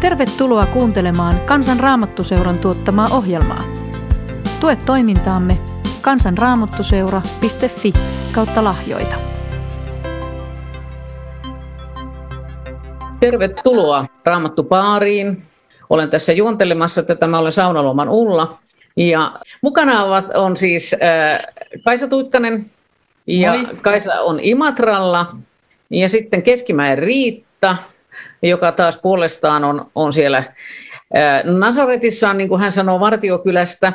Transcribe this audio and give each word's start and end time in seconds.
Tervetuloa 0.00 0.66
kuuntelemaan 0.66 1.40
Kansan 1.40 1.80
Raamattuseuran 1.80 2.58
tuottamaa 2.58 3.06
ohjelmaa. 3.12 3.64
Tue 4.60 4.76
toimintaamme 4.86 5.58
kansanraamattuseura.fi 6.02 7.92
kautta 8.32 8.64
lahjoita. 8.64 9.16
Tervetuloa 13.20 14.06
Raamattupaariin. 14.24 15.36
Olen 15.90 16.10
tässä 16.10 16.32
juontelemassa 16.32 17.02
tätä. 17.02 17.26
Mä 17.26 17.38
olen 17.38 17.52
Saunaloman 17.52 18.08
Ulla. 18.08 18.58
Ja 18.96 19.40
mukana 19.62 20.04
ovat, 20.04 20.24
on 20.34 20.56
siis 20.56 20.94
äh, 20.94 21.38
Kaisa 21.84 22.08
Tuikkanen 22.08 22.64
ja 23.26 23.52
Moi. 23.52 23.76
Kaisa 23.82 24.20
on 24.20 24.40
Imatralla. 24.42 25.26
Ja 25.90 26.08
sitten 26.08 26.42
Keskimäen 26.42 26.98
Riitta 26.98 27.76
joka 28.42 28.72
taas 28.72 28.96
puolestaan 28.96 29.64
on, 29.64 29.90
on 29.94 30.12
siellä 30.12 30.44
Nasaretissa, 31.44 32.34
niin 32.34 32.48
kuin 32.48 32.60
hän 32.60 32.72
sanoo, 32.72 33.00
Vartiokylästä. 33.00 33.92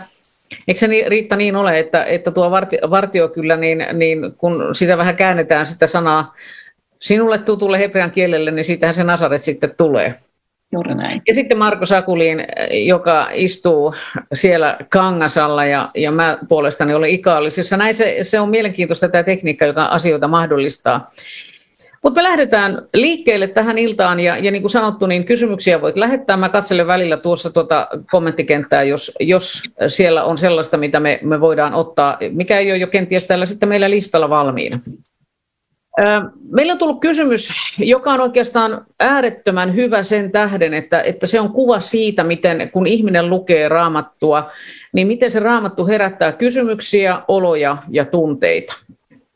Eikö 0.68 0.80
se 0.80 0.88
niin, 0.88 1.08
Riitta 1.08 1.36
niin 1.36 1.56
ole, 1.56 1.80
että, 1.80 2.04
että 2.04 2.32
tuo 2.32 2.52
vartio, 2.52 2.80
Vartiokylä, 2.90 3.58
niin, 3.58 3.86
niin 3.94 4.34
kun 4.38 4.76
sitä 4.76 4.98
vähän 4.98 5.16
käännetään 5.16 5.66
sitä 5.66 5.88
sanaa 5.88 6.34
sinulle 7.02 7.38
tutulle 7.38 7.80
hebrean 7.80 8.12
kielelle, 8.12 8.52
niin 8.52 8.66
siitähän 8.66 8.96
se 8.96 9.04
Nasaret 9.04 9.42
sitten 9.42 9.76
tulee. 9.78 10.16
Juuri 10.72 10.96
näin. 10.96 11.22
Ja 11.28 11.36
sitten 11.36 11.58
Marko 11.58 11.86
Sakulin, 11.86 12.48
joka 12.72 13.28
istuu 13.34 13.94
siellä 14.34 14.78
Kangasalla 14.90 15.66
ja, 15.66 15.90
ja 15.96 16.12
mä 16.12 16.38
puolestani 16.50 16.94
olen 16.94 17.10
Ikaallisessa. 17.10 17.78
Näin 17.78 17.96
se, 17.96 18.18
se 18.22 18.40
on 18.40 18.50
mielenkiintoista 18.50 19.10
tämä 19.10 19.24
tekniikka, 19.24 19.66
joka 19.66 19.86
asioita 19.86 20.28
mahdollistaa. 20.28 21.12
Mutta 22.04 22.20
me 22.20 22.24
lähdetään 22.24 22.88
liikkeelle 22.94 23.48
tähän 23.48 23.78
iltaan 23.78 24.20
ja, 24.20 24.38
ja 24.38 24.52
niin 24.52 24.62
kuin 24.64 24.72
sanottu, 24.72 25.06
niin 25.06 25.26
kysymyksiä 25.26 25.82
voit 25.82 25.98
lähettää. 25.98 26.38
Mä 26.38 26.50
katselen 26.50 26.88
välillä 26.88 27.18
tuossa 27.18 27.50
tuota 27.50 27.88
kommenttikenttää, 28.12 28.84
jos, 28.84 29.12
jos 29.20 29.64
siellä 29.88 30.24
on 30.24 30.38
sellaista, 30.38 30.78
mitä 30.78 31.00
me, 31.00 31.20
me 31.22 31.42
voidaan 31.42 31.74
ottaa, 31.74 32.18
mikä 32.32 32.60
ei 32.60 32.72
ole 32.72 32.78
jo 32.78 32.88
kenties 32.88 33.28
täällä 33.28 33.46
sitten 33.46 33.70
meillä 33.70 33.90
listalla 33.90 34.30
valmiina. 34.30 34.80
Meillä 36.52 36.74
on 36.74 36.80
tullut 36.80 37.02
kysymys, 37.02 37.50
joka 37.80 38.12
on 38.12 38.22
oikeastaan 38.22 38.86
äärettömän 39.00 39.76
hyvä 39.76 40.04
sen 40.04 40.32
tähden, 40.32 40.74
että, 40.74 41.02
että 41.02 41.28
se 41.28 41.40
on 41.40 41.50
kuva 41.50 41.80
siitä, 41.80 42.24
miten 42.24 42.70
kun 42.74 42.88
ihminen 42.88 43.30
lukee 43.30 43.70
raamattua, 43.70 44.52
niin 44.94 45.08
miten 45.08 45.32
se 45.32 45.40
raamattu 45.40 45.88
herättää 45.88 46.32
kysymyksiä, 46.32 47.22
oloja 47.28 47.78
ja 47.90 48.06
tunteita. 48.06 48.74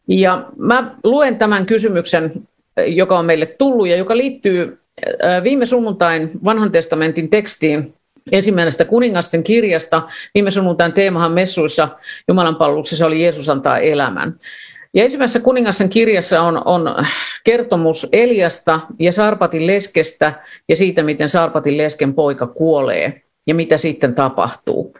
Ja 0.08 0.46
mä 0.58 0.96
luen 1.04 1.38
tämän 1.38 1.66
kysymyksen 1.66 2.32
joka 2.86 3.20
on 3.20 3.26
meille 3.26 3.46
tullut 3.46 3.88
ja 3.88 3.96
joka 3.96 4.18
liittyy 4.18 4.80
viime 5.44 5.66
sunnuntain 5.66 6.30
vanhan 6.44 6.72
testamentin 6.72 7.30
tekstiin 7.30 7.94
ensimmäisestä 8.32 8.86
kuningasten 8.86 9.44
kirjasta. 9.44 10.02
Viime 10.34 10.52
sunnuntain 10.52 10.94
teemahan 10.94 11.32
messuissa 11.32 11.90
Jumalan 12.28 12.56
palveluksessa 12.56 13.06
oli 13.06 13.24
Jeesus 13.24 13.50
antaa 13.50 13.78
elämän. 13.78 14.36
Ja 14.94 15.04
ensimmäisessä 15.04 15.40
kuningassen 15.40 15.90
kirjassa 15.90 16.42
on, 16.42 16.62
on 16.66 17.06
kertomus 17.44 18.08
Eliasta 18.12 18.80
ja 19.00 19.12
Sarpatin 19.12 19.68
leskestä 19.68 20.34
ja 20.70 20.76
siitä, 20.76 21.04
miten 21.04 21.30
Sarpatin 21.30 21.78
lesken 21.78 22.14
poika 22.14 22.48
kuolee 22.48 23.22
ja 23.48 23.56
mitä 23.56 23.78
sitten 23.78 24.16
tapahtuu. 24.16 24.94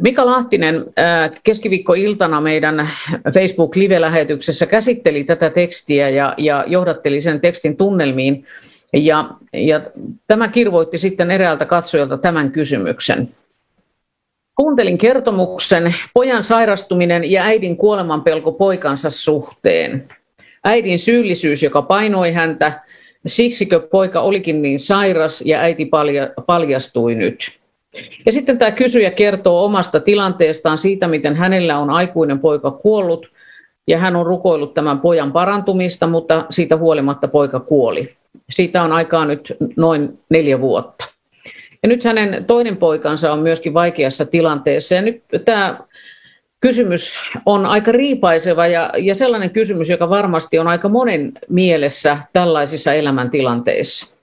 Mika 0.00 0.26
Lahtinen 0.26 0.76
äh, 0.76 1.30
keskiviikkoiltana 1.44 2.40
meidän 2.40 2.90
Facebook-live-lähetyksessä 3.34 4.66
käsitteli 4.66 5.24
tätä 5.24 5.50
tekstiä 5.50 6.08
ja, 6.08 6.34
ja 6.38 6.64
johdatteli 6.66 7.20
sen 7.20 7.40
tekstin 7.40 7.76
tunnelmiin. 7.76 8.46
Ja, 8.92 9.30
ja 9.52 9.80
tämä 10.26 10.48
kirvoitti 10.48 10.98
sitten 10.98 11.30
eräältä 11.30 11.64
katsojalta 11.64 12.18
tämän 12.18 12.52
kysymyksen. 12.52 13.26
Kuuntelin 14.54 14.98
kertomuksen 14.98 15.94
pojan 16.14 16.44
sairastuminen 16.44 17.30
ja 17.30 17.42
äidin 17.42 17.76
kuolemanpelko 17.76 18.52
poikansa 18.52 19.10
suhteen. 19.10 20.02
Äidin 20.64 20.98
syyllisyys, 20.98 21.62
joka 21.62 21.82
painoi 21.82 22.32
häntä, 22.32 22.80
siksikö 23.26 23.80
poika 23.80 24.20
olikin 24.20 24.62
niin 24.62 24.78
sairas 24.78 25.42
ja 25.46 25.60
äiti 25.60 25.90
paljastui 26.46 27.14
nyt. 27.14 27.67
Ja 28.26 28.32
sitten 28.32 28.58
tämä 28.58 28.70
kysyjä 28.70 29.10
kertoo 29.10 29.64
omasta 29.64 30.00
tilanteestaan 30.00 30.78
siitä, 30.78 31.08
miten 31.08 31.36
hänellä 31.36 31.78
on 31.78 31.90
aikuinen 31.90 32.38
poika 32.38 32.70
kuollut 32.70 33.26
ja 33.86 33.98
hän 33.98 34.16
on 34.16 34.26
rukoillut 34.26 34.74
tämän 34.74 35.00
pojan 35.00 35.32
parantumista, 35.32 36.06
mutta 36.06 36.44
siitä 36.50 36.76
huolimatta 36.76 37.28
poika 37.28 37.60
kuoli. 37.60 38.08
Siitä 38.50 38.82
on 38.82 38.92
aikaa 38.92 39.24
nyt 39.24 39.56
noin 39.76 40.18
neljä 40.30 40.60
vuotta. 40.60 41.04
Ja 41.82 41.88
nyt 41.88 42.04
hänen 42.04 42.44
toinen 42.44 42.76
poikansa 42.76 43.32
on 43.32 43.38
myöskin 43.38 43.74
vaikeassa 43.74 44.24
tilanteessa. 44.24 44.94
Ja 44.94 45.02
nyt 45.02 45.22
tämä 45.44 45.78
kysymys 46.60 47.16
on 47.46 47.66
aika 47.66 47.92
riipaiseva 47.92 48.66
ja, 48.66 48.90
ja 48.98 49.14
sellainen 49.14 49.50
kysymys, 49.50 49.88
joka 49.90 50.10
varmasti 50.10 50.58
on 50.58 50.68
aika 50.68 50.88
monen 50.88 51.32
mielessä 51.48 52.18
tällaisissa 52.32 52.92
elämäntilanteissa. 52.92 54.17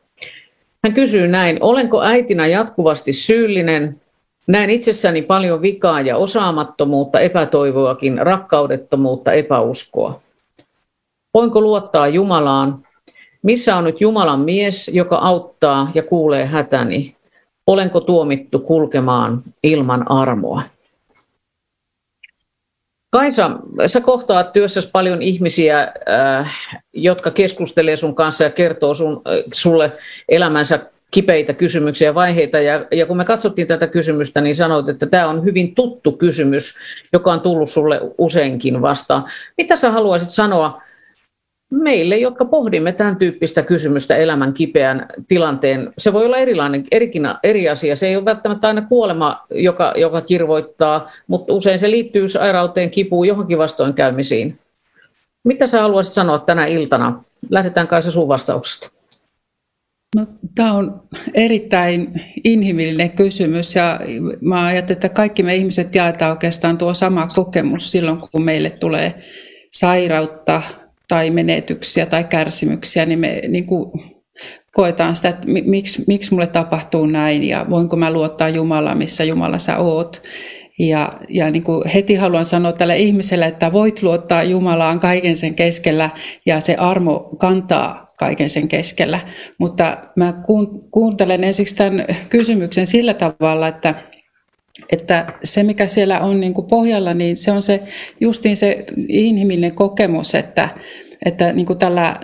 Hän 0.86 0.94
kysyy 0.94 1.28
näin, 1.28 1.58
olenko 1.62 2.02
äitinä 2.02 2.48
jatkuvasti 2.48 3.14
syyllinen? 3.14 3.96
Näen 4.48 4.70
itsessäni 4.70 5.22
paljon 5.22 5.62
vikaa 5.62 6.02
ja 6.02 6.18
osaamattomuutta, 6.18 7.20
epätoivoakin, 7.20 8.18
rakkaudettomuutta, 8.18 9.32
epäuskoa. 9.32 10.22
Voinko 11.34 11.62
luottaa 11.62 12.08
Jumalaan? 12.08 12.80
Missä 13.42 13.76
on 13.76 13.84
nyt 13.84 14.02
Jumalan 14.02 14.40
mies, 14.40 14.92
joka 14.94 15.16
auttaa 15.16 15.92
ja 15.94 16.04
kuulee 16.04 16.46
hätäni? 16.46 17.16
Olenko 17.68 18.00
tuomittu 18.00 18.60
kulkemaan 18.60 19.44
ilman 19.64 20.12
armoa? 20.12 20.64
Kaisa, 23.16 23.52
sä 23.88 24.02
kohtaat 24.02 24.54
työssäsi 24.54 24.90
paljon 24.92 25.22
ihmisiä, 25.22 25.94
äh, 26.10 26.58
jotka 26.94 27.32
keskustelee 27.32 27.96
sun 27.96 28.16
kanssa 28.16 28.44
ja 28.44 28.50
kertoo 28.50 28.94
sun, 28.94 29.14
äh, 29.14 29.44
sulle 29.54 29.92
elämänsä 30.30 30.80
kipeitä 31.12 31.54
kysymyksiä 31.54 32.08
ja 32.08 32.16
vaiheita. 32.16 32.60
Ja, 32.60 32.86
ja 32.92 33.06
kun 33.06 33.18
me 33.18 33.26
katsottiin 33.26 33.68
tätä 33.68 33.88
kysymystä, 33.88 34.42
niin 34.42 34.56
sanoit, 34.56 34.90
että 34.90 35.06
tämä 35.06 35.28
on 35.28 35.44
hyvin 35.44 35.76
tuttu 35.76 36.12
kysymys, 36.12 36.76
joka 37.14 37.32
on 37.34 37.42
tullut 37.42 37.70
sulle 37.70 38.02
useinkin 38.18 38.82
vastaan. 38.82 39.26
Mitä 39.58 39.76
sä 39.76 39.92
haluaisit 39.92 40.30
sanoa 40.30 40.82
meille, 41.72 42.18
jotka 42.18 42.46
pohdimme 42.46 42.92
tämän 42.92 43.16
tyyppistä 43.16 43.62
kysymystä 43.62 44.16
elämän 44.16 44.54
kipeän 44.54 45.08
tilanteen, 45.28 45.94
se 45.98 46.14
voi 46.14 46.26
olla 46.26 46.38
erilainen, 46.38 46.84
erikin, 46.92 47.28
eri 47.44 47.70
asia. 47.70 47.96
Se 47.96 48.08
ei 48.08 48.16
ole 48.16 48.26
välttämättä 48.26 48.68
aina 48.68 48.82
kuolema, 48.82 49.46
joka, 49.52 49.94
joka 49.96 50.22
kirvoittaa, 50.22 51.12
mutta 51.28 51.54
usein 51.54 51.80
se 51.80 51.92
liittyy 51.92 52.28
sairauteen, 52.28 52.90
kipuun, 52.90 53.28
johonkin 53.28 53.58
vastoinkäymisiin. 53.58 54.60
Mitä 55.44 55.68
sä 55.68 55.82
haluaisit 55.82 56.14
sanoa 56.14 56.40
tänä 56.40 56.66
iltana? 56.66 57.24
Lähdetään 57.50 57.88
kai 57.88 58.04
sun 58.04 58.28
vastauksesta. 58.28 58.90
No, 60.16 60.28
tämä 60.56 60.74
on 60.74 61.02
erittäin 61.34 62.22
inhimillinen 62.44 63.12
kysymys 63.12 63.76
ja 63.76 64.00
mä 64.42 64.66
ajattelen, 64.66 64.96
että 64.96 65.10
kaikki 65.10 65.44
me 65.44 65.56
ihmiset 65.56 65.96
jaetaan 65.96 66.32
oikeastaan 66.32 66.78
tuo 66.78 66.94
sama 66.94 67.28
kokemus 67.36 67.92
silloin, 67.92 68.18
kun 68.32 68.44
meille 68.44 68.70
tulee 68.70 69.24
sairautta, 69.72 70.62
tai 71.08 71.30
menetyksiä 71.30 72.06
tai 72.06 72.24
kärsimyksiä, 72.24 73.06
niin 73.06 73.20
me 73.20 73.42
niin 73.48 73.66
kuin 73.66 73.92
koetaan 74.74 75.16
sitä, 75.16 75.30
että 75.30 75.48
miksi, 75.48 76.04
miksi 76.08 76.34
mulle 76.34 76.48
tapahtuu 76.48 77.06
näin 77.06 77.44
ja 77.44 77.66
voinko 77.70 77.96
mä 77.96 78.14
luottaa 78.14 78.50
Jumalaan, 78.50 78.98
missä 78.98 79.24
Jumala 79.24 79.60
sä 79.60 79.78
oot. 79.78 80.22
Ja, 80.80 81.20
ja 81.30 81.52
niin 81.52 81.64
kuin 81.64 81.90
heti 81.90 82.16
haluan 82.16 82.46
sanoa 82.46 82.74
tälle 82.74 82.98
ihmiselle, 82.98 83.46
että 83.46 83.74
voit 83.74 84.04
luottaa 84.04 84.44
Jumalaan 84.44 85.00
kaiken 85.00 85.36
sen 85.36 85.56
keskellä 85.56 86.10
ja 86.46 86.60
se 86.60 86.76
armo 86.76 87.30
kantaa 87.40 88.14
kaiken 88.18 88.50
sen 88.50 88.68
keskellä. 88.68 89.20
Mutta 89.60 89.98
mä 90.16 90.34
kuuntelen 90.92 91.44
ensiksi 91.44 91.76
tämän 91.76 92.06
kysymyksen 92.30 92.88
sillä 92.88 93.14
tavalla, 93.14 93.68
että 93.68 93.96
että 94.92 95.34
se, 95.44 95.64
mikä 95.64 95.88
siellä 95.88 96.20
on 96.20 96.40
niin 96.40 96.54
kuin 96.54 96.68
pohjalla, 96.68 97.14
niin 97.14 97.38
se 97.38 97.52
on 97.52 97.62
se 97.62 97.84
justiin 98.20 98.58
se 98.58 98.86
inhimillinen 99.10 99.76
kokemus, 99.76 100.36
että, 100.36 100.70
että 101.26 101.54
niin 101.54 101.66
kuin 101.66 101.80
tällä 101.80 102.20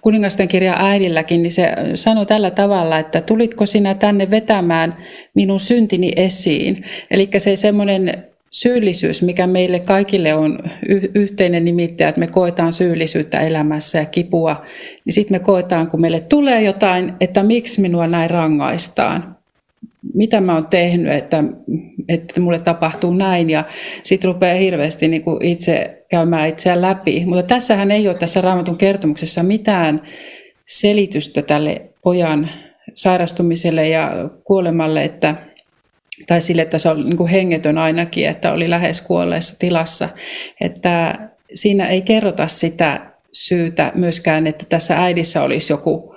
kuningasten 0.00 0.48
kirja 0.48 0.76
äidilläkin, 0.78 1.42
niin 1.42 1.52
se 1.52 1.72
sanoi 1.94 2.26
tällä 2.26 2.50
tavalla, 2.50 2.98
että 2.98 3.20
tulitko 3.20 3.66
sinä 3.66 3.94
tänne 3.94 4.30
vetämään 4.30 4.96
minun 5.34 5.60
syntini 5.60 6.12
esiin. 6.16 6.84
Eli 7.10 7.28
se 7.38 7.56
semmoinen 7.56 8.24
syyllisyys, 8.50 9.22
mikä 9.22 9.46
meille 9.46 9.80
kaikille 9.80 10.34
on 10.34 10.58
yhteinen 11.14 11.64
nimittäjä, 11.64 12.08
että 12.08 12.18
me 12.18 12.26
koetaan 12.26 12.72
syyllisyyttä 12.72 13.40
elämässä 13.40 13.98
ja 13.98 14.04
kipua, 14.04 14.62
niin 15.04 15.12
sitten 15.12 15.34
me 15.34 15.38
koetaan, 15.38 15.86
kun 15.86 16.00
meille 16.00 16.20
tulee 16.20 16.62
jotain, 16.62 17.12
että 17.20 17.42
miksi 17.42 17.80
minua 17.80 18.06
näin 18.06 18.30
rangaistaan 18.30 19.36
mitä 20.14 20.40
mä 20.40 20.54
oon 20.54 20.66
tehnyt, 20.66 21.12
että, 21.12 21.44
että 22.08 22.40
mulle 22.40 22.58
tapahtuu 22.58 23.14
näin 23.14 23.50
ja 23.50 23.64
sitten 24.02 24.28
rupeaa 24.28 24.58
hirveästi 24.58 25.08
niin 25.08 25.22
kuin 25.22 25.44
itse 25.44 26.04
käymään 26.10 26.48
itseään 26.48 26.82
läpi. 26.82 27.24
Mutta 27.26 27.42
tässähän 27.42 27.90
ei 27.90 28.08
ole 28.08 28.18
tässä 28.18 28.40
raamatun 28.40 28.78
kertomuksessa 28.78 29.42
mitään 29.42 30.02
selitystä 30.66 31.42
tälle 31.42 31.82
pojan 32.02 32.50
sairastumiselle 32.94 33.88
ja 33.88 34.30
kuolemalle, 34.44 35.04
että, 35.04 35.34
tai 36.26 36.40
sille, 36.40 36.62
että 36.62 36.78
se 36.78 36.88
oli 36.88 37.04
niin 37.04 37.16
kuin 37.16 37.30
hengetön 37.30 37.78
ainakin, 37.78 38.28
että 38.28 38.52
oli 38.52 38.70
lähes 38.70 39.00
kuolleessa 39.00 39.58
tilassa. 39.58 40.08
Että 40.60 41.18
siinä 41.54 41.88
ei 41.88 42.02
kerrota 42.02 42.48
sitä 42.48 43.12
syytä 43.32 43.92
myöskään, 43.94 44.46
että 44.46 44.64
tässä 44.68 44.96
äidissä 44.98 45.42
olisi 45.42 45.72
joku 45.72 46.11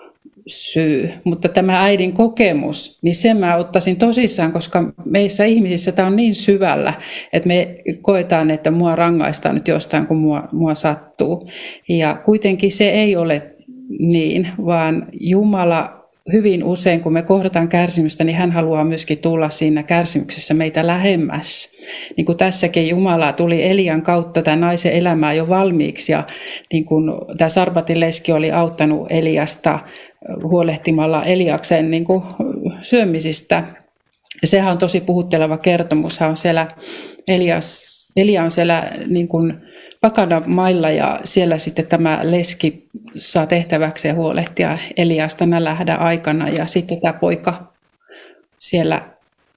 syy, 0.47 1.09
mutta 1.23 1.49
tämä 1.49 1.83
äidin 1.83 2.13
kokemus, 2.13 2.99
niin 3.01 3.15
sen 3.15 3.37
mä 3.37 3.55
ottaisin 3.55 3.97
tosissaan, 3.97 4.51
koska 4.51 4.93
meissä 5.05 5.45
ihmisissä 5.45 5.91
tämä 5.91 6.07
on 6.07 6.15
niin 6.15 6.35
syvällä, 6.35 6.93
että 7.33 7.47
me 7.47 7.77
koetaan, 8.01 8.51
että 8.51 8.71
mua 8.71 8.95
rangaistaan 8.95 9.55
nyt 9.55 9.67
jostain, 9.67 10.05
kun 10.05 10.17
mua, 10.17 10.49
mua 10.51 10.75
sattuu. 10.75 11.49
Ja 11.89 12.21
kuitenkin 12.25 12.71
se 12.71 12.89
ei 12.89 13.15
ole 13.15 13.41
niin, 13.99 14.49
vaan 14.65 15.07
Jumala 15.19 16.05
hyvin 16.33 16.63
usein, 16.63 17.01
kun 17.01 17.13
me 17.13 17.21
kohdataan 17.21 17.69
kärsimystä, 17.69 18.23
niin 18.23 18.35
hän 18.35 18.51
haluaa 18.51 18.83
myöskin 18.83 19.17
tulla 19.17 19.49
siinä 19.49 19.83
kärsimyksessä 19.83 20.53
meitä 20.53 20.87
lähemmäs. 20.87 21.77
Niin 22.17 22.25
kuin 22.25 22.37
tässäkin 22.37 22.87
Jumala 22.87 23.33
tuli 23.33 23.63
Elian 23.63 24.01
kautta 24.01 24.41
tämän 24.41 24.61
naisen 24.61 24.91
elämää 24.91 25.33
jo 25.33 25.49
valmiiksi 25.49 26.11
ja 26.11 26.23
niin 26.73 26.85
kuin 26.85 27.11
tämä 27.37 27.49
Sarbatin 27.49 27.99
leski 27.99 28.31
oli 28.31 28.51
auttanut 28.51 29.07
Eliasta 29.09 29.79
huolehtimalla 30.43 31.23
Eliaksen 31.23 31.91
niin 31.91 32.05
kuin 32.05 32.23
syömisistä. 32.81 33.63
Ja 34.41 34.47
sehän 34.47 34.71
on 34.71 34.77
tosi 34.77 35.01
puhutteleva 35.01 35.57
kertomus. 35.57 36.19
Hän 36.19 36.29
on 36.29 36.37
siellä, 36.37 36.67
Elias, 37.27 37.95
Elia 38.15 38.43
on 38.43 38.51
siellä 38.51 38.91
niin 39.07 39.27
kuin 39.27 39.53
pakana 40.01 40.41
mailla 40.45 40.89
ja 40.89 41.19
siellä 41.23 41.57
sitten 41.57 41.87
tämä 41.87 42.19
leski 42.23 42.81
saa 43.15 43.45
tehtäväkseen 43.45 44.15
huolehtia 44.15 44.77
Eliasta 44.97 45.45
nälähdä 45.45 45.93
aikana 45.93 46.49
ja 46.49 46.65
sitten 46.65 47.01
tämä 47.01 47.13
poika 47.13 47.73
siellä 48.59 49.01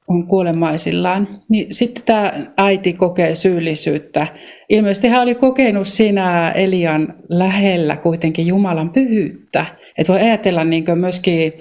on 0.09 0.27
kuolemaisillaan. 0.27 1.43
Niin 1.49 1.67
sitten 1.71 2.05
tämä 2.05 2.47
äiti 2.59 2.93
kokee 2.93 3.35
syyllisyyttä. 3.35 4.27
Ilmeisesti 4.69 5.09
hän 5.09 5.23
oli 5.23 5.35
kokenut 5.35 5.89
siinä 5.89 6.51
Elian 6.51 7.15
lähellä 7.29 7.97
kuitenkin 7.97 8.47
Jumalan 8.47 8.91
pyhyyttä. 8.91 9.67
Että 9.99 10.13
voi 10.13 10.21
ajatella 10.23 10.65
niin 10.65 10.85
myöskin, 10.95 11.53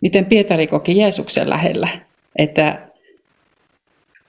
miten 0.00 0.24
Pietari 0.24 0.66
koki 0.66 0.98
Jeesuksen 0.98 1.50
lähellä. 1.50 1.88
Että 2.36 2.88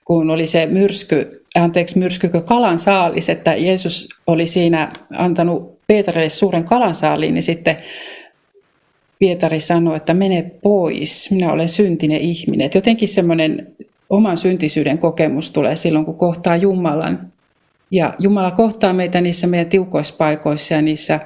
kun 0.04 0.30
oli 0.30 0.46
se 0.46 0.66
myrsky, 0.66 1.44
anteeksi 1.54 1.98
myrskykö 1.98 2.40
kalan 2.40 2.78
saalis, 2.78 3.28
että 3.28 3.54
Jeesus 3.54 4.08
oli 4.26 4.46
siinä 4.46 4.92
antanut 5.10 5.78
Pietarille 5.86 6.28
suuren 6.28 6.64
kalansaaliin, 6.64 7.34
niin 7.34 7.42
sitten 7.42 7.76
Pietari 9.18 9.60
sanoi, 9.60 9.96
että 9.96 10.14
mene 10.14 10.50
pois, 10.62 11.30
minä 11.30 11.52
olen 11.52 11.68
syntinen 11.68 12.20
ihminen. 12.20 12.66
Et 12.66 12.74
jotenkin 12.74 13.08
semmoinen 13.08 13.72
oman 14.10 14.36
syntisyyden 14.36 14.98
kokemus 14.98 15.50
tulee 15.50 15.76
silloin, 15.76 16.04
kun 16.04 16.18
kohtaa 16.18 16.56
Jumalan. 16.56 17.32
Ja 17.90 18.14
Jumala 18.18 18.50
kohtaa 18.50 18.92
meitä 18.92 19.20
niissä 19.20 19.46
meidän 19.46 19.66
tiukoissa 19.66 20.14
paikoissa 20.18 20.74
ja 20.74 20.82
niissä 20.82 21.20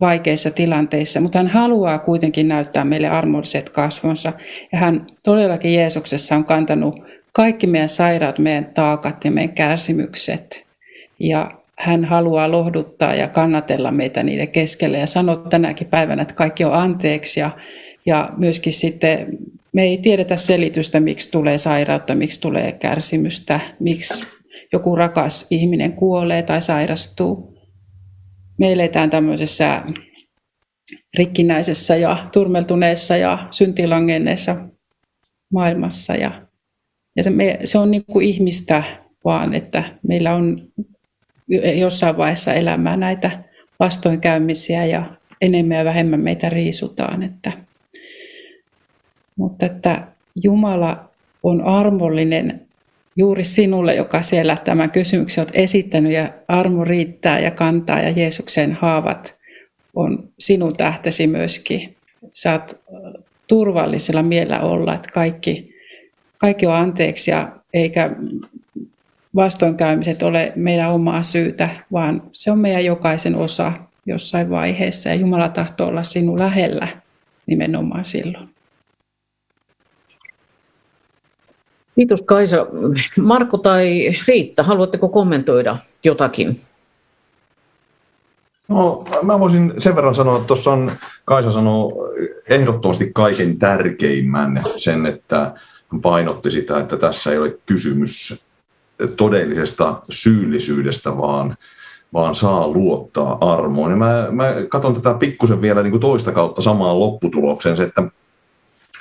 vaikeissa 0.00 0.50
tilanteissa, 0.50 1.20
mutta 1.20 1.38
hän 1.38 1.48
haluaa 1.48 1.98
kuitenkin 1.98 2.48
näyttää 2.48 2.84
meille 2.84 3.08
armolliset 3.08 3.70
kasvonsa. 3.70 4.32
Ja 4.72 4.78
hän 4.78 5.06
todellakin 5.22 5.74
Jeesuksessa 5.74 6.36
on 6.36 6.44
kantanut 6.44 6.94
kaikki 7.32 7.66
meidän 7.66 7.88
sairaat, 7.88 8.38
meidän 8.38 8.70
taakat 8.74 9.24
ja 9.24 9.30
meidän 9.30 9.54
kärsimykset. 9.54 10.66
Ja 11.18 11.50
hän 11.78 12.04
haluaa 12.04 12.50
lohduttaa 12.50 13.14
ja 13.14 13.28
kannatella 13.28 13.92
meitä 13.92 14.22
niiden 14.22 14.48
keskellä 14.48 14.98
ja 14.98 15.06
sanoa 15.06 15.36
tänäkin 15.36 15.86
päivänä, 15.86 16.22
että 16.22 16.34
kaikki 16.34 16.64
on 16.64 16.74
anteeksi. 16.74 17.40
Ja, 17.40 17.50
ja 18.06 18.30
myöskin 18.36 18.72
sitten 18.72 19.38
me 19.72 19.82
ei 19.82 19.98
tiedetä 19.98 20.36
selitystä, 20.36 21.00
miksi 21.00 21.30
tulee 21.30 21.58
sairautta, 21.58 22.14
miksi 22.14 22.40
tulee 22.40 22.72
kärsimystä, 22.72 23.60
miksi 23.80 24.24
joku 24.72 24.96
rakas 24.96 25.46
ihminen 25.50 25.92
kuolee 25.92 26.42
tai 26.42 26.62
sairastuu. 26.62 27.55
Me 28.58 28.72
eletään 28.72 29.10
tämmöisessä 29.10 29.82
rikkinäisessä 31.18 31.96
ja 31.96 32.28
turmeltuneessa 32.32 33.16
ja 33.16 33.48
syntilangenneessa 33.50 34.56
maailmassa. 35.52 36.14
Ja, 36.14 36.42
ja 37.16 37.24
se, 37.24 37.30
me, 37.30 37.58
se 37.64 37.78
on 37.78 37.90
niin 37.90 38.04
kuin 38.04 38.26
ihmistä 38.26 38.82
vaan, 39.24 39.54
että 39.54 39.84
meillä 40.08 40.34
on 40.34 40.68
jossain 41.74 42.16
vaiheessa 42.16 42.54
elämää 42.54 42.96
näitä 42.96 43.44
vastoinkäymisiä 43.78 44.84
ja 44.84 45.16
enemmän 45.40 45.76
ja 45.76 45.84
vähemmän 45.84 46.20
meitä 46.20 46.48
riisutaan. 46.48 47.22
Että, 47.22 47.52
mutta 49.36 49.66
että 49.66 50.06
Jumala 50.42 51.10
on 51.42 51.62
armollinen 51.64 52.65
juuri 53.16 53.44
sinulle, 53.44 53.94
joka 53.94 54.22
siellä 54.22 54.56
tämän 54.64 54.90
kysymyksen 54.90 55.42
olet 55.42 55.50
esittänyt 55.54 56.12
ja 56.12 56.22
armo 56.48 56.84
riittää 56.84 57.40
ja 57.40 57.50
kantaa 57.50 58.00
ja 58.00 58.10
Jeesuksen 58.10 58.72
haavat 58.72 59.36
on 59.94 60.28
sinun 60.38 60.76
tähtesi 60.76 61.26
myöskin. 61.26 61.96
Saat 62.32 62.76
turvallisella 63.46 64.22
mielellä 64.22 64.60
olla, 64.60 64.94
että 64.94 65.10
kaikki, 65.12 65.74
kaikki 66.38 66.66
on 66.66 66.74
anteeksi 66.74 67.30
ja 67.30 67.52
eikä 67.74 68.10
vastoinkäymiset 69.36 70.22
ole 70.22 70.52
meidän 70.56 70.92
omaa 70.92 71.22
syytä, 71.22 71.68
vaan 71.92 72.22
se 72.32 72.50
on 72.50 72.58
meidän 72.58 72.84
jokaisen 72.84 73.34
osa 73.34 73.72
jossain 74.06 74.50
vaiheessa 74.50 75.08
ja 75.08 75.14
Jumala 75.14 75.48
tahtoo 75.48 75.88
olla 75.88 76.02
sinun 76.02 76.38
lähellä 76.38 76.88
nimenomaan 77.46 78.04
silloin. 78.04 78.55
Kiitos 81.96 82.22
Kaisa. 82.22 82.66
Marko 83.20 83.58
tai 83.58 84.12
Riitta, 84.28 84.62
haluatteko 84.62 85.08
kommentoida 85.08 85.76
jotakin? 86.04 86.56
No, 88.68 89.04
mä 89.22 89.40
voisin 89.40 89.74
sen 89.78 89.96
verran 89.96 90.14
sanoa, 90.14 90.36
että 90.36 90.46
tuossa 90.46 90.72
on, 90.72 90.92
Kaisa 91.24 91.50
sanoo 91.50 92.08
ehdottomasti 92.48 93.10
kaiken 93.14 93.58
tärkeimmän 93.58 94.64
sen, 94.76 95.06
että 95.06 95.54
painotti 96.02 96.50
sitä, 96.50 96.78
että 96.78 96.96
tässä 96.96 97.32
ei 97.32 97.38
ole 97.38 97.58
kysymys 97.66 98.44
todellisesta 99.16 100.02
syyllisyydestä, 100.10 101.18
vaan, 101.18 101.56
vaan 102.12 102.34
saa 102.34 102.68
luottaa 102.68 103.54
armoon. 103.54 103.90
Ja 103.90 103.96
mä, 103.96 104.28
mä 104.30 104.54
katson 104.68 104.94
tätä 104.94 105.14
pikkusen 105.14 105.62
vielä 105.62 105.82
niin 105.82 105.90
kuin 105.90 106.00
toista 106.00 106.32
kautta 106.32 106.62
samaan 106.62 107.00
lopputulokseen, 107.00 107.80
että, 107.80 108.02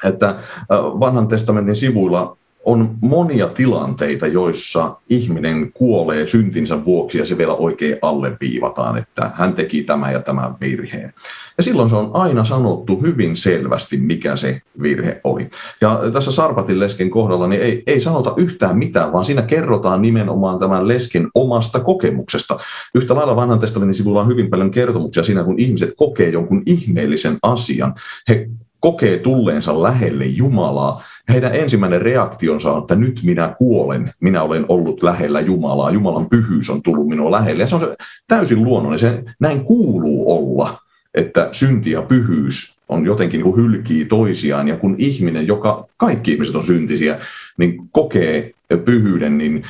että 0.03 0.35
vanhan 0.71 1.27
testamentin 1.27 1.75
sivuilla 1.75 2.37
on 2.65 2.95
monia 3.01 3.47
tilanteita, 3.47 4.27
joissa 4.27 4.97
ihminen 5.09 5.71
kuolee 5.73 6.27
syntinsä 6.27 6.85
vuoksi 6.85 7.17
ja 7.17 7.25
se 7.25 7.37
vielä 7.37 7.53
oikein 7.53 7.97
alleviivataan, 8.01 8.97
että 8.97 9.31
hän 9.33 9.53
teki 9.53 9.83
tämä 9.83 10.11
ja 10.11 10.19
tämän 10.19 10.55
virheen. 10.61 11.13
Ja 11.57 11.63
silloin 11.63 11.89
se 11.89 11.95
on 11.95 12.11
aina 12.13 12.45
sanottu 12.45 13.01
hyvin 13.01 13.35
selvästi, 13.35 13.97
mikä 13.97 14.35
se 14.35 14.61
virhe 14.81 15.21
oli. 15.23 15.49
Ja 15.81 16.01
tässä 16.13 16.31
Sarpatin 16.31 16.79
lesken 16.79 17.09
kohdalla 17.09 17.47
niin 17.47 17.61
ei, 17.61 17.83
ei 17.87 18.01
sanota 18.01 18.33
yhtään 18.37 18.77
mitään, 18.77 19.13
vaan 19.13 19.25
siinä 19.25 19.41
kerrotaan 19.41 20.01
nimenomaan 20.01 20.59
tämän 20.59 20.87
lesken 20.87 21.27
omasta 21.35 21.79
kokemuksesta. 21.79 22.57
Yhtä 22.95 23.15
lailla 23.15 23.35
vanhan 23.35 23.59
testamentin 23.59 23.93
sivulla 23.95 24.21
on 24.21 24.27
hyvin 24.27 24.49
paljon 24.49 24.71
kertomuksia 24.71 25.23
siinä, 25.23 25.43
kun 25.43 25.59
ihmiset 25.59 25.93
kokee 25.97 26.29
jonkun 26.29 26.63
ihmeellisen 26.65 27.37
asian. 27.41 27.93
He 28.29 28.49
kokee 28.85 29.17
tulleensa 29.17 29.83
lähelle 29.83 30.25
Jumalaa, 30.25 31.03
heidän 31.29 31.55
ensimmäinen 31.55 32.01
reaktionsa 32.01 32.73
on, 32.73 32.81
että 32.81 32.95
nyt 32.95 33.21
minä 33.23 33.55
kuolen, 33.57 34.13
minä 34.19 34.43
olen 34.43 34.65
ollut 34.69 35.03
lähellä 35.03 35.41
Jumalaa, 35.41 35.91
Jumalan 35.91 36.29
pyhyys 36.29 36.69
on 36.69 36.83
tullut 36.83 37.07
minua 37.07 37.31
lähelle. 37.31 37.63
Ja 37.63 37.67
se 37.67 37.75
on 37.75 37.81
se 37.81 37.95
täysin 38.27 38.63
luonnollinen, 38.63 38.99
se, 38.99 39.23
näin 39.39 39.63
kuuluu 39.63 40.37
olla, 40.37 40.77
että 41.13 41.49
synti 41.51 41.91
ja 41.91 42.01
pyhyys 42.01 42.77
on 42.89 43.05
jotenkin 43.05 43.37
niin 43.37 43.53
kuin 43.53 43.63
hylkii 43.63 44.05
toisiaan, 44.05 44.67
ja 44.67 44.77
kun 44.77 44.95
ihminen, 44.97 45.47
joka 45.47 45.87
kaikki 45.97 46.31
ihmiset 46.31 46.55
on 46.55 46.65
syntisiä, 46.65 47.19
niin 47.57 47.77
kokee 47.91 48.51
pyhyyden, 48.85 49.37
niin 49.37 49.63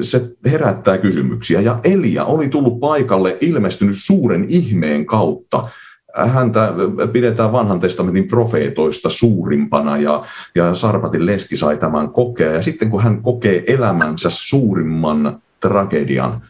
se 0.00 0.22
herättää 0.44 0.98
kysymyksiä. 0.98 1.60
Ja 1.60 1.80
Elia 1.84 2.24
oli 2.24 2.48
tullut 2.48 2.80
paikalle 2.80 3.36
ilmestynyt 3.40 3.96
suuren 3.98 4.46
ihmeen 4.48 5.06
kautta, 5.06 5.68
häntä 6.16 6.72
pidetään 7.12 7.52
vanhan 7.52 7.80
testamentin 7.80 8.28
profeetoista 8.28 9.10
suurimpana 9.10 9.96
ja, 9.96 10.24
ja 10.54 10.74
Sarpatin 10.74 11.26
leski 11.26 11.56
sai 11.56 11.76
tämän 11.76 12.08
kokea. 12.08 12.52
Ja 12.52 12.62
sitten 12.62 12.90
kun 12.90 13.02
hän 13.02 13.22
kokee 13.22 13.64
elämänsä 13.66 14.30
suurimman 14.30 15.42
tragedian, 15.60 16.42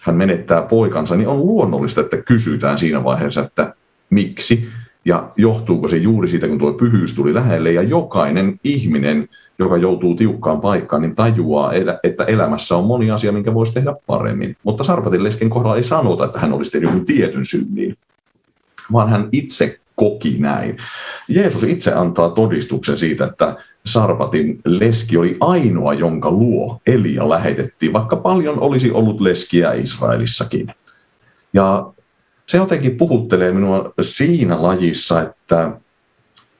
hän 0.00 0.16
menettää 0.16 0.62
poikansa, 0.62 1.16
niin 1.16 1.28
on 1.28 1.46
luonnollista, 1.46 2.00
että 2.00 2.16
kysytään 2.16 2.78
siinä 2.78 3.04
vaiheessa, 3.04 3.40
että 3.40 3.74
miksi 4.10 4.68
ja 5.04 5.28
johtuuko 5.36 5.88
se 5.88 5.96
juuri 5.96 6.28
siitä, 6.28 6.48
kun 6.48 6.58
tuo 6.58 6.72
pyhyys 6.72 7.14
tuli 7.14 7.34
lähelle 7.34 7.72
ja 7.72 7.82
jokainen 7.82 8.60
ihminen, 8.64 9.28
joka 9.58 9.76
joutuu 9.76 10.14
tiukkaan 10.14 10.60
paikkaan, 10.60 11.02
niin 11.02 11.16
tajuaa, 11.16 11.72
että 12.02 12.24
elämässä 12.24 12.76
on 12.76 12.84
moni 12.84 13.10
asia, 13.10 13.32
minkä 13.32 13.54
voisi 13.54 13.74
tehdä 13.74 13.94
paremmin. 14.06 14.56
Mutta 14.62 14.84
Sarpatin 14.84 15.22
lesken 15.22 15.50
kohdalla 15.50 15.76
ei 15.76 15.82
sanota, 15.82 16.24
että 16.24 16.38
hän 16.38 16.52
olisi 16.52 16.70
tehnyt 16.70 17.04
tietyn 17.06 17.46
synnin, 17.46 17.96
vaan 18.92 19.10
hän 19.10 19.28
itse 19.32 19.80
koki 19.94 20.36
näin. 20.38 20.76
Jeesus 21.28 21.62
itse 21.62 21.92
antaa 21.92 22.30
todistuksen 22.30 22.98
siitä, 22.98 23.24
että 23.24 23.56
Sarpatin 23.86 24.60
leski 24.64 25.16
oli 25.16 25.36
ainoa, 25.40 25.94
jonka 25.94 26.30
luo 26.30 26.80
Elia 26.86 27.28
lähetettiin, 27.28 27.92
vaikka 27.92 28.16
paljon 28.16 28.60
olisi 28.60 28.90
ollut 28.90 29.20
leskiä 29.20 29.72
Israelissakin. 29.72 30.74
Ja 31.52 31.92
se 32.46 32.56
jotenkin 32.56 32.96
puhuttelee 32.96 33.52
minua 33.52 33.92
siinä 34.00 34.62
lajissa, 34.62 35.22
että 35.22 35.72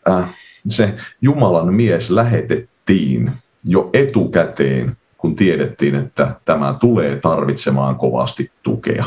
äh, 0.09 0.35
se 0.69 0.95
Jumalan 1.23 1.75
mies 1.75 2.11
lähetettiin 2.11 3.33
jo 3.65 3.91
etukäteen, 3.93 4.97
kun 5.19 5.37
tiedettiin, 5.37 5.95
että 5.95 6.35
tämä 6.45 6.75
tulee 6.81 7.17
tarvitsemaan 7.17 7.97
kovasti 7.97 8.51
tukea. 8.63 9.05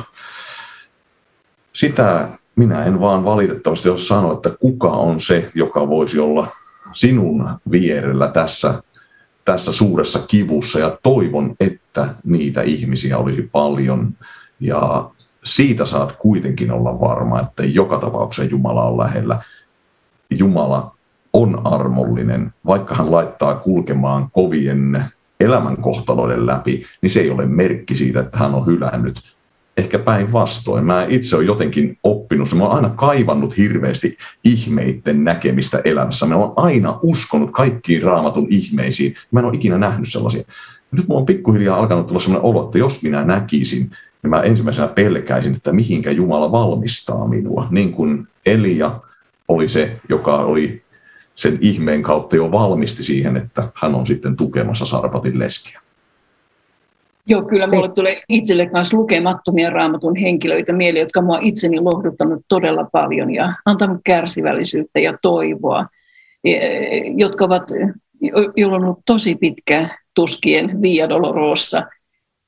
Sitä 1.74 2.30
minä 2.56 2.86
en 2.86 3.00
vaan 3.00 3.26
valitettavasti 3.26 3.90
ole 3.90 3.98
sanoa, 3.98 4.34
että 4.34 4.50
kuka 4.60 4.90
on 4.90 5.20
se, 5.20 5.52
joka 5.56 5.88
voisi 5.88 6.20
olla 6.20 6.48
sinun 6.94 7.50
vierellä 7.72 8.28
tässä, 8.28 8.84
tässä 9.46 9.72
suuressa 9.72 10.20
kivussa 10.28 10.80
ja 10.80 10.98
toivon, 11.04 11.56
että 11.60 12.16
niitä 12.24 12.62
ihmisiä 12.62 13.18
olisi 13.18 13.50
paljon 13.52 14.14
ja 14.60 15.10
siitä 15.44 15.86
saat 15.86 16.12
kuitenkin 16.12 16.72
olla 16.72 17.00
varma, 17.00 17.42
että 17.42 17.64
joka 17.64 17.98
tapauksessa 17.98 18.52
Jumala 18.52 18.84
on 18.84 18.98
lähellä. 18.98 19.44
Jumala 20.38 20.96
on 21.34 21.62
armollinen, 21.68 22.54
vaikka 22.66 22.96
hän 22.96 23.12
laittaa 23.12 23.56
kulkemaan 23.56 24.32
kovien 24.32 25.06
elämänkohtaloiden 25.40 26.46
läpi, 26.46 26.86
niin 27.02 27.10
se 27.10 27.22
ei 27.22 27.30
ole 27.30 27.46
merkki 27.46 27.96
siitä, 27.96 28.20
että 28.20 28.38
hän 28.38 28.56
on 28.56 28.66
hylännyt. 28.66 29.33
Ehkä 29.78 30.00
päinvastoin. 30.00 30.86
Mä 30.86 31.06
itse 31.10 31.36
olen 31.36 31.48
jotenkin 31.48 31.98
oppinut, 32.04 32.54
mä 32.54 32.66
olen 32.66 32.76
aina 32.76 32.90
kaivannut 32.90 33.58
hirveästi 33.58 34.18
ihmeiden 34.44 35.24
näkemistä 35.24 35.82
elämässä. 35.86 36.26
Mä 36.26 36.36
olen 36.36 36.52
aina 36.56 37.00
uskonut 37.04 37.52
kaikkiin 37.52 38.04
raamatun 38.04 38.48
ihmeisiin. 38.50 39.16
Mä 39.32 39.40
en 39.40 39.46
ole 39.46 39.56
ikinä 39.56 39.78
nähnyt 39.78 40.12
sellaisia. 40.12 40.44
Nyt 40.92 41.08
mulla 41.08 41.20
on 41.20 41.26
pikkuhiljaa 41.26 41.80
alkanut 41.80 42.08
tulla 42.08 42.20
sellainen 42.20 42.46
olo, 42.46 42.66
että 42.66 42.78
jos 42.78 43.04
minä 43.04 43.24
näkisin, 43.24 43.92
niin 44.24 44.30
mä 44.30 44.42
ensimmäisenä 44.42 44.88
pelkäisin, 44.88 45.56
että 45.56 45.74
mihinkä 45.74 46.12
Jumala 46.12 46.52
valmistaa 46.52 47.28
minua. 47.28 47.68
Niin 47.72 47.92
kuin 47.92 48.28
Elia 48.46 49.00
oli 49.48 49.70
se, 49.70 50.00
joka 50.10 50.38
oli 50.38 50.84
sen 51.36 51.58
ihmeen 51.62 52.04
kautta 52.04 52.36
jo 52.36 52.52
valmisti 52.52 53.04
siihen, 53.04 53.38
että 53.38 53.70
hän 53.76 53.96
on 53.96 54.08
sitten 54.08 54.36
tukemassa 54.36 54.86
Sarpatin 54.86 55.40
leskiä. 55.40 55.83
Joo, 57.28 57.42
kyllä 57.42 57.68
minulle 57.68 57.90
tulee 57.90 58.22
itselle 58.30 58.70
myös 58.74 58.94
lukemattomia 58.94 59.70
raamatun 59.70 60.16
henkilöitä 60.16 60.74
mieleen, 60.74 61.04
jotka 61.04 61.22
minua 61.22 61.40
itseni 61.42 61.80
lohduttanut 61.80 62.46
todella 62.48 62.90
paljon 62.92 63.34
ja 63.34 63.54
antanut 63.66 64.02
kärsivällisyyttä 64.06 65.00
ja 65.00 65.18
toivoa, 65.22 65.88
e, 66.44 66.58
jotka 67.18 67.46
ovat, 67.46 67.64
joilla 68.56 68.76
on 68.78 68.84
ollut 68.84 69.06
tosi 69.06 69.36
pitkä 69.36 69.98
tuskien 70.16 70.82
Via 70.82 71.10
Dolorosa– 71.10 71.84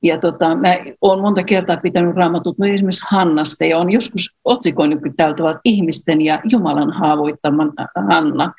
ja 0.02 0.18
tota, 0.18 0.56
mä 0.56 0.74
olen 1.00 1.20
monta 1.20 1.42
kertaa 1.42 1.76
pitänyt 1.76 2.16
raamatut 2.16 2.58
no 2.58 2.66
esimerkiksi 2.66 3.06
Hannasta 3.10 3.64
ja 3.64 3.78
on 3.78 3.90
joskus 3.90 4.36
otsikoinutkin 4.44 5.16
täältä 5.16 5.42
ihmisten 5.64 6.20
ja 6.20 6.40
Jumalan 6.44 6.92
haavoittaman 6.92 7.72
Hanna. 8.10 8.52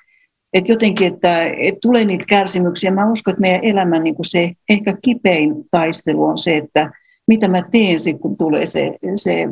Et 0.53 0.69
jotenkin, 0.69 1.13
että 1.13 1.39
et 1.39 1.75
tulee 1.81 2.05
niitä 2.05 2.25
kärsimyksiä. 2.27 2.91
Mä 2.91 3.11
uskon, 3.11 3.31
että 3.31 3.41
meidän 3.41 3.63
elämän 3.63 4.03
niin 4.03 4.15
se 4.21 4.53
ehkä 4.69 4.97
kipein 5.01 5.55
taistelu 5.71 6.23
on 6.23 6.37
se, 6.37 6.57
että 6.57 6.91
mitä 7.27 7.47
mä 7.47 7.61
teen 7.71 7.99
sitten, 7.99 8.21
kun 8.21 8.37
tulee 8.37 8.65
se, 8.65 8.97
se, 9.15 9.47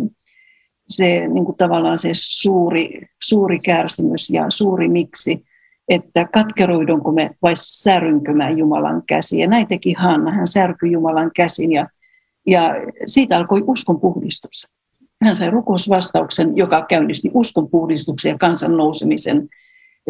se 0.87 1.27
niin 1.27 1.45
kuin 1.45 1.57
tavallaan 1.57 1.97
se 1.97 2.09
suuri, 2.13 3.01
suuri 3.23 3.59
kärsimys 3.59 4.29
ja 4.29 4.45
suuri 4.49 4.89
miksi 4.89 5.43
että 5.89 6.25
katkeroidunko 6.33 7.11
me 7.11 7.29
vai 7.41 7.53
särynkö 7.55 8.33
mä 8.33 8.49
Jumalan 8.49 9.03
käsiin. 9.07 9.41
Ja 9.41 9.47
näin 9.47 9.67
teki 9.67 9.93
Hanna, 9.93 10.31
hän 10.31 10.47
särkyi 10.47 10.91
Jumalan 10.91 11.31
käsin 11.35 11.71
ja, 11.71 11.87
ja 12.47 12.75
siitä 13.05 13.37
alkoi 13.37 13.63
uskon 13.67 13.99
puhdistus. 13.99 14.67
Hän 15.21 15.35
sai 15.35 15.49
rukousvastauksen, 15.49 16.57
joka 16.57 16.85
käynnisti 16.89 17.31
uskon 17.33 17.69
puhdistuksen 17.69 18.29
ja 18.29 18.37
kansan 18.37 18.77
nousemisen 18.77 19.49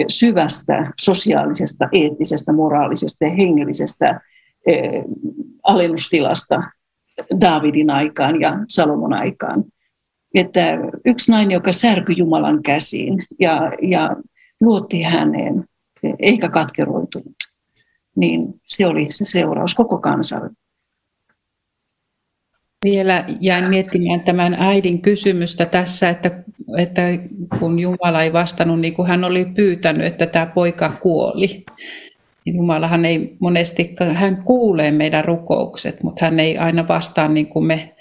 syvästä 0.07 0.91
sosiaalisesta, 1.01 1.89
eettisestä, 1.91 2.53
moraalisesta 2.53 3.25
ja 3.25 3.31
hengellisestä 3.31 4.21
eh, 4.65 5.03
alennustilasta 5.63 6.63
Daavidin 7.41 7.89
aikaan 7.89 8.41
ja 8.41 8.59
Salomon 8.69 9.13
aikaan. 9.13 9.63
Että 10.35 10.61
yksi 11.05 11.31
nainen, 11.31 11.51
joka 11.51 11.71
särkyi 11.71 12.17
Jumalan 12.17 12.63
käsiin 12.63 13.25
ja, 13.39 13.71
ja 13.81 14.15
luotti 14.61 15.01
häneen 15.01 15.65
eikä 16.19 16.49
katkeroitunut. 16.49 17.35
Niin 18.15 18.61
se 18.67 18.87
oli 18.87 19.07
se 19.09 19.25
seuraus 19.25 19.75
koko 19.75 19.97
kansalle. 19.97 20.49
Vielä 22.83 23.25
jäin 23.39 23.69
miettimään 23.69 24.23
tämän 24.23 24.53
äidin 24.53 25.01
kysymystä 25.01 25.65
tässä, 25.65 26.09
että, 26.09 26.43
että 26.77 27.01
kun 27.59 27.79
Jumala 27.79 28.23
ei 28.23 28.33
vastannut 28.33 28.79
niin 28.79 28.93
kuin 28.93 29.07
hän 29.07 29.23
oli 29.23 29.45
pyytänyt, 29.45 30.05
että 30.05 30.25
tämä 30.25 30.45
poika 30.45 30.89
kuoli. 31.01 31.63
Niin 32.45 32.55
Jumalahan 32.55 33.05
ei 33.05 33.35
monesti, 33.39 33.95
hän 34.13 34.43
kuulee 34.43 34.91
meidän 34.91 35.25
rukoukset, 35.25 36.03
mutta 36.03 36.25
hän 36.25 36.39
ei 36.39 36.57
aina 36.57 36.87
vastaa 36.87 37.27
niin 37.27 37.47
kuin 37.47 37.65
me 37.65 37.95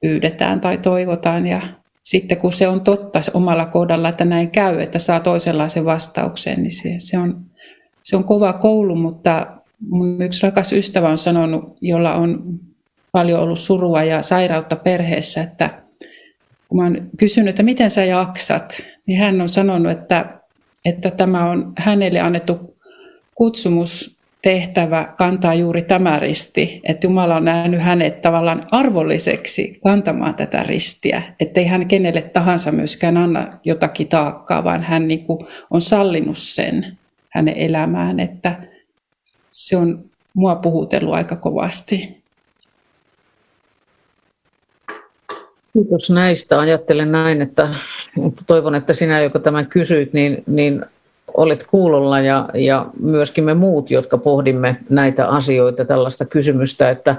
pyydetään 0.00 0.60
tai 0.60 0.78
toivotaan. 0.78 1.46
Ja 1.46 1.60
sitten 2.02 2.38
kun 2.38 2.52
se 2.52 2.68
on 2.68 2.80
totta 2.80 3.20
omalla 3.34 3.66
kohdalla, 3.66 4.08
että 4.08 4.24
näin 4.24 4.50
käy, 4.50 4.80
että 4.80 4.98
saa 4.98 5.20
toisenlaisen 5.20 5.84
vastauksen, 5.84 6.62
niin 6.62 6.74
se, 6.74 6.94
se, 6.98 7.18
on, 7.18 7.40
se 8.02 8.16
on 8.16 8.24
kova 8.24 8.52
koulu, 8.52 8.94
mutta 8.94 9.46
mun 9.88 10.22
yksi 10.22 10.46
rakas 10.46 10.72
ystävä 10.72 11.08
on 11.08 11.18
sanonut, 11.18 11.76
jolla 11.80 12.14
on 12.14 12.60
paljon 13.12 13.40
ollut 13.40 13.58
surua 13.58 14.04
ja 14.04 14.22
sairautta 14.22 14.76
perheessä, 14.76 15.42
että 15.42 15.82
kun 16.68 16.78
mä 16.78 16.84
oon 16.84 17.10
kysynyt, 17.16 17.48
että 17.48 17.62
miten 17.62 17.90
sä 17.90 18.04
jaksat, 18.04 18.82
niin 19.06 19.18
hän 19.18 19.40
on 19.40 19.48
sanonut, 19.48 19.92
että, 19.92 20.40
että 20.84 21.10
tämä 21.10 21.50
on 21.50 21.72
hänelle 21.76 22.20
annettu 22.20 22.76
kutsumus 23.34 24.18
tehtävä 24.42 25.14
kantaa 25.18 25.54
juuri 25.54 25.82
tämä 25.82 26.18
risti, 26.18 26.80
että 26.84 27.06
Jumala 27.06 27.36
on 27.36 27.44
nähnyt 27.44 27.80
hänet 27.80 28.22
tavallaan 28.22 28.68
arvolliseksi 28.70 29.78
kantamaan 29.82 30.34
tätä 30.34 30.62
ristiä, 30.62 31.22
ettei 31.40 31.66
hän 31.66 31.88
kenelle 31.88 32.22
tahansa 32.22 32.72
myöskään 32.72 33.16
anna 33.16 33.58
jotakin 33.64 34.08
taakkaa, 34.08 34.64
vaan 34.64 34.82
hän 34.82 35.08
niin 35.08 35.24
kuin 35.24 35.46
on 35.70 35.80
sallinut 35.80 36.38
sen 36.38 36.98
hänen 37.28 37.56
elämään, 37.56 38.20
että 38.20 38.62
se 39.52 39.76
on 39.76 39.98
mua 40.34 40.56
puhutellut 40.56 41.14
aika 41.14 41.36
kovasti. 41.36 42.22
Kiitos 45.72 46.10
näistä. 46.10 46.60
Ajattelen 46.60 47.12
näin, 47.12 47.42
että, 47.42 47.68
että 48.26 48.42
toivon, 48.46 48.74
että 48.74 48.92
sinä, 48.92 49.20
joka 49.20 49.38
tämän 49.38 49.66
kysyit, 49.66 50.12
niin, 50.12 50.42
niin 50.46 50.84
olet 51.34 51.66
kuulolla 51.70 52.20
ja, 52.20 52.48
ja 52.54 52.86
myöskin 53.00 53.44
me 53.44 53.54
muut, 53.54 53.90
jotka 53.90 54.18
pohdimme 54.18 54.76
näitä 54.88 55.28
asioita, 55.28 55.84
tällaista 55.84 56.24
kysymystä, 56.24 56.90
että, 56.90 57.16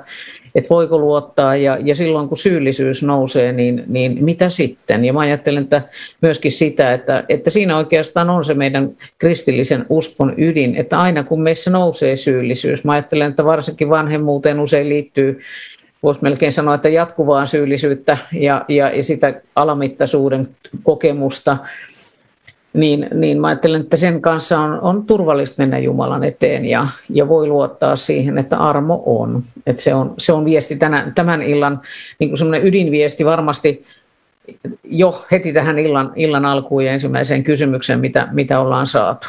että 0.55 0.69
voiko 0.69 0.97
luottaa 0.99 1.55
ja, 1.55 1.77
ja 1.81 1.95
silloin 1.95 2.27
kun 2.27 2.37
syyllisyys 2.37 3.03
nousee, 3.03 3.51
niin, 3.51 3.83
niin 3.87 4.23
mitä 4.23 4.49
sitten? 4.49 5.05
Ja 5.05 5.13
mä 5.13 5.19
ajattelen 5.19 5.63
että 5.63 5.81
myöskin 6.21 6.51
sitä, 6.51 6.93
että, 6.93 7.23
että 7.29 7.49
siinä 7.49 7.77
oikeastaan 7.77 8.29
on 8.29 8.45
se 8.45 8.53
meidän 8.53 8.91
kristillisen 9.17 9.85
uskon 9.89 10.33
ydin, 10.37 10.75
että 10.75 10.99
aina 10.99 11.23
kun 11.23 11.41
meissä 11.41 11.69
nousee 11.69 12.15
syyllisyys, 12.15 12.83
mä 12.83 12.91
ajattelen, 12.91 13.29
että 13.29 13.45
varsinkin 13.45 13.89
vanhemmuuteen 13.89 14.59
usein 14.59 14.89
liittyy 14.89 15.39
voisi 16.03 16.23
melkein 16.23 16.51
sanoa, 16.51 16.75
että 16.75 16.89
jatkuvaa 16.89 17.45
syyllisyyttä 17.45 18.17
ja, 18.33 18.65
ja, 18.67 18.89
ja 18.89 19.03
sitä 19.03 19.41
alamittaisuuden 19.55 20.47
kokemusta, 20.83 21.57
niin, 22.73 23.07
niin 23.13 23.41
mä 23.41 23.47
ajattelen, 23.47 23.81
että 23.81 23.97
sen 23.97 24.21
kanssa 24.21 24.59
on, 24.59 24.81
on 24.81 25.05
turvallista 25.05 25.61
mennä 25.61 25.79
Jumalan 25.79 26.23
eteen 26.23 26.65
ja, 26.65 26.87
ja 27.09 27.27
voi 27.27 27.47
luottaa 27.47 27.95
siihen, 27.95 28.37
että 28.37 28.57
armo 28.57 29.03
on. 29.05 29.41
Että 29.67 29.81
se, 29.81 29.93
on 29.93 30.13
se 30.17 30.33
on 30.33 30.45
viesti 30.45 30.75
tänä, 30.75 31.11
tämän 31.15 31.41
illan, 31.41 31.81
niin 32.19 32.29
kuin 32.29 32.37
semmoinen 32.37 32.67
ydinviesti 32.67 33.25
varmasti 33.25 33.85
jo 34.83 35.25
heti 35.31 35.53
tähän 35.53 35.79
illan, 35.79 36.11
illan 36.15 36.45
alkuun 36.45 36.85
ja 36.85 36.91
ensimmäiseen 36.91 37.43
kysymykseen, 37.43 37.99
mitä, 37.99 38.27
mitä 38.31 38.59
ollaan 38.59 38.87
saatu. 38.87 39.27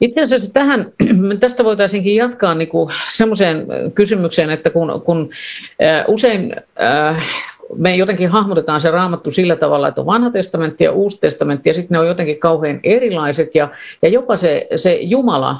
Itse 0.00 0.20
asiassa 0.22 0.52
tähän, 0.52 0.86
tästä 1.40 1.64
voitaisiinkin 1.64 2.16
jatkaa 2.16 2.54
niin 2.54 2.68
kuin 2.68 2.90
kysymykseen, 3.94 4.50
että 4.50 4.70
kun, 4.70 5.02
kun 5.04 5.30
usein 6.08 6.56
me 7.76 7.96
jotenkin 7.96 8.28
hahmotetaan 8.28 8.80
se 8.80 8.90
raamattu 8.90 9.30
sillä 9.30 9.56
tavalla, 9.56 9.88
että 9.88 10.00
on 10.00 10.06
vanha 10.06 10.30
testamentti 10.30 10.84
ja 10.84 10.92
uusi 10.92 11.20
testamentti 11.20 11.70
ja 11.70 11.74
sitten 11.74 11.94
ne 11.94 11.98
on 11.98 12.06
jotenkin 12.06 12.38
kauhean 12.38 12.80
erilaiset 12.82 13.54
ja, 13.54 13.68
ja 14.02 14.08
jopa 14.08 14.36
se, 14.36 14.66
se 14.76 14.98
Jumala 15.00 15.56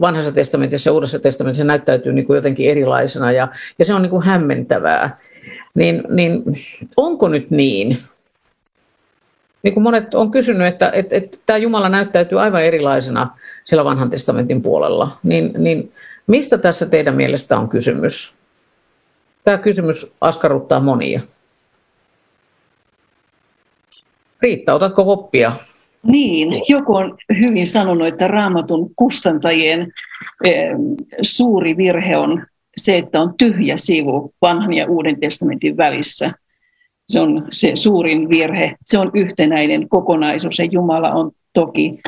vanhassa 0.00 0.32
testamentissa 0.32 0.90
ja 0.90 0.94
uudessa 0.94 1.18
testamentissa 1.18 1.64
näyttäytyy 1.64 2.12
niin 2.12 2.26
kuin 2.26 2.34
jotenkin 2.34 2.70
erilaisena 2.70 3.32
ja, 3.32 3.48
ja 3.78 3.84
se 3.84 3.94
on 3.94 4.02
niin 4.02 4.10
kuin 4.10 4.22
hämmentävää. 4.22 5.16
Niin, 5.74 6.02
niin 6.08 6.42
onko 6.96 7.28
nyt 7.28 7.50
niin, 7.50 7.96
niin 9.62 9.74
kuin 9.74 9.84
monet 9.84 10.14
on 10.14 10.30
kysynyt, 10.30 10.66
että, 10.66 10.90
että, 10.94 11.16
että 11.16 11.38
tämä 11.46 11.56
Jumala 11.56 11.88
näyttäytyy 11.88 12.40
aivan 12.40 12.62
erilaisena 12.62 13.28
siellä 13.64 13.84
vanhan 13.84 14.10
testamentin 14.10 14.62
puolella, 14.62 15.10
niin, 15.22 15.52
niin 15.58 15.92
mistä 16.26 16.58
tässä 16.58 16.86
teidän 16.86 17.14
mielestä 17.14 17.58
on 17.58 17.68
kysymys? 17.68 18.34
Tämä 19.44 19.58
kysymys 19.58 20.12
askarruttaa 20.20 20.80
monia. 20.80 21.20
Riitta, 24.42 24.74
otatko 24.74 25.04
koppia? 25.04 25.52
Niin, 26.02 26.48
joku 26.68 26.94
on 26.94 27.16
hyvin 27.40 27.66
sanonut, 27.66 28.06
että 28.06 28.28
raamatun 28.28 28.90
kustantajien 28.96 29.92
eh, 30.44 30.70
suuri 31.22 31.76
virhe 31.76 32.16
on 32.16 32.46
se, 32.76 32.98
että 32.98 33.20
on 33.20 33.34
tyhjä 33.38 33.76
sivu 33.76 34.34
vanhan 34.42 34.72
ja 34.72 34.86
uuden 34.86 35.20
testamentin 35.20 35.76
välissä. 35.76 36.32
Se 37.10 37.20
on 37.20 37.48
se 37.52 37.72
suurin 37.74 38.28
virhe. 38.28 38.76
Se 38.84 38.98
on 38.98 39.10
yhtenäinen 39.14 39.88
kokonaisuus 39.88 40.58
ja 40.58 40.64
Jumala 40.64 41.12
on 41.12 41.30
toki, 41.52 42.00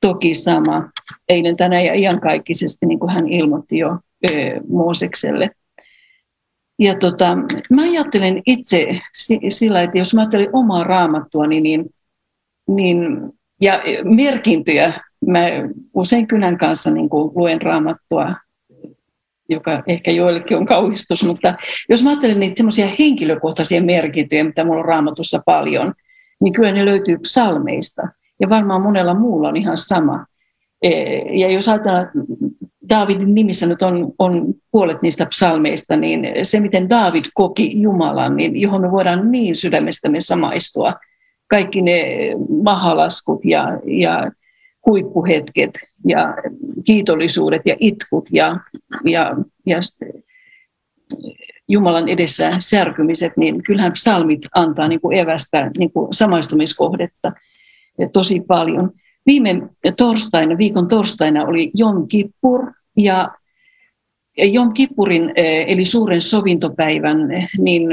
toki 0.00 0.34
sama. 0.34 0.90
Eilen 1.28 1.56
tänään 1.56 1.84
ja 1.84 1.94
iankaikkisesti, 1.94 2.86
niin 2.86 2.98
kuin 2.98 3.10
hän 3.10 3.28
ilmoitti 3.28 3.78
jo 3.78 3.98
eh, 4.32 4.60
Moosekselle. 4.68 5.50
Ja 6.78 6.94
tota, 6.94 7.36
mä 7.70 7.82
ajattelen 7.82 8.42
itse 8.46 9.00
sillä, 9.48 9.82
että 9.82 9.98
jos 9.98 10.14
mä 10.14 10.20
ajattelen 10.20 10.48
omaa 10.52 10.84
raamattua, 10.84 11.46
niin 11.46 11.86
niin, 12.68 13.18
ja 13.60 13.82
merkintöjä. 14.04 15.00
Mä 15.26 15.40
usein 15.94 16.26
kynän 16.26 16.58
kanssa 16.58 16.90
niin 16.90 17.08
kuin 17.08 17.32
luen 17.34 17.62
raamattua, 17.62 18.34
joka 19.48 19.82
ehkä 19.86 20.10
joillekin 20.10 20.56
on 20.56 20.66
kauhistus, 20.66 21.24
mutta 21.24 21.54
jos 21.88 22.02
mä 22.02 22.10
ajattelen 22.10 22.40
niitä 22.40 22.56
semmoisia 22.56 22.88
henkilökohtaisia 22.98 23.82
merkintöjä, 23.82 24.44
mitä 24.44 24.64
mulla 24.64 24.78
on 24.78 24.84
raamatussa 24.84 25.42
paljon, 25.46 25.94
niin 26.40 26.52
kyllä 26.52 26.72
ne 26.72 26.84
löytyy 26.84 27.18
psalmeista. 27.18 28.08
Ja 28.40 28.48
varmaan 28.48 28.82
monella 28.82 29.14
muulla 29.14 29.48
on 29.48 29.56
ihan 29.56 29.76
sama. 29.76 30.26
E, 30.82 30.90
ja 31.38 31.50
jos 31.50 31.68
ajatellaan, 31.68 32.10
Daavidin 32.88 33.34
nimissä 33.34 33.66
nyt 33.66 33.82
on, 33.82 34.12
on 34.18 34.54
puolet 34.70 35.02
niistä 35.02 35.26
psalmeista, 35.26 35.96
niin 35.96 36.26
se, 36.42 36.60
miten 36.60 36.90
Daavid 36.90 37.24
koki 37.34 37.80
Jumalan, 37.80 38.36
niin 38.36 38.60
johon 38.60 38.80
me 38.80 38.90
voidaan 38.90 39.32
niin 39.32 39.56
sydämestämme 39.56 40.20
samaistua– 40.20 40.92
kaikki 41.48 41.82
ne 41.82 42.04
mahalaskut 42.62 43.44
ja, 43.44 43.80
ja 43.84 44.30
huippuhetket 44.86 45.70
ja 46.04 46.34
kiitollisuudet 46.84 47.62
ja 47.64 47.76
itkut 47.80 48.28
ja, 48.32 48.56
ja, 49.04 49.36
ja 49.66 49.80
Jumalan 51.68 52.08
edessä 52.08 52.50
särkymiset, 52.58 53.36
niin 53.36 53.62
kyllähän 53.62 53.92
psalmit 53.92 54.40
antaa 54.54 54.88
niin 54.88 55.00
kuin 55.00 55.18
evästä 55.18 55.70
niin 55.78 55.92
kuin 55.92 56.12
samaistumiskohdetta 56.12 57.32
tosi 58.12 58.40
paljon. 58.40 58.90
Viime 59.26 59.62
torstaina, 59.96 60.58
viikon 60.58 60.88
torstaina 60.88 61.44
oli 61.44 61.70
Jom 61.74 62.08
Kippur 62.08 62.72
ja 62.96 63.30
Jom 64.38 64.72
Kippurin 64.72 65.32
eli 65.66 65.84
suuren 65.84 66.20
sovintopäivän, 66.20 67.18
niin 67.58 67.88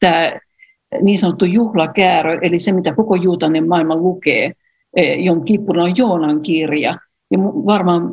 tämä 0.00 0.32
niin 1.02 1.18
sanottu 1.18 1.44
juhlakäärö, 1.44 2.38
eli 2.42 2.58
se 2.58 2.72
mitä 2.72 2.94
koko 2.94 3.14
juutainen 3.14 3.68
maailma 3.68 3.96
lukee, 3.96 4.52
e, 4.96 5.14
Jon 5.14 5.44
Kippur 5.44 5.78
on 5.78 5.96
Joonan 5.96 6.42
kirja. 6.42 6.94
Ja 7.30 7.38
varmaan 7.42 8.12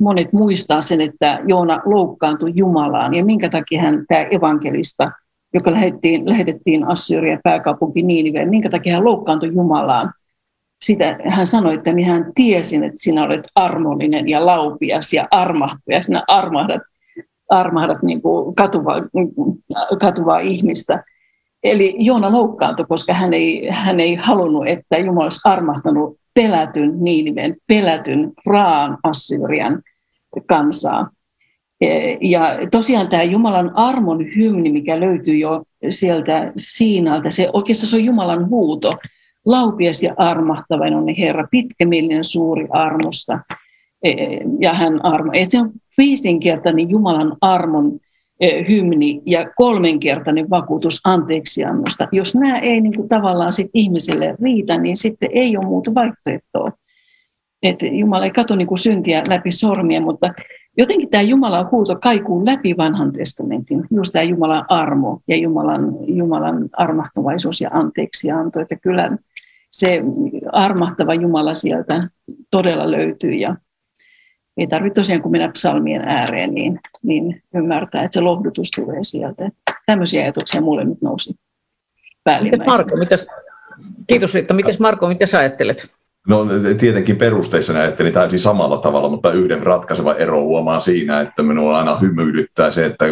monet 0.00 0.32
muistaa 0.32 0.80
sen, 0.80 1.00
että 1.00 1.40
Joona 1.46 1.80
loukkaantui 1.84 2.52
Jumalaan 2.54 3.14
ja 3.14 3.24
minkä 3.24 3.48
takia 3.48 3.82
hän, 3.82 4.04
tämä 4.08 4.24
evankelista, 4.30 5.10
joka 5.54 5.72
lähetettiin, 5.72 6.28
lähetettiin 6.28 6.84
Assyrian 6.84 7.40
pääkaupunki 7.44 8.02
Niiniveen, 8.02 8.48
minkä 8.48 8.70
takia 8.70 8.94
hän 8.94 9.04
loukkaantui 9.04 9.54
Jumalaan. 9.54 10.12
Sitä, 10.84 11.18
hän 11.28 11.46
sanoi, 11.46 11.74
että 11.74 11.92
minä 11.92 12.12
hän 12.12 12.32
tiesin, 12.34 12.84
että 12.84 13.00
sinä 13.00 13.24
olet 13.24 13.46
armollinen 13.54 14.28
ja 14.28 14.46
laupias 14.46 15.12
ja 15.12 15.28
armahtaja, 15.30 16.02
sinä 16.02 16.22
armahdat, 16.28 16.82
armahdat 17.48 18.02
niin 18.02 18.22
kuin 18.22 18.54
katuvaa, 18.54 19.02
katuvaa 20.00 20.38
ihmistä. 20.38 21.04
Eli 21.62 21.96
Joona 21.98 22.32
loukkaantui, 22.32 22.86
koska 22.88 23.12
hän 23.12 23.34
ei, 23.34 23.68
hän 23.70 24.00
ei 24.00 24.14
halunnut, 24.14 24.66
että 24.66 24.96
Jumala 24.96 25.24
olisi 25.24 25.40
armahtanut 25.44 26.18
pelätyn 26.34 26.92
Niiniven, 27.00 27.56
pelätyn 27.66 28.32
Raan 28.46 28.98
Assyrian 29.02 29.82
kansaa. 30.46 31.10
E, 31.80 32.16
ja 32.20 32.58
tosiaan 32.70 33.08
tämä 33.08 33.22
Jumalan 33.22 33.72
armon 33.74 34.24
hymni, 34.36 34.70
mikä 34.70 35.00
löytyy 35.00 35.36
jo 35.36 35.62
sieltä 35.90 36.52
Siinalta, 36.56 37.30
se 37.30 37.50
oikeastaan 37.52 37.90
se 37.90 37.96
on 37.96 38.04
Jumalan 38.04 38.48
huuto. 38.48 38.92
Laupias 39.46 40.02
ja 40.02 40.14
armahtavain 40.16 40.94
on 40.94 41.08
Herra, 41.18 41.48
pitkämielinen 41.50 42.24
suuri 42.24 42.66
armosta. 42.70 43.38
E, 44.02 44.12
ja 44.60 44.72
hän 44.72 45.04
armo. 45.04 45.30
Et 45.34 45.50
se 45.50 45.60
on 45.60 45.70
viisinkertainen 45.98 46.90
Jumalan 46.90 47.36
armon 47.40 47.98
hymni 48.68 49.22
ja 49.26 49.50
kolmenkertainen 49.56 50.50
vakuutus 50.50 51.00
anteeksiannosta. 51.04 52.08
Jos 52.12 52.34
nämä 52.34 52.58
ei 52.58 52.80
niin 52.80 52.96
kuin 52.96 53.08
tavallaan 53.08 53.52
sit 53.52 53.70
ihmiselle 53.74 54.34
riitä, 54.42 54.78
niin 54.78 54.96
sitten 54.96 55.28
ei 55.32 55.56
ole 55.56 55.66
muuta 55.66 55.94
vaihtoehtoa. 55.94 56.72
Et 57.62 57.78
Jumala 57.82 58.24
ei 58.24 58.30
katso 58.30 58.56
niin 58.56 58.68
kuin 58.68 58.78
syntiä 58.78 59.22
läpi 59.28 59.50
sormia, 59.50 60.00
mutta 60.00 60.34
jotenkin 60.76 61.10
tämä 61.10 61.22
Jumalan 61.22 61.68
huuto 61.70 61.96
kaikuu 61.96 62.46
läpi 62.46 62.76
vanhan 62.76 63.12
testamentin. 63.12 63.84
Just 63.90 64.12
tämä 64.12 64.22
Jumalan 64.22 64.64
armo 64.68 65.20
ja 65.28 65.36
Jumalan, 65.36 65.96
Jumalan 66.06 66.68
armahtavaisuus 66.72 67.60
ja 67.60 67.70
anteeksianto. 67.72 68.60
Että 68.60 68.76
kyllä 68.76 69.18
se 69.70 70.02
armahtava 70.52 71.14
Jumala 71.14 71.54
sieltä 71.54 72.08
todella 72.50 72.90
löytyy 72.90 73.30
ja 73.30 73.56
ei 74.58 74.66
tarvitse 74.66 75.00
tosiaan 75.00 75.22
kun 75.22 75.32
mennä 75.32 75.48
psalmien 75.48 76.02
ääreen, 76.08 76.54
niin, 76.54 76.80
niin 77.02 77.42
ymmärtää, 77.54 78.04
että 78.04 78.14
se 78.14 78.20
lohdutus 78.20 78.70
tulee 78.76 78.98
sieltä. 79.02 79.50
Tämmöisiä 79.86 80.22
ajatuksia 80.22 80.60
mulle 80.60 80.84
nyt 80.84 81.02
nousi 81.02 81.34
päällimmäisenä. 82.24 82.76
Marko, 82.76 82.96
mitäs, 82.96 83.26
kiitos 84.06 84.34
Riitta. 84.34 84.54
Mites 84.54 84.78
Marko, 84.78 85.08
mitä 85.08 85.26
sä 85.26 85.38
ajattelet? 85.38 85.86
No 86.28 86.46
tietenkin 86.78 87.16
perusteissa 87.16 87.72
ajattelin 87.72 88.12
täysin 88.12 88.38
samalla 88.38 88.76
tavalla, 88.78 89.08
mutta 89.08 89.32
yhden 89.32 89.62
ratkaiseva 89.62 90.14
ero 90.14 90.42
huomaan 90.42 90.80
siinä, 90.80 91.20
että 91.20 91.42
minua 91.42 91.78
aina 91.78 91.98
hymyilyttää 91.98 92.70
se, 92.70 92.86
että 92.86 93.04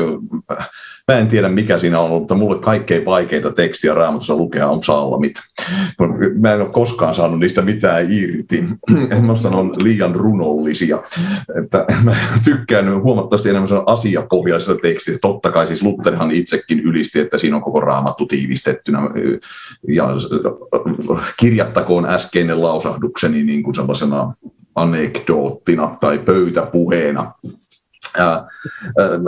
Mä 1.12 1.18
en 1.18 1.28
tiedä 1.28 1.48
mikä 1.48 1.78
siinä 1.78 2.00
on, 2.00 2.10
mutta 2.10 2.34
mulle 2.34 2.58
kaikkein 2.58 3.04
vaikeinta 3.04 3.52
tekstiä 3.52 3.94
raamatussa 3.94 4.36
lukea 4.36 4.68
on 4.68 4.80
psalmit. 4.80 5.34
Mä 6.40 6.52
en 6.52 6.60
ole 6.60 6.70
koskaan 6.70 7.14
saanut 7.14 7.38
niistä 7.38 7.62
mitään 7.62 8.06
irti. 8.10 8.64
Minusta 9.20 9.50
ne 9.50 9.56
on 9.56 9.74
liian 9.82 10.14
runollisia. 10.14 11.02
Että 11.62 11.84
mä 12.04 12.16
tykkään 12.44 13.02
huomattavasti 13.02 13.48
enemmän 13.50 13.82
asiapohjaisesta 13.86 14.76
tekstistä. 14.82 15.18
Totta 15.22 15.50
kai 15.50 15.66
siis 15.66 15.82
Lutherhan 15.82 16.30
itsekin 16.30 16.80
ylisti, 16.80 17.20
että 17.20 17.38
siinä 17.38 17.56
on 17.56 17.62
koko 17.62 17.80
raamattu 17.80 18.26
tiivistettynä. 18.26 18.98
Ja 19.88 20.08
kirjattakoon 21.36 22.06
äskeinen 22.06 22.62
lausahdukseni 22.62 23.42
niin 23.42 23.62
kuin 23.62 23.74
sellaisena 23.74 24.34
anekdoottina 24.74 25.96
tai 26.00 26.18
pöytäpuheena 26.18 27.32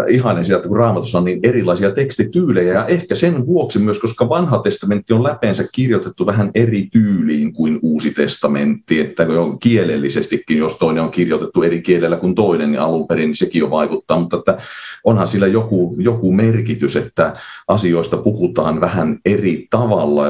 ihanen 0.09 0.45
sieltä, 0.45 0.69
kun 0.69 0.77
raamatussa 0.77 1.19
on 1.19 1.25
niin 1.25 1.41
erilaisia 1.43 1.91
tekstityylejä, 1.91 2.73
ja 2.75 2.87
ehkä 2.87 3.15
sen 3.15 3.47
vuoksi 3.47 3.79
myös, 3.79 3.99
koska 3.99 4.29
vanha 4.29 4.59
testamentti 4.59 5.13
on 5.13 5.23
läpeensä 5.23 5.65
kirjoitettu 5.73 6.27
vähän 6.27 6.51
eri 6.55 6.89
tyyliin 6.93 7.53
kuin 7.53 7.79
uusi 7.83 8.11
testamentti, 8.11 9.01
että 9.01 9.27
kielellisestikin, 9.61 10.59
jos 10.59 10.77
toinen 10.77 11.03
on 11.03 11.11
kirjoitettu 11.11 11.63
eri 11.63 11.83
kielellä 11.83 12.17
kuin 12.17 12.35
toinen, 12.35 12.73
niin 12.73 12.81
alun 12.81 13.09
perin 13.09 13.27
niin 13.27 13.37
sekin 13.37 13.61
jo 13.61 13.71
vaikuttaa, 13.71 14.21
mutta 14.21 14.37
että 14.37 14.59
onhan 15.05 15.29
sillä 15.29 15.47
joku, 15.47 15.97
joku 15.99 16.33
merkitys, 16.33 16.97
että 16.97 17.37
asioista 17.69 18.17
puhutaan 18.17 18.81
vähän 18.81 19.19
eri 19.25 19.67
tavalla 19.71 20.25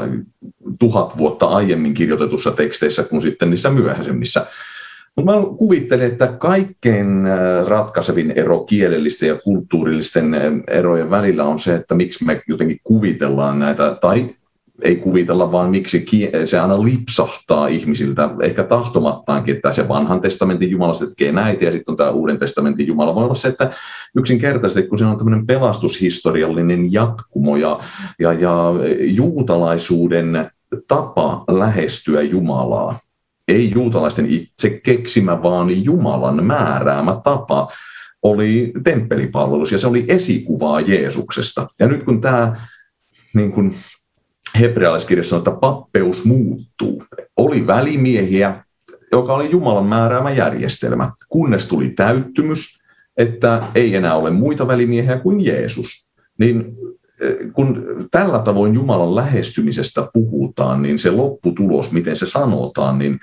tuhat 0.78 1.18
vuotta 1.18 1.46
aiemmin 1.46 1.94
kirjoitetussa 1.94 2.50
teksteissä 2.50 3.02
kuin 3.02 3.22
sitten 3.22 3.50
niissä 3.50 3.70
myöhäisemmissä 3.70 4.46
mutta 5.18 5.32
mä 5.32 5.56
kuvittelen, 5.58 6.06
että 6.06 6.26
kaikkein 6.26 7.26
äh, 7.26 7.66
ratkaisevin 7.66 8.30
ero 8.30 8.64
kielellisten 8.64 9.28
ja 9.28 9.38
kulttuurillisten 9.44 10.34
äh, 10.34 10.42
erojen 10.68 11.10
välillä 11.10 11.44
on 11.44 11.58
se, 11.58 11.74
että 11.74 11.94
miksi 11.94 12.24
me 12.24 12.42
jotenkin 12.48 12.80
kuvitellaan 12.84 13.58
näitä, 13.58 13.96
tai 14.00 14.34
ei 14.82 14.96
kuvitella, 14.96 15.52
vaan 15.52 15.70
miksi 15.70 16.06
se 16.44 16.58
aina 16.58 16.84
lipsahtaa 16.84 17.66
ihmisiltä, 17.66 18.30
ehkä 18.42 18.64
tahtomattaankin, 18.64 19.56
että 19.56 19.72
se 19.72 19.88
vanhan 19.88 20.20
testamentin 20.20 20.70
Jumala 20.70 20.94
tekee 20.94 21.32
näitä 21.32 21.64
ja 21.64 21.72
sitten 21.72 21.92
on 21.92 21.96
tämä 21.96 22.10
uuden 22.10 22.38
testamentin 22.38 22.86
Jumala. 22.86 23.14
Voi 23.14 23.24
olla 23.24 23.34
se, 23.34 23.48
että 23.48 23.70
yksinkertaisesti, 24.16 24.88
kun 24.88 24.98
se 24.98 25.04
on 25.04 25.18
tämmöinen 25.18 25.46
pelastushistoriallinen 25.46 26.92
jatkumo 26.92 27.56
ja, 27.56 27.80
ja, 28.18 28.32
ja 28.32 28.72
juutalaisuuden 29.00 30.50
tapa 30.88 31.44
lähestyä 31.48 32.22
Jumalaa, 32.22 32.98
ei 33.48 33.70
juutalaisten 33.70 34.26
itse 34.26 34.70
keksimä, 34.70 35.42
vaan 35.42 35.84
Jumalan 35.84 36.44
määräämä 36.44 37.20
tapa 37.24 37.68
oli 38.22 38.72
temppelipalvelus 38.84 39.72
ja 39.72 39.78
se 39.78 39.86
oli 39.86 40.04
esikuvaa 40.08 40.80
Jeesuksesta. 40.80 41.66
Ja 41.80 41.86
nyt 41.86 42.04
kun 42.04 42.20
tämä 42.20 42.66
niin 43.34 43.52
kuin 43.52 43.74
hebrealaiskirjassa 44.60 45.30
sanotaan, 45.30 45.54
että 45.54 45.60
pappeus 45.60 46.24
muuttuu. 46.24 47.04
Oli 47.36 47.66
välimiehiä, 47.66 48.64
joka 49.12 49.34
oli 49.34 49.50
Jumalan 49.50 49.86
määräämä 49.86 50.30
järjestelmä, 50.30 51.12
kunnes 51.28 51.66
tuli 51.66 51.90
täyttymys, 51.90 52.78
että 53.16 53.62
ei 53.74 53.94
enää 53.94 54.14
ole 54.14 54.30
muita 54.30 54.66
välimiehiä 54.66 55.18
kuin 55.18 55.44
Jeesus. 55.44 56.12
Niin 56.38 56.76
eh, 57.20 57.36
kun 57.52 57.84
tällä 58.10 58.38
tavoin 58.38 58.74
Jumalan 58.74 59.14
lähestymisestä 59.14 60.08
puhutaan, 60.12 60.82
niin 60.82 60.98
se 60.98 61.10
lopputulos, 61.10 61.92
miten 61.92 62.16
se 62.16 62.26
sanotaan, 62.26 62.98
niin 62.98 63.18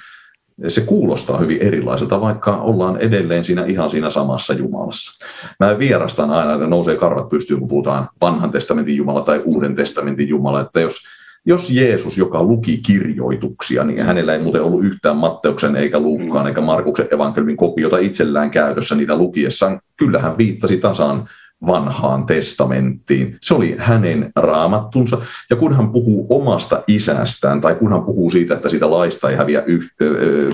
se 0.68 0.82
kuulostaa 0.82 1.38
hyvin 1.38 1.62
erilaiselta, 1.62 2.22
vaikka 2.22 2.58
ollaan 2.58 3.02
edelleen 3.02 3.46
siinä 3.46 3.66
ihan 3.66 3.92
siinä 3.92 4.10
samassa 4.10 4.54
Jumalassa. 4.54 5.26
Mä 5.60 5.80
vierastan 5.80 6.32
aina, 6.32 6.54
että 6.54 6.68
nousee 6.68 6.96
karvat 6.96 7.30
pystyyn, 7.30 7.60
kun 7.60 7.70
puhutaan 7.70 8.10
vanhan 8.22 8.52
testamentin 8.52 8.98
Jumala 8.98 9.22
tai 9.22 9.42
uuden 9.46 9.76
testamentin 9.76 10.30
Jumala, 10.30 10.62
että 10.62 10.80
jos 10.80 11.00
jos 11.48 11.70
Jeesus, 11.70 12.18
joka 12.18 12.44
luki 12.44 12.78
kirjoituksia, 12.78 13.84
niin 13.84 14.06
hänellä 14.06 14.34
ei 14.34 14.42
muuten 14.42 14.62
ollut 14.62 14.86
yhtään 14.86 15.18
Matteuksen 15.18 15.76
eikä 15.76 16.00
Luukkaan 16.00 16.48
eikä 16.48 16.62
Markuksen 16.62 17.08
evankeliumin 17.12 17.58
kopiota 17.58 17.98
itsellään 17.98 18.52
käytössä 18.52 18.96
niitä 18.96 19.18
lukiessaan, 19.18 19.80
kyllä 19.98 20.20
hän 20.20 20.38
viittasi 20.38 20.78
tasaan 20.78 21.30
vanhaan 21.68 22.26
testamenttiin. 22.26 23.38
Se 23.42 23.54
oli 23.54 23.76
hänen 23.78 24.32
raamattunsa. 24.36 25.18
Ja 25.50 25.56
kun 25.56 25.76
hän 25.76 25.90
puhuu 25.90 26.28
omasta 26.30 26.84
isästään, 26.88 27.62
tai 27.62 27.76
kun 27.76 27.92
hän 27.92 28.04
puhuu 28.04 28.32
siitä, 28.32 28.56
että 28.56 28.70
siitä 28.70 28.92
laista 28.92 29.30
ei 29.30 29.36
häviä 29.36 29.64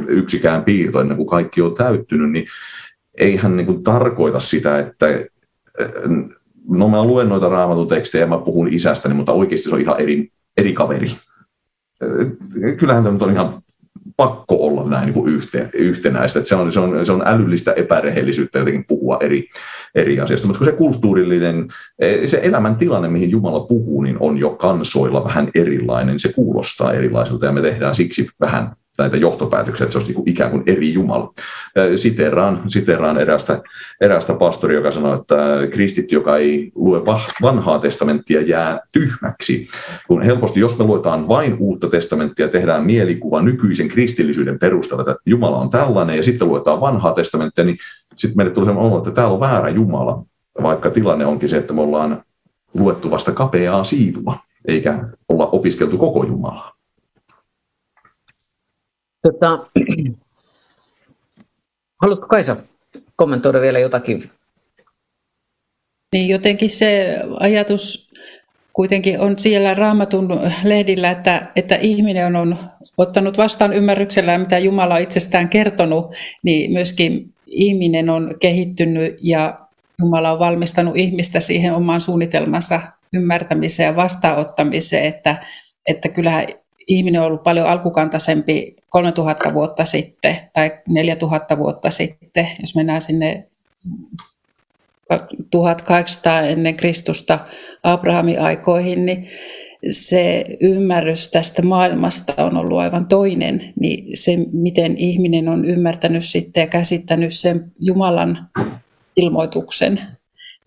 yksikään 0.08 0.64
piirto 0.64 1.02
ennen 1.02 1.18
kuin 1.18 1.28
kaikki 1.28 1.62
on 1.62 1.76
täyttynyt, 1.76 2.32
niin 2.32 2.46
ei 3.18 3.36
hän 3.36 3.58
niin 3.58 3.84
tarkoita 3.84 4.40
sitä, 4.40 4.80
että 4.80 5.06
no 6.70 6.90
mä 6.90 7.04
luen 7.04 7.30
noita 7.30 7.50
raamatun 7.50 7.88
tekstejä 7.88 8.24
ja 8.24 8.28
mä 8.28 8.38
puhun 8.38 8.68
isästäni, 8.74 9.14
mutta 9.14 9.32
oikeasti 9.32 9.70
se 9.70 9.76
on 9.76 9.82
ihan 9.82 10.00
eri, 10.00 10.32
eri 10.58 10.74
kaveri. 10.74 11.12
Kyllähän 12.78 13.04
tämä 13.04 13.18
on 13.22 13.32
ihan 13.32 13.62
pakko 14.18 14.56
olla 14.60 14.90
näin 14.90 15.06
niin 15.06 15.14
kuin 15.14 15.34
yhte, 15.34 15.70
yhtenäistä. 15.74 16.40
Että 16.40 16.50
se, 16.50 16.56
on, 16.56 16.72
se, 16.72 16.80
on, 16.80 17.06
se 17.06 17.12
on 17.12 17.24
älyllistä 17.26 17.74
epärehellisyyttä 17.74 18.60
jotenkin 18.60 18.86
puhua 18.88 19.18
eri, 19.22 19.50
eri 19.96 20.20
asioista. 20.20 20.48
Mutta 20.48 20.58
kun 20.58 20.66
se 20.66 20.72
kulttuurillinen, 20.72 21.68
se 22.26 22.40
elämäntilanne, 22.44 23.08
mihin 23.08 23.32
Jumala 23.32 23.60
puhuu, 23.60 24.02
niin 24.02 24.18
on 24.20 24.38
jo 24.38 24.50
kansoilla 24.50 25.24
vähän 25.24 25.50
erilainen. 25.56 26.20
Se 26.20 26.34
kuulostaa 26.34 26.94
erilaiselta 26.94 27.46
ja 27.46 27.52
me 27.52 27.62
tehdään 27.62 27.96
siksi 27.96 28.28
vähän 28.40 28.76
näitä 29.02 29.18
johtopäätöksiä, 29.18 29.84
että 29.84 29.92
se 29.92 29.98
olisi 29.98 30.14
niin 30.14 30.30
ikään 30.30 30.52
kuin 30.52 30.64
eri 30.66 30.94
Jumala. 30.94 31.34
Siteraan, 31.96 32.64
siteraan 32.68 33.18
erästä, 33.18 33.62
erästä 34.02 34.34
pastoria, 34.34 34.78
joka 34.78 34.92
sanoi, 34.92 35.16
että 35.16 35.68
kristitty, 35.70 36.16
joka 36.16 36.38
ei 36.38 36.72
lue 36.76 37.02
vanhaa 37.42 37.80
testamenttia, 37.80 38.42
jää 38.42 38.80
tyhmäksi. 38.92 39.68
Kun 40.08 40.22
helposti, 40.22 40.60
jos 40.60 40.78
me 40.78 40.84
luetaan 40.86 41.28
vain 41.28 41.56
uutta 41.60 41.90
testamenttia, 41.90 42.48
tehdään 42.48 42.86
mielikuva 42.86 43.42
nykyisen 43.42 43.88
kristillisyyden 43.88 44.60
perusteella, 44.60 45.02
että 45.02 45.16
Jumala 45.26 45.58
on 45.58 45.70
tällainen, 45.70 46.18
ja 46.18 46.24
sitten 46.24 46.48
luetaan 46.48 46.82
vanhaa 46.82 47.14
testamenttia, 47.14 47.66
niin 47.66 47.78
sitten 48.16 48.38
meille 48.38 48.54
tulee 48.54 48.66
sellainen 48.66 48.92
olo, 48.92 48.98
että 48.98 49.12
täällä 49.12 49.34
on 49.34 49.40
väärä 49.40 49.70
Jumala, 49.70 50.24
vaikka 50.64 50.90
tilanne 50.90 51.26
onkin 51.26 51.50
se, 51.50 51.58
että 51.58 51.74
me 51.74 51.82
ollaan 51.82 52.24
luettu 52.74 53.12
vasta 53.12 53.32
kapeaa 53.32 53.84
siivua, 53.84 54.38
eikä 54.68 55.06
olla 55.30 55.46
opiskeltu 55.46 55.98
koko 55.98 56.24
Jumalaa. 56.24 56.71
Tota, 59.22 59.60
haluatko 62.02 62.28
Kaisa 62.28 62.58
kommentoida 63.16 63.62
vielä 63.62 63.80
jotakin? 63.80 64.24
Niin 66.14 66.30
jotenkin 66.30 66.70
se 66.70 67.20
ajatus 67.40 68.12
kuitenkin 68.74 69.20
on 69.20 69.40
siellä 69.40 69.74
raamatun 69.74 70.30
lehdillä, 70.64 71.12
että, 71.12 71.52
että 71.56 71.76
ihminen 71.76 72.36
on 72.36 72.58
ottanut 72.98 73.38
vastaan 73.38 73.74
ymmärryksellä, 73.74 74.38
mitä 74.38 74.60
Jumala 74.60 74.96
on 74.96 75.02
itsestään 75.02 75.50
kertonut, 75.50 76.14
niin 76.44 76.72
myöskin 76.72 77.34
ihminen 77.46 78.10
on 78.10 78.36
kehittynyt 78.40 79.18
ja 79.22 79.60
Jumala 80.02 80.32
on 80.32 80.40
valmistanut 80.40 80.98
ihmistä 80.98 81.40
siihen 81.40 81.74
omaan 81.74 82.02
suunnitelmansa 82.02 82.82
ymmärtämiseen 83.14 83.88
ja 83.88 83.96
vastaanottamiseen, 83.96 85.06
että, 85.06 85.46
että 85.88 86.10
kyllähän 86.10 86.48
ihminen 86.88 87.22
on 87.22 87.28
ollut 87.28 87.44
paljon 87.44 87.68
alkukantaisempi 87.68 88.76
3000 88.92 89.54
vuotta 89.54 89.86
sitten 89.86 90.38
tai 90.54 90.72
4000 90.88 91.58
vuotta 91.58 91.92
sitten, 91.92 92.48
jos 92.60 92.76
mennään 92.76 93.02
sinne 93.02 93.48
1800 95.52 96.42
ennen 96.42 96.76
Kristusta 96.76 97.40
Abrahamin 97.84 98.42
aikoihin, 98.42 99.06
niin 99.06 99.28
se 99.90 100.46
ymmärrys 100.60 101.30
tästä 101.30 101.62
maailmasta 101.62 102.46
on 102.46 102.58
ollut 102.58 102.80
aivan 102.80 103.06
toinen, 103.06 103.74
niin 103.80 104.18
se, 104.18 104.38
miten 104.52 104.98
ihminen 104.98 105.48
on 105.48 105.66
ymmärtänyt 105.66 106.26
sitten 106.26 106.62
ja 106.62 106.68
käsittänyt 106.68 107.34
sen 107.34 107.72
Jumalan 107.80 108.50
ilmoituksen, 109.16 110.02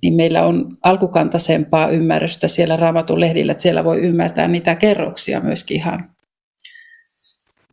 niin 0.03 0.15
meillä 0.15 0.47
on 0.47 0.77
alkukantaisempaa 0.83 1.91
ymmärrystä 1.91 2.49
siellä 2.49 2.77
raamatun 2.77 3.21
lehdillä, 3.21 3.53
että 3.53 3.63
siellä 3.63 3.85
voi 3.85 3.99
ymmärtää 3.99 4.49
niitä 4.49 4.75
kerroksia 4.75 5.41
myöskin 5.41 5.77
ihan 5.77 6.13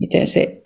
miten 0.02 0.28
se 0.28 0.62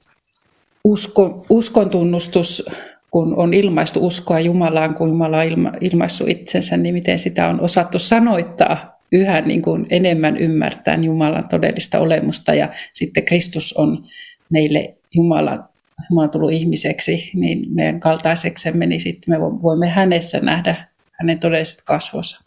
usko, 0.83 1.45
uskon 1.49 1.89
tunnustus, 1.89 2.69
kun 3.11 3.35
on 3.35 3.53
ilmaistu 3.53 4.05
uskoa 4.05 4.39
Jumalaan, 4.39 4.95
kun 4.95 5.09
Jumala 5.09 5.37
on 5.37 5.43
ilma, 5.43 5.71
ilmaissut 5.81 6.29
itsensä, 6.29 6.77
niin 6.77 6.95
miten 6.95 7.19
sitä 7.19 7.47
on 7.47 7.61
osattu 7.61 7.99
sanoittaa 7.99 8.99
yhä 9.11 9.41
niin 9.41 9.61
kuin 9.61 9.85
enemmän 9.89 10.37
ymmärtää 10.37 10.97
Jumalan 11.01 11.47
todellista 11.49 11.99
olemusta. 11.99 12.53
Ja 12.53 12.69
sitten 12.93 13.25
Kristus 13.25 13.73
on 13.73 14.05
meille 14.49 14.95
Jumalan 15.15 15.69
Jumala 16.09 16.27
tullut 16.27 16.51
ihmiseksi, 16.51 17.31
niin 17.33 17.65
meidän 17.69 17.99
kaltaiseksemme, 17.99 18.85
niin 18.85 19.01
sitten 19.01 19.35
me 19.35 19.41
voimme 19.41 19.87
hänessä 19.87 20.39
nähdä 20.39 20.87
hänen 21.11 21.39
todelliset 21.39 21.81
kasvonsa. 21.85 22.44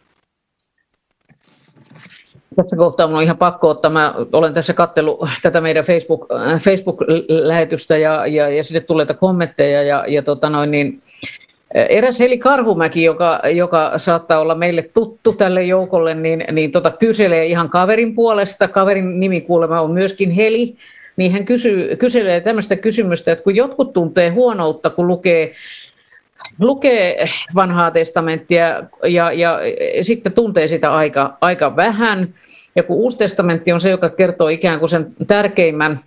Tässä 2.63 2.77
kohtaa 2.77 3.07
on 3.07 3.23
ihan 3.23 3.39
pakko 3.39 3.69
ottaa. 3.69 3.91
Mä 3.91 4.15
olen 4.33 4.55
tässä 4.55 4.75
katsellut 4.75 5.29
tätä 5.43 5.61
meidän 5.61 5.85
Facebook, 5.85 6.27
äh, 6.33 6.61
Facebook-lähetystä 6.61 7.97
ja, 7.97 8.27
ja, 8.27 8.49
ja 8.49 8.65
sitten 8.65 8.85
tulleita 8.85 9.15
kommentteja. 9.15 9.83
Ja, 9.83 10.05
ja 10.09 10.23
tota 10.23 10.51
noin, 10.51 10.71
niin, 10.71 11.03
äh, 11.77 11.87
Eräs 11.89 12.21
Heli 12.21 12.39
Karhumäki, 12.39 13.03
joka, 13.03 13.41
joka 13.55 13.93
saattaa 13.97 14.41
olla 14.41 14.55
meille 14.55 14.83
tuttu 14.83 15.33
tälle 15.33 15.65
joukolle, 15.65 16.15
niin, 16.15 16.45
niin 16.53 16.73
tota, 16.73 16.91
kyselee 16.91 17.47
ihan 17.47 17.71
kaverin 17.71 18.15
puolesta. 18.15 18.69
Kaverin 18.69 19.21
nimi 19.21 19.41
kuulemma 19.41 19.81
on 19.81 19.91
myöskin 19.91 20.31
Heli. 20.31 20.77
Niin 21.17 21.33
hän 21.33 21.45
kysyy, 21.45 21.97
kyselee 21.97 22.41
tämmöistä 22.41 22.77
kysymystä, 22.77 23.33
että 23.33 23.45
kun 23.45 23.57
jotkut 23.57 23.93
tuntee 23.93 24.29
huonoutta, 24.29 24.91
kun 24.91 25.07
lukee 25.07 25.53
lukee 26.59 27.29
vanhaa 27.55 27.91
testamenttia 27.91 28.83
ja, 29.05 29.33
ja 29.33 29.59
sitten 30.03 30.33
tuntee 30.33 30.69
sitä 30.69 30.95
aika, 30.95 31.37
aika 31.41 31.77
vähän. 31.77 32.35
Ja 32.77 32.83
kun 32.83 32.97
Uusi 32.97 33.19
testamentti 33.19 33.73
on 33.73 33.81
se, 33.81 33.91
joka 33.91 34.09
kertoo 34.09 34.49
ikään 34.49 34.79
kuin 34.79 34.89
sen 34.89 35.07
tärkeimmän, 35.27 36.01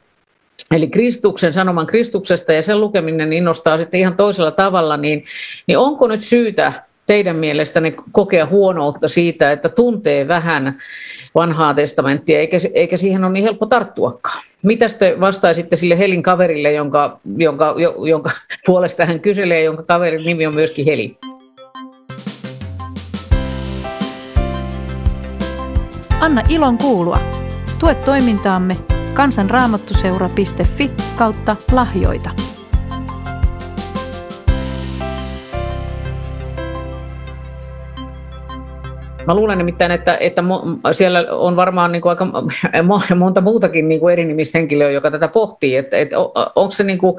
eli 0.72 0.88
Kristuksen, 0.88 1.54
sanoman 1.54 1.88
Kristuksesta 1.88 2.54
ja 2.54 2.63
sen 2.63 2.82
lukeminen 2.82 3.34
innostaa 3.34 3.78
sitten 3.78 4.00
ihan 4.00 4.15
toisella 4.15 4.52
tavalla, 4.52 4.98
niin, 4.98 5.26
niin 5.67 5.78
onko 5.78 6.08
nyt 6.08 6.22
syytä 6.22 6.74
teidän 7.06 7.36
mielestänne 7.36 7.94
kokea 8.12 8.46
huonoutta 8.46 9.08
siitä, 9.08 9.52
että 9.52 9.70
tuntee 9.70 10.28
vähän 10.28 10.78
vanhaa 11.36 11.74
testamenttia, 11.74 12.40
eikä, 12.40 12.58
eikä 12.74 12.98
siihen 12.98 13.24
ole 13.24 13.34
niin 13.34 13.44
helppo 13.44 13.66
tarttuakaan? 13.66 14.42
Mitä 14.62 14.86
te 15.00 15.18
vastaisitte 15.20 15.76
sille 15.76 15.98
Helin 15.98 16.24
kaverille, 16.24 16.74
jonka, 16.74 17.20
jonka, 17.38 17.76
jonka 18.08 18.32
puolesta 18.66 19.06
hän 19.06 19.20
kyselee, 19.20 19.64
jonka 19.64 19.84
kaverin 19.84 20.24
nimi 20.24 20.48
on 20.48 20.56
myöskin 20.56 20.86
Heli? 20.86 21.18
Anna 26.20 26.42
ilon 26.50 26.78
kuulua. 26.78 27.20
Tue 27.80 27.96
toimintaamme 27.96 28.78
kansanraamattuseura.fi 29.14 30.92
kautta 31.18 31.56
lahjoita. 31.72 32.51
Mä 39.27 39.36
luulen 39.36 39.57
nimittäin, 39.57 39.91
että, 39.91 40.17
että 40.19 40.43
siellä 40.91 41.25
on 41.31 41.55
varmaan 41.55 41.91
niin 41.91 42.01
kuin 42.01 42.10
aika 42.10 42.27
monta 43.15 43.41
muutakin 43.41 43.89
niin 43.89 43.99
kuin 43.99 44.13
eri 44.13 44.36
henkilöä, 44.53 44.91
joka 44.91 45.12
tätä 45.12 45.27
pohtii. 45.27 45.75
Että, 45.75 45.97
että 45.97 46.19
onko 46.55 46.71
se 46.71 46.84
niin 46.84 46.97
kuin, 46.97 47.17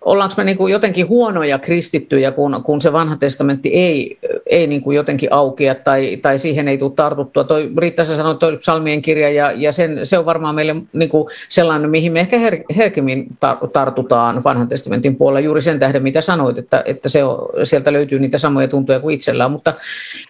ollaanko 0.00 0.34
me 0.36 0.44
niin 0.44 0.56
kuin 0.56 0.72
jotenkin 0.72 1.08
huonoja 1.08 1.58
kristittyjä, 1.58 2.30
kun, 2.30 2.62
kun 2.64 2.80
se 2.80 2.92
vanha 2.92 3.16
testamentti 3.16 3.68
ei, 3.68 4.18
ei 4.52 4.66
niin 4.66 4.82
kuin 4.82 4.96
jotenkin 4.96 5.32
aukea 5.32 5.74
tai, 5.74 6.16
tai 6.16 6.38
siihen 6.38 6.68
ei 6.68 6.78
tule 6.78 6.92
tartuttua. 6.96 7.44
Toi, 7.44 7.70
Riitta, 7.78 8.04
sä 8.04 8.16
sanoit 8.16 8.38
toi 8.38 8.56
psalmien 8.56 9.02
kirja 9.02 9.30
ja, 9.30 9.52
ja 9.52 9.72
sen, 9.72 10.06
se 10.06 10.18
on 10.18 10.24
varmaan 10.24 10.54
meille 10.54 10.76
niin 10.92 11.08
kuin 11.08 11.28
sellainen, 11.48 11.90
mihin 11.90 12.12
me 12.12 12.20
ehkä 12.20 12.38
her, 12.38 12.58
herkemmin 12.76 13.26
tartutaan 13.72 14.44
vanhan 14.44 14.68
testamentin 14.68 15.16
puolella 15.16 15.40
juuri 15.40 15.62
sen 15.62 15.78
tähden, 15.78 16.02
mitä 16.02 16.20
sanoit, 16.20 16.58
että, 16.58 16.82
että 16.86 17.08
se 17.08 17.24
on, 17.24 17.48
sieltä 17.66 17.92
löytyy 17.92 18.18
niitä 18.18 18.38
samoja 18.38 18.68
tuntoja 18.68 19.00
kuin 19.00 19.14
itsellään. 19.14 19.50
Mutta 19.50 19.74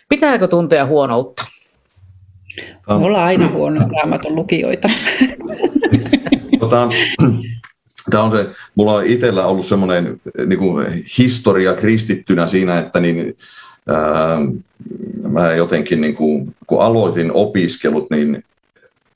pitääkö 0.08 0.48
tuntea 0.48 0.87
huonoutta? 0.87 1.44
Me 2.88 2.94
ollaan 2.94 3.24
aina 3.24 3.48
huonoja 3.48 3.88
raamatun 3.88 4.35
lukijoita. 4.37 4.88
Tota, 6.61 6.88
Tämä 8.11 8.22
on 8.22 8.30
se, 8.30 8.48
mulla 8.74 8.92
on 8.92 9.06
itsellä 9.06 9.46
ollut 9.46 9.66
semmoinen 9.66 10.20
niin 10.46 10.58
kuin 10.58 10.87
historia 11.18 11.74
kristittynä 11.74 12.46
siinä, 12.46 12.78
että 12.78 13.00
niin, 13.00 13.37
ää, 13.88 14.38
mä 15.29 15.53
jotenkin, 15.53 16.01
niin 16.01 16.14
kuin, 16.14 16.55
kun 16.66 16.83
aloitin 16.83 17.33
opiskelut, 17.33 18.11
niin 18.11 18.45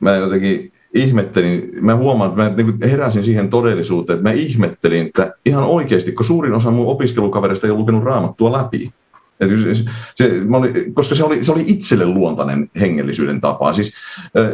mä 0.00 0.16
jotenkin 0.16 0.72
ihmettelin, 0.94 1.70
mä 1.80 1.96
huomaan, 1.96 2.30
että 2.30 2.42
mä 2.42 2.70
niin 2.72 2.90
heräsin 2.90 3.24
siihen 3.24 3.50
todellisuuteen, 3.50 4.16
että 4.18 4.28
mä 4.28 4.34
ihmettelin, 4.34 5.06
että 5.06 5.32
ihan 5.46 5.64
oikeasti, 5.64 6.12
kun 6.12 6.24
suurin 6.24 6.54
osa 6.54 6.70
mun 6.70 6.86
opiskelukavereista 6.86 7.66
ei 7.66 7.70
ole 7.70 7.78
lukenut 7.78 8.04
raamattua 8.04 8.52
läpi. 8.52 8.92
Et 9.40 9.50
se, 9.72 9.84
se, 10.14 10.30
oli, 10.52 10.90
koska 10.94 11.14
se 11.14 11.24
oli, 11.24 11.44
se 11.44 11.52
oli 11.52 11.64
itselle 11.66 12.06
luontainen 12.06 12.70
hengellisyyden 12.80 13.40
tapa. 13.40 13.72
Siis, 13.72 13.92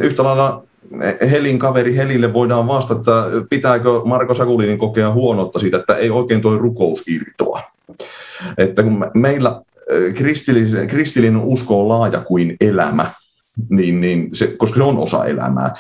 yhtä 0.00 0.24
lailla 0.24 0.64
Helin 1.30 1.58
kaveri 1.58 1.96
Helille 1.96 2.32
voidaan 2.32 2.66
vastata, 2.66 3.26
että 3.26 3.48
pitääkö 3.50 3.88
Marko 4.04 4.34
Sakulinin 4.34 4.78
kokea 4.78 5.12
huonotta 5.12 5.58
siitä, 5.58 5.76
että 5.76 5.94
ei 5.94 6.10
oikein 6.10 6.40
tuo 6.42 6.58
rukous 6.58 7.02
irtoa. 7.06 7.62
Että 8.58 8.82
kun 8.82 9.10
meillä 9.14 9.62
kristillinen, 10.14 10.86
kristillinen 10.86 11.40
usko 11.40 11.80
on 11.80 11.88
laaja 11.88 12.20
kuin 12.20 12.56
elämä, 12.60 13.10
niin, 13.68 14.00
niin 14.00 14.30
se, 14.32 14.46
koska 14.46 14.76
se 14.76 14.82
on 14.82 14.98
osa 14.98 15.24
elämää, 15.24 15.74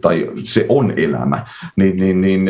tai 0.00 0.30
se 0.42 0.66
on 0.68 0.92
elämä, 0.96 1.46
niin, 1.76 1.96
niin, 1.96 2.20
niin 2.20 2.48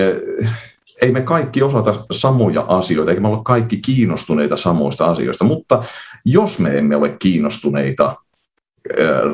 ei 1.03 1.13
me 1.13 1.21
kaikki 1.21 1.63
osata 1.63 2.07
samoja 2.11 2.65
asioita, 2.69 3.11
eikä 3.11 3.23
me 3.23 3.29
ole 3.29 3.41
kaikki 3.45 3.77
kiinnostuneita 3.77 4.57
samoista 4.57 5.07
asioista, 5.07 5.45
mutta 5.45 5.85
jos 6.25 6.59
me 6.59 6.79
emme 6.79 6.97
ole 6.97 7.17
kiinnostuneita 7.19 8.17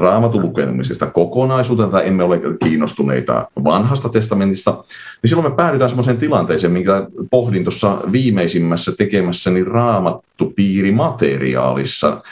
raamatun 0.01 0.43
lukemisesta 0.43 1.07
kokonaisuutena 1.07 1.89
tai 1.89 2.09
emme 2.09 2.25
ole 2.25 2.41
kiinnostuneita 2.65 3.49
vanhasta 3.65 4.09
testamentista, 4.09 4.85
niin 5.23 5.29
silloin 5.29 5.53
me 5.53 5.57
päädytään 5.57 5.91
sellaiseen 5.91 6.17
tilanteeseen, 6.17 6.73
minkä 6.73 7.07
pohdin 7.31 7.65
tuossa 7.65 7.99
viimeisimmässä 8.13 8.93
tekemässäni 8.93 9.65
raamattupiirimateriaalissa, 9.65 12.23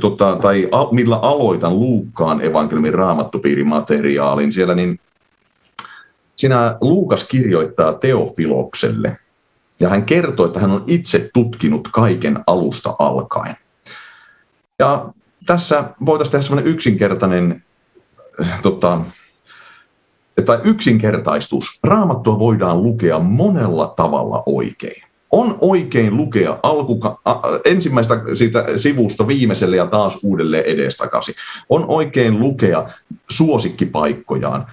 tota, 0.00 0.38
tai 0.42 0.68
a, 0.72 0.92
millä 0.92 1.16
aloitan 1.16 1.80
Luukkaan 1.80 2.44
evankeliumin 2.44 2.94
raamattupiirimateriaalin 2.94 4.52
siellä, 4.52 4.74
niin 4.74 5.00
Siinä 6.36 6.76
Luukas 6.80 7.24
kirjoittaa 7.24 7.94
Teofilokselle, 7.94 9.18
ja 9.80 9.88
hän 9.88 10.04
kertoo, 10.04 10.46
että 10.46 10.60
hän 10.60 10.70
on 10.70 10.84
itse 10.86 11.30
tutkinut 11.34 11.88
kaiken 11.92 12.38
alusta 12.46 12.96
alkaen. 12.98 13.56
Ja 14.78 15.12
tässä 15.46 15.84
voitaisiin 16.06 16.32
tehdä 16.32 16.42
sellainen 16.42 16.72
yksinkertainen, 16.72 17.62
tota, 18.62 19.00
tai 20.46 20.58
yksinkertaistus. 20.64 21.78
Raamattua 21.82 22.38
voidaan 22.38 22.82
lukea 22.82 23.18
monella 23.18 23.92
tavalla 23.96 24.42
oikein. 24.46 25.02
On 25.30 25.58
oikein 25.60 26.16
lukea 26.16 26.58
alkuka- 26.62 27.20
ensimmäistä 27.64 28.20
siitä 28.34 28.64
sivusta 28.76 29.26
viimeiselle 29.26 29.76
ja 29.76 29.86
taas 29.86 30.18
uudelleen 30.22 30.64
edestakaisin. 30.64 31.34
On 31.68 31.84
oikein 31.88 32.40
lukea 32.40 32.88
suosikkipaikkojaan, 33.30 34.66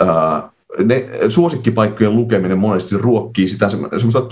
ää, 0.00 0.50
ne 0.84 1.08
suosikkipaikkojen 1.28 2.16
lukeminen 2.16 2.58
monesti 2.58 2.96
ruokkii 2.96 3.48
sitä 3.48 3.68
semmoista 3.68 4.22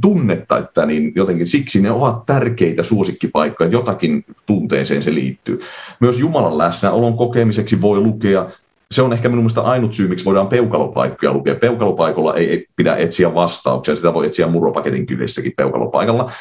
tunnetta, 0.00 0.58
että 0.58 0.86
niin 0.86 1.12
jotenkin 1.14 1.46
siksi 1.46 1.82
ne 1.82 1.90
ovat 1.90 2.26
tärkeitä 2.26 2.82
suosikkipaikkoja, 2.82 3.70
jotakin 3.70 4.24
tunteeseen 4.46 5.02
se 5.02 5.14
liittyy. 5.14 5.60
Myös 6.00 6.18
Jumalan 6.18 6.58
läsnäolon 6.58 7.16
kokemiseksi 7.16 7.80
voi 7.80 8.00
lukea 8.00 8.50
se 8.90 9.02
on 9.02 9.12
ehkä 9.12 9.28
minun 9.28 9.42
mielestä 9.42 9.60
ainut 9.60 9.92
syy, 9.92 10.08
miksi 10.08 10.24
voidaan 10.24 10.46
peukalopaikkoja 10.46 11.32
lukea. 11.32 11.54
Peukalopaikalla 11.54 12.34
ei 12.34 12.66
pidä 12.76 12.96
etsiä 12.96 13.34
vastauksia, 13.34 13.96
sitä 13.96 14.14
voi 14.14 14.26
etsiä 14.26 14.46
muropaketin 14.46 15.06
kylissäkin 15.06 15.52
peukalopaikalla. 15.56 16.32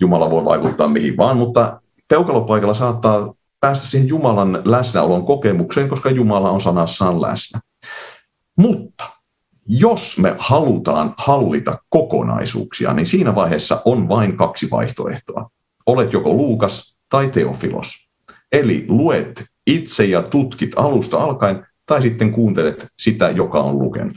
Jumala 0.00 0.30
voi 0.30 0.44
vaikuttaa 0.44 0.88
mihin 0.88 1.16
vaan, 1.16 1.36
mutta 1.36 1.80
peukalopaikalla 2.08 2.74
saattaa 2.74 3.34
päästä 3.60 3.86
siihen 3.86 4.08
Jumalan 4.08 4.62
läsnäolon 4.64 5.26
kokemukseen, 5.26 5.88
koska 5.88 6.10
Jumala 6.10 6.50
on 6.50 6.60
sanassaan 6.60 7.22
läsnä. 7.22 7.60
Mutta 8.56 9.04
jos 9.66 10.18
me 10.18 10.34
halutaan 10.38 11.14
hallita 11.16 11.78
kokonaisuuksia, 11.88 12.92
niin 12.92 13.06
siinä 13.06 13.34
vaiheessa 13.34 13.82
on 13.84 14.08
vain 14.08 14.36
kaksi 14.36 14.70
vaihtoehtoa. 14.70 15.50
Olet 15.86 16.12
joko 16.12 16.32
Luukas 16.32 16.96
tai 17.08 17.28
Teofilos. 17.28 18.08
Eli 18.52 18.84
luet 18.88 19.44
itse 19.66 20.04
ja 20.04 20.22
tutkit 20.22 20.72
alusta 20.76 21.18
alkaen, 21.18 21.66
tai 21.86 22.02
sitten 22.02 22.32
kuuntelet 22.32 22.86
sitä, 22.98 23.30
joka 23.30 23.60
on 23.60 23.78
lukenut. 23.78 24.16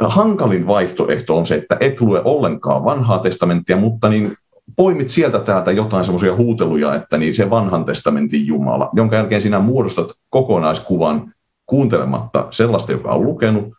Hankalin 0.00 0.66
vaihtoehto 0.66 1.36
on 1.36 1.46
se, 1.46 1.54
että 1.54 1.76
et 1.80 2.00
lue 2.00 2.22
ollenkaan 2.24 2.84
vanhaa 2.84 3.18
testamenttia, 3.18 3.76
mutta 3.76 4.08
niin 4.08 4.36
poimit 4.76 5.10
sieltä 5.10 5.38
täältä 5.38 5.72
jotain 5.72 6.04
semmoisia 6.04 6.36
huuteluja, 6.36 6.94
että 6.94 7.18
niin 7.18 7.34
se 7.34 7.50
vanhan 7.50 7.84
testamentin 7.84 8.46
Jumala, 8.46 8.90
jonka 8.92 9.16
jälkeen 9.16 9.40
sinä 9.40 9.58
muodostat 9.60 10.12
kokonaiskuvan 10.30 11.33
kuuntelematta 11.66 12.48
sellaista, 12.50 12.92
joka 12.92 13.12
on 13.12 13.24
lukenut, 13.24 13.72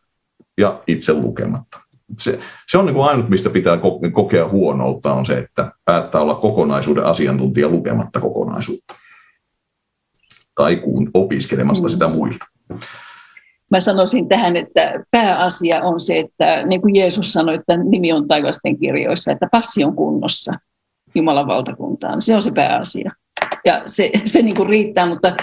ja 0.58 0.84
itse 0.88 1.14
lukematta. 1.14 1.80
Se, 2.20 2.40
se 2.72 2.78
on 2.78 2.86
niin 2.86 2.94
kuin 2.94 3.06
ainut, 3.06 3.30
mistä 3.30 3.50
pitää 3.50 3.78
kokea 4.12 4.48
huonoutta, 4.48 5.14
on 5.14 5.26
se, 5.26 5.38
että 5.38 5.72
päättää 5.86 6.22
olla 6.22 6.36
kokonaisuuden 6.36 7.06
asiantuntija 7.06 7.70
lukematta 7.70 8.20
kokonaisuutta. 8.20 8.96
Tai 10.56 10.76
kuun, 10.76 11.10
opiskelemasta 11.14 11.88
mm. 11.88 11.90
sitä 11.90 12.08
muilta. 12.08 12.46
Mä 13.72 13.80
sanoisin 13.80 14.28
tähän, 14.28 14.56
että 14.56 15.06
pääasia 15.12 15.82
on 15.82 16.00
se, 16.00 16.20
että 16.20 16.66
niin 16.66 16.82
kuin 16.82 16.96
Jeesus 16.96 17.34
sanoi, 17.34 17.56
että 17.56 17.78
nimi 17.78 18.14
on 18.14 18.28
taivasten 18.28 18.80
kirjoissa, 18.80 19.32
että 19.32 19.48
passi 19.52 19.84
on 19.84 19.96
kunnossa 19.96 20.54
Jumalan 21.16 21.48
valtakuntaan. 21.48 22.22
Se 22.22 22.36
on 22.36 22.42
se 22.42 22.52
pääasia 22.52 23.12
ja 23.66 23.84
se, 23.88 24.10
se 24.24 24.42
niin 24.42 24.56
kuin 24.56 24.70
riittää, 24.70 25.06
mutta 25.06 25.36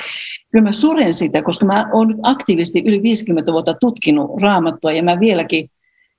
kyllä 0.52 0.62
mä 0.62 0.72
suren 0.72 1.14
sitä, 1.14 1.42
koska 1.42 1.66
mä 1.66 1.90
oon 1.92 2.08
nyt 2.08 2.18
aktiivisesti 2.22 2.82
yli 2.86 3.02
50 3.02 3.52
vuotta 3.52 3.74
tutkinut 3.74 4.30
raamattua 4.42 4.92
ja 4.92 5.02
mä 5.02 5.20
vieläkin 5.20 5.70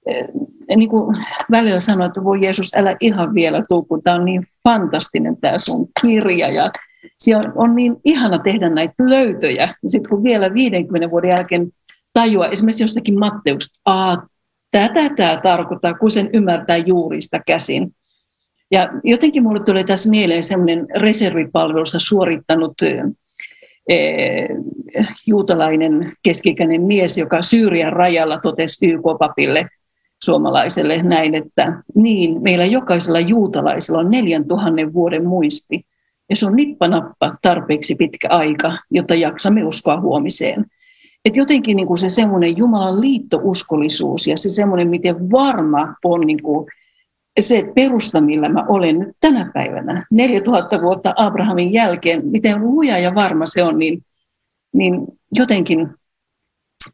eh, 0.06 0.28
niin 0.76 0.90
kuin 0.90 1.18
välillä 1.52 1.80
sanoin, 1.80 2.08
että 2.08 2.24
voi 2.24 2.42
Jeesus, 2.42 2.72
älä 2.76 2.98
ihan 3.00 3.34
vielä 3.34 3.62
tuu, 3.70 3.84
kun 3.84 4.04
tämä 4.04 4.16
on 4.16 4.26
niin 4.26 4.44
fantastinen 4.64 5.38
tämä 5.38 5.60
sun 5.60 5.88
kirja 6.02 6.52
ja 6.52 6.72
se 7.18 7.38
on, 7.38 7.54
on 7.56 7.76
niin 7.76 7.96
ihana 8.06 8.40
tehdä 8.40 8.70
näitä 8.70 8.94
löytöjä. 9.00 9.76
Sitten 9.88 10.10
kun 10.10 10.24
vielä 10.24 10.54
50 10.54 11.12
vuoden 11.12 11.30
jälkeen 11.30 11.72
tajua 12.14 12.48
esimerkiksi 12.48 12.84
jostakin 12.84 13.20
Matteuksesta, 13.20 13.80
tätä 14.72 15.10
tämä 15.16 15.38
tarkoittaa, 15.44 15.94
kun 15.94 16.12
sen 16.12 16.30
ymmärtää 16.34 16.78
juurista 16.78 17.40
käsin. 17.48 17.96
Ja 18.74 18.90
jotenkin 19.04 19.44
minulle 19.44 19.64
tuli 19.64 19.84
tässä 19.84 20.10
mieleen 20.10 20.44
sellainen 20.44 20.88
reservipalvelussa 20.96 22.00
suorittanut 22.00 22.74
juutalainen 25.28 26.14
keskikäinen 26.24 26.82
mies, 26.82 27.18
joka 27.18 27.42
Syyrian 27.42 27.94
rajalla 27.94 28.40
totesi 28.40 28.86
YK-papille 28.86 29.70
suomalaiselle 30.24 31.04
näin, 31.04 31.36
että 31.36 31.84
niin, 31.96 32.42
meillä 32.42 32.66
jokaisella 32.66 33.20
juutalaisella 33.20 34.00
on 34.00 34.12
neljän 34.12 34.48
tuhannen 34.48 34.94
vuoden 34.94 35.26
muisti. 35.26 35.86
Ja 36.30 36.36
se 36.36 36.46
on 36.46 36.56
nippanappa 36.56 37.36
tarpeeksi 37.42 37.96
pitkä 37.96 38.28
aika, 38.30 38.78
jotta 38.92 39.16
jaksamme 39.16 39.66
uskoa 39.66 40.02
huomiseen. 40.02 40.66
Et 41.26 41.38
jotenkin 41.38 41.78
niin 41.78 41.88
kuin 41.88 41.98
se 41.98 42.10
semmoinen 42.10 42.58
Jumalan 42.58 43.02
liittouskollisuus 43.02 44.28
ja 44.28 44.38
se 44.38 44.50
semmoinen, 44.50 44.90
miten 44.90 45.32
varma 45.32 45.96
on 46.04 46.22
niin 46.22 46.44
kuin 46.44 46.68
se 47.40 47.64
perusta, 47.76 48.22
millä 48.22 48.50
mä 48.50 48.66
olen 48.68 49.00
nyt 49.00 49.18
tänä 49.20 49.52
päivänä, 49.54 50.06
4000 50.12 50.82
vuotta 50.82 51.14
Abrahamin 51.16 51.74
jälkeen, 51.74 52.28
miten 52.28 52.62
luja 52.62 52.98
ja 52.98 53.16
varma 53.16 53.46
se 53.46 53.64
on, 53.64 53.80
niin, 53.80 54.04
niin 54.74 55.08
jotenkin, 55.32 55.88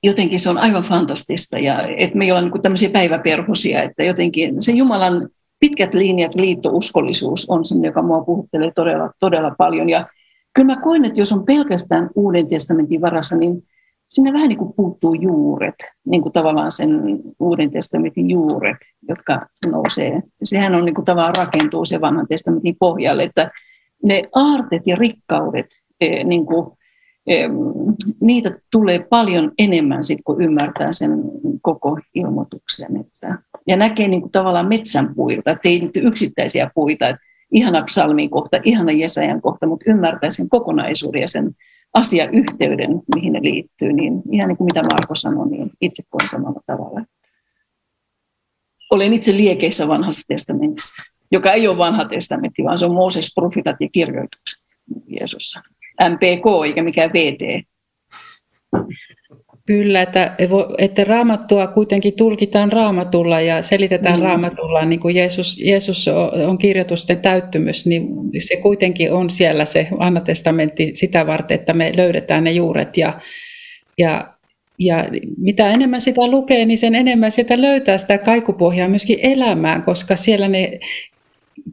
jotenkin 0.04 0.39
se 0.39 0.49
on 0.49 0.58
aivan 0.58 0.84
fantastista. 0.84 1.60
Ja 1.60 1.88
että 1.97 2.17
me 2.17 2.25
ei 2.25 2.32
olla 2.32 2.41
niin 2.41 2.62
tämmöisiä 2.62 2.89
päiväperhosia, 2.89 3.84
että 3.84 4.04
jotenkin 4.04 4.62
se 4.62 4.71
Jumalan 4.71 5.30
pitkät 5.60 5.93
linjat, 5.93 6.36
liittouskollisuus 6.36 7.49
on 7.49 7.65
se, 7.65 7.75
joka 7.84 8.02
mua 8.02 8.21
puhuttelee 8.21 8.71
todella, 8.75 9.12
todella 9.19 9.56
paljon. 9.58 9.89
Ja 9.89 10.08
kyllä 10.54 10.75
mä 10.75 10.82
koen, 10.82 11.06
että 11.06 11.19
jos 11.19 11.34
on 11.34 11.45
pelkästään 11.45 12.10
Uuden 12.15 12.47
testamentin 12.47 13.02
varassa, 13.02 13.38
niin 13.38 13.63
sinne 14.10 14.34
vähän 14.34 14.50
niin 14.50 14.58
kuin 14.58 14.74
puuttuu 14.74 15.13
juuret, 15.13 15.76
niin 16.06 16.22
kuin 16.22 16.34
tavallaan 16.34 16.72
sen 16.72 16.89
Uuden 17.39 17.72
testamentin 17.72 18.30
juuret, 18.30 18.78
jotka 19.08 19.48
nousee. 19.67 20.22
Sehän 20.43 20.76
on 20.76 20.86
niin 20.86 20.95
kuin 20.95 21.06
tavallaan 21.06 21.36
rakentuu 21.36 21.86
se 21.86 22.02
vanhan 22.02 22.28
testamentin 22.28 22.76
pohjalle, 22.80 23.24
että 23.24 23.52
ne 24.04 24.24
aarteet 24.36 24.88
ja 24.88 24.95
rikkaudet, 24.95 25.65
e, 26.02 26.24
niin 26.24 26.45
kuin, 26.45 26.67
e, 27.28 27.36
niitä 28.22 28.60
tulee 28.72 29.00
paljon 29.00 29.52
enemmän 29.58 30.04
sit, 30.04 30.19
kun 30.24 30.41
ymmärtää 30.41 30.91
sen 30.91 31.12
koko 31.62 31.98
ilmoituksen. 32.15 32.98
Että, 32.98 33.38
ja 33.67 33.78
näkee 33.78 34.08
niin 34.08 34.22
kuin 34.22 34.32
tavallaan 34.32 34.67
metsän 34.67 35.15
puilta, 35.15 35.52
että 35.52 35.69
ei 35.69 35.80
nyt 35.80 35.98
yksittäisiä 35.98 36.72
puita, 36.76 37.08
että 37.10 37.22
ihana 37.54 37.82
psalmin 37.82 38.30
kohta, 38.30 38.58
ihana 38.63 38.91
Jesajan 38.91 39.41
kohta, 39.41 39.67
mutta 39.67 39.91
ymmärtää 39.91 40.30
sen 40.30 40.50
kokonaisuuden 40.50 41.22
ja 41.22 41.28
sen 41.28 41.56
asiayhteyden, 41.93 43.02
mihin 43.15 43.34
ne 43.34 43.39
liittyy, 43.41 43.93
niin 43.93 44.21
ihan 44.32 44.47
niin 44.47 44.58
kuin 44.58 44.65
mitä 44.65 44.84
Marko 44.84 45.15
sanoi, 45.15 45.49
niin 45.49 45.71
itse 45.82 46.04
koen 46.10 46.28
samalla 46.28 46.62
tavalla. 46.65 47.06
Olen 48.91 49.13
itse 49.13 49.38
liekeissä 49.38 49.88
vanhassa 49.88 50.25
testamentissa, 50.28 51.04
joka 51.32 51.54
ei 51.54 51.67
ole 51.67 51.78
vanha 51.78 52.06
testamentti, 52.06 52.63
vaan 52.63 52.78
se 52.78 52.86
on 52.86 52.93
Mooses, 52.93 53.32
profitat 53.36 53.75
ja 53.80 53.89
kirjoitukset 53.91 54.60
Jeesus 55.08 55.60
MPK 56.10 56.45
eikä 56.65 56.84
mikään 56.84 57.13
VT. 57.13 57.65
Kyllä, 59.69 60.01
että, 60.01 60.36
että 60.77 61.03
raamattua 61.03 61.67
kuitenkin 61.67 62.13
tulkitaan 62.13 62.71
raamatulla 62.71 63.41
ja 63.41 63.62
selitetään 63.62 64.19
mm. 64.19 64.23
raamatulla, 64.23 64.86
niin 64.86 64.99
kuin 64.99 65.15
Jeesus, 65.15 65.60
Jeesus 65.63 66.08
on 66.47 66.58
kirjoitusten 66.58 67.19
täyttymys, 67.19 67.86
niin 67.86 68.08
se 68.39 68.55
kuitenkin 68.55 69.13
on 69.13 69.29
siellä 69.29 69.65
se 69.65 69.88
vanha 69.99 70.21
testamentti 70.21 70.91
sitä 70.93 71.27
varten, 71.27 71.55
että 71.55 71.73
me 71.73 71.91
löydetään 71.95 72.43
ne 72.43 72.51
juuret 72.51 72.97
ja, 72.97 73.19
ja 73.97 74.34
ja 74.79 75.05
mitä 75.38 75.71
enemmän 75.71 76.01
sitä 76.01 76.27
lukee, 76.27 76.65
niin 76.65 76.77
sen 76.77 76.95
enemmän 76.95 77.32
sitä 77.32 77.62
löytää 77.62 77.97
sitä 77.97 78.17
kaikupohjaa 78.17 78.89
myöskin 78.89 79.19
elämään, 79.21 79.82
koska 79.82 80.15
siellä 80.15 80.47
ne 80.47 80.79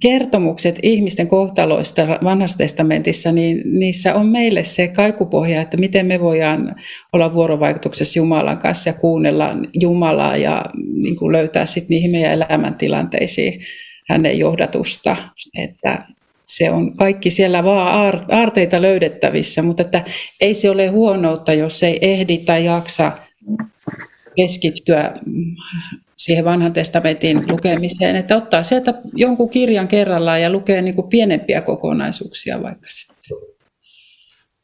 kertomukset 0.03 0.79
ihmisten 0.83 1.29
kohtaloista 1.29 2.07
vanhassa 2.25 2.59
testamentissa, 2.59 3.33
niin 3.33 3.63
niissä 3.79 4.15
on 4.15 4.27
meille 4.27 4.65
se 4.65 4.89
kaikupohja, 4.89 5.61
että 5.63 5.77
miten 5.77 6.07
me 6.07 6.21
voidaan 6.21 6.75
olla 7.13 7.35
vuorovaikutuksessa 7.35 8.19
Jumalan 8.19 8.59
kanssa 8.59 8.91
ja 8.91 8.95
kuunnella 8.95 9.51
Jumalaa 9.81 10.37
ja 10.37 10.65
niin 11.03 11.17
kuin 11.17 11.33
löytää 11.33 11.67
sitten 11.67 11.91
niihin 11.91 12.11
meidän 12.11 12.33
elämäntilanteisiin 12.33 13.61
hänen 14.09 14.39
johdatusta. 14.39 15.17
Että 15.59 16.07
se 16.45 16.71
on 16.71 16.97
kaikki 16.97 17.31
siellä 17.31 17.65
vaan 17.65 18.21
aarteita 18.29 18.83
löydettävissä, 18.83 19.63
mutta 19.63 19.83
että 19.83 20.05
ei 20.41 20.55
se 20.55 20.71
ole 20.71 20.87
huonoutta, 20.87 21.53
jos 21.53 21.83
ei 21.83 21.99
ehdi 22.03 22.39
tai 22.39 22.65
jaksa 22.65 23.13
keskittyä 24.37 25.13
siihen 26.17 26.45
vanhan 26.45 26.73
testamentin 26.73 27.45
lukemiseen, 27.49 28.17
että 28.17 28.37
ottaa 28.37 28.63
sieltä 28.63 28.95
jonkun 29.15 29.51
kirjan 29.51 29.89
kerrallaan 29.89 30.43
ja 30.43 30.51
lukee 30.51 30.83
niin 30.83 30.95
kuin 30.95 31.09
pienempiä 31.09 31.61
kokonaisuuksia 31.61 32.63
vaikka 32.63 32.87
sitten. 32.89 33.17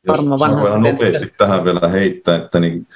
Jos 0.06 0.24
nopeasti 0.24 1.32
tähän 1.38 1.64
vielä 1.64 1.88
heittää, 1.88 2.36
että 2.36 2.60
niin 2.60 2.86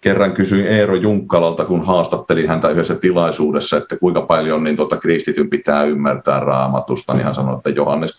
kerran 0.00 0.32
kysyin 0.32 0.66
Eero 0.66 0.94
Junkkalalta, 0.94 1.64
kun 1.64 1.86
haastattelin 1.86 2.48
häntä 2.48 2.68
yhdessä 2.68 2.94
tilaisuudessa, 2.94 3.76
että 3.76 3.96
kuinka 3.96 4.20
paljon 4.20 4.64
niin 4.64 4.76
tuota, 4.76 4.96
kristityn 4.96 5.50
pitää 5.50 5.84
ymmärtää 5.84 6.40
raamatusta, 6.40 7.14
niin 7.14 7.24
hän 7.24 7.34
sanoi, 7.34 7.56
että 7.56 7.70
Johannes 7.70 8.16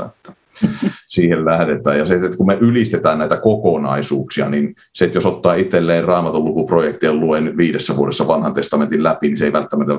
3.16. 0.00 0.06
Että 0.06 0.32
siihen 1.08 1.44
lähdetään. 1.44 1.98
Ja 1.98 2.06
se, 2.06 2.14
että 2.14 2.36
kun 2.36 2.46
me 2.46 2.58
ylistetään 2.60 3.18
näitä 3.18 3.36
kokonaisuuksia, 3.36 4.48
niin 4.48 4.74
se, 4.94 5.04
että 5.04 5.16
jos 5.16 5.26
ottaa 5.26 5.54
itselleen 5.54 6.04
raamatun 6.04 6.44
lukuprojektia 6.44 7.10
ja 7.10 7.14
luen 7.16 7.56
viidessä 7.56 7.96
vuodessa 7.96 8.28
vanhan 8.28 8.54
testamentin 8.54 9.02
läpi, 9.02 9.26
niin 9.26 9.36
se 9.36 9.44
ei 9.44 9.52
välttämättä 9.52 9.94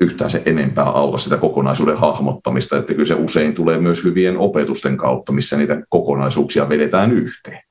yhtään 0.00 0.30
se 0.30 0.42
enempää 0.46 0.84
auta 0.84 1.18
sitä 1.18 1.36
kokonaisuuden 1.36 1.96
hahmottamista, 1.96 2.76
että 2.76 2.94
kyllä 2.94 3.06
se 3.06 3.14
usein 3.14 3.54
tulee 3.54 3.78
myös 3.78 4.04
hyvien 4.04 4.36
opetusten 4.36 4.96
kautta, 4.96 5.32
missä 5.32 5.56
niitä 5.56 5.82
kokonaisuuksia 5.88 6.68
vedetään 6.68 7.12
yhteen. 7.12 7.62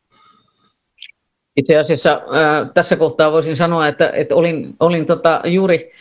Itse 1.56 1.78
asiassa 1.78 2.12
äh, 2.12 2.70
tässä 2.74 2.96
kohtaa 2.96 3.32
voisin 3.32 3.56
sanoa, 3.56 3.88
että, 3.88 4.10
että 4.10 4.36
olin, 4.36 4.76
olin 4.80 5.06
tota 5.06 5.42
juuri, 5.46 5.92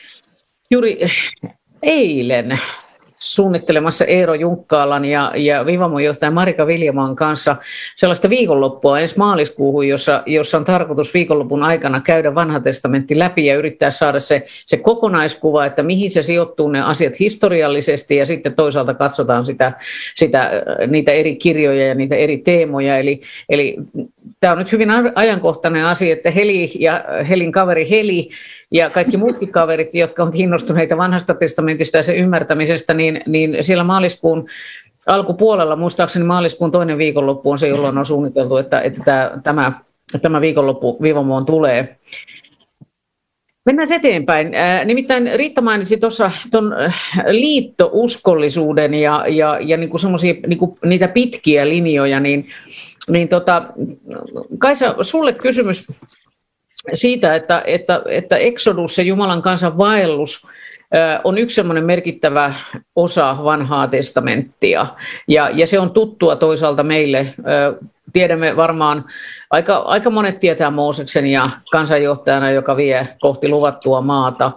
juuri 0.71 1.01
eilen 1.83 2.59
suunnittelemassa 3.23 4.05
Eero 4.05 4.35
Junkkaalan 4.35 5.05
ja, 5.05 5.33
ja 5.37 5.67
Vivamon 5.67 6.05
johtaja 6.05 6.31
Marika 6.31 6.67
Viljaman 6.67 7.17
kanssa 7.17 7.57
sellaista 7.97 8.31
viikonloppua 8.31 9.01
ensi 9.01 9.19
maaliskuuhun, 9.19 9.89
jossa, 9.89 10.23
jossa 10.27 10.59
on 10.59 10.65
tarkoitus 10.65 11.15
viikonlopun 11.15 11.63
aikana 11.63 12.01
käydä 12.01 12.35
vanha 12.35 12.61
testamentti 12.61 13.19
läpi 13.19 13.47
ja 13.47 13.57
yrittää 13.57 13.91
saada 13.91 14.21
se, 14.21 14.45
se 14.67 14.77
kokonaiskuva, 14.77 15.67
että 15.67 15.83
mihin 15.83 16.11
se 16.11 16.23
sijoittuu 16.23 16.69
ne 16.69 16.81
asiat 16.81 17.21
historiallisesti 17.21 18.17
ja 18.17 18.27
sitten 18.27 18.55
toisaalta 18.55 18.95
katsotaan 18.95 19.45
sitä, 19.45 19.73
sitä, 20.15 20.51
niitä 20.87 21.13
eri 21.13 21.37
kirjoja 21.37 21.87
ja 21.87 21.95
niitä 21.95 22.17
eri 22.17 22.39
teemoja. 22.39 22.99
Eli, 22.99 23.21
eli 23.49 23.77
tämä 24.43 24.53
on 24.53 24.59
nyt 24.59 24.73
hyvin 24.73 24.89
ajankohtainen 25.15 25.87
asia, 25.87 26.13
että 26.13 26.31
Heli 26.31 26.71
ja 26.79 27.05
Helin 27.29 27.53
kaveri 27.53 27.91
Heli 27.91 28.29
ja 28.71 28.91
kaikki 28.91 29.17
muutkin 29.17 29.53
kaverit, 29.53 29.95
jotka 29.95 30.23
ovat 30.23 30.35
innostuneita 30.37 30.97
vanhasta 30.97 31.35
testamentista 31.35 31.97
ja 31.97 32.03
sen 32.03 32.17
ymmärtämisestä, 32.17 32.95
niin, 32.95 33.21
niin 33.27 33.57
siellä 33.61 33.85
maaliskuun 33.85 34.49
alkupuolella, 35.07 35.77
muistaakseni 35.77 36.25
maaliskuun 36.25 36.73
toinen 36.73 36.99
viikonloppu 36.99 37.51
on 37.51 37.59
se, 37.59 37.69
jolloin 37.69 37.99
on 37.99 38.07
suunniteltu, 38.07 38.57
että, 38.57 38.81
että 38.81 39.31
tämä, 39.43 39.73
tämä 40.23 40.41
viikonloppu 40.41 40.99
Vivamoon 41.03 41.47
tulee. 41.47 41.89
Mennään 43.67 43.93
eteenpäin. 43.93 44.53
Nimittäin 44.85 45.31
Riitta 45.35 45.61
mainitsi 45.61 45.97
tuossa 45.97 46.31
tuon 46.51 46.75
liittouskollisuuden 47.27 48.95
ja, 48.95 49.25
ja, 49.29 49.59
ja 49.61 49.77
niinku 49.77 49.97
niinku 50.47 50.79
niitä 50.85 51.09
pitkiä 51.09 51.69
linjoja, 51.69 52.21
niin, 52.21 52.47
niin 53.11 53.29
tota, 53.29 53.63
Kaisa, 54.59 54.95
sulle 55.01 55.33
kysymys 55.33 55.87
siitä, 56.95 57.35
että, 57.35 57.63
että, 57.67 58.03
että 58.09 58.37
Exodus 58.37 58.99
ja 58.99 59.05
Jumalan 59.05 59.43
kansan 59.43 59.79
vaellus 59.79 60.47
on 61.25 61.39
yksi 61.39 61.55
semmoinen 61.55 61.85
merkittävä 61.85 62.55
osa 62.97 63.37
vanhaa 63.45 63.89
testamenttia. 63.89 64.87
Ja, 65.29 65.51
ja 65.51 65.67
se 65.67 65.79
on 65.79 65.91
tuttua 65.91 66.37
toisaalta 66.37 66.83
meille. 66.83 67.27
Tiedämme 68.13 68.57
varmaan, 68.57 69.05
aika, 69.51 69.77
aika 69.77 70.11
monet 70.11 70.41
tietää 70.41 70.71
Mooseksen 70.71 71.27
ja 71.27 71.45
kansanjohtajana, 71.73 72.51
joka 72.51 72.77
vie 72.77 73.09
kohti 73.21 73.49
luvattua 73.49 74.01
maata. 74.01 74.53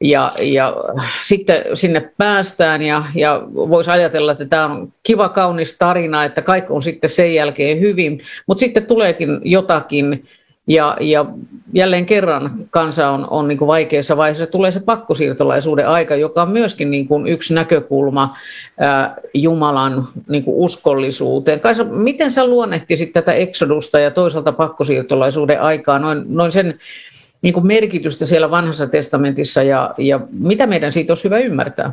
Ja, 0.00 0.30
ja 0.42 0.76
sitten 1.22 1.64
sinne 1.74 2.12
päästään 2.18 2.82
ja, 2.82 3.04
ja 3.14 3.42
voisi 3.52 3.90
ajatella, 3.90 4.32
että 4.32 4.46
tämä 4.46 4.64
on 4.64 4.92
kiva, 5.02 5.28
kaunis 5.28 5.78
tarina, 5.78 6.24
että 6.24 6.42
kaikki 6.42 6.72
on 6.72 6.82
sitten 6.82 7.10
sen 7.10 7.34
jälkeen 7.34 7.80
hyvin, 7.80 8.20
mutta 8.46 8.60
sitten 8.60 8.86
tuleekin 8.86 9.40
jotakin, 9.44 10.24
ja, 10.68 10.96
ja 11.00 11.26
jälleen 11.72 12.06
kerran 12.06 12.50
kansa 12.70 13.10
on, 13.10 13.26
on 13.30 13.48
niin 13.48 13.58
kuin 13.58 13.66
vaikeassa 13.66 14.16
vaiheessa. 14.16 14.46
Tulee 14.46 14.70
se 14.70 14.80
pakkosiirtolaisuuden 14.80 15.88
aika, 15.88 16.16
joka 16.16 16.42
on 16.42 16.50
myöskin 16.50 16.90
niin 16.90 17.08
kuin 17.08 17.26
yksi 17.26 17.54
näkökulma 17.54 18.36
ää, 18.80 19.16
Jumalan 19.34 20.04
niin 20.28 20.44
kuin 20.44 20.56
uskollisuuteen. 20.56 21.60
Kaisa, 21.60 21.84
miten 21.84 22.30
sä 22.30 22.46
luonnehtisit 22.46 23.12
tätä 23.12 23.32
eksodusta 23.32 23.98
ja 23.98 24.10
toisaalta 24.10 24.52
pakkosiirtolaisuuden 24.52 25.60
aikaa, 25.60 25.98
noin, 25.98 26.24
noin 26.28 26.52
sen 26.52 26.78
niin 27.42 27.54
kuin 27.54 27.66
merkitystä 27.66 28.26
siellä 28.26 28.50
vanhassa 28.50 28.86
testamentissa 28.86 29.62
ja, 29.62 29.94
ja 29.98 30.20
mitä 30.30 30.66
meidän 30.66 30.92
siitä 30.92 31.10
olisi 31.12 31.24
hyvä 31.24 31.38
ymmärtää? 31.38 31.92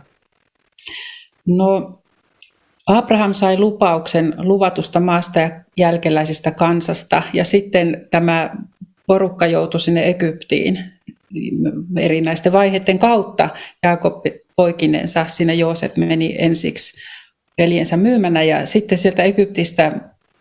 No 1.48 2.00
Abraham 2.88 3.34
sai 3.34 3.58
lupauksen 3.58 4.34
luvatusta 4.38 5.00
maasta 5.00 5.40
ja 5.40 5.52
jälkeläisistä 5.78 6.52
kansasta 6.52 7.24
ja 7.34 7.46
sitten 7.46 8.08
tämä 8.12 8.56
porukka 9.08 9.46
joutui 9.46 9.80
sinne 9.80 10.10
Egyptiin 10.10 10.92
erinäisten 11.98 12.54
vaiheiden 12.54 13.00
kautta. 13.00 13.50
Jaakob 13.84 14.26
poikinensa, 14.56 15.26
sinne 15.28 15.54
Joosep 15.54 15.98
meni 15.98 16.36
ensiksi 16.40 16.98
veljensä 17.58 17.98
myymänä 17.98 18.44
ja 18.44 18.66
sitten 18.66 18.98
sieltä 18.98 19.24
Egyptistä 19.24 19.92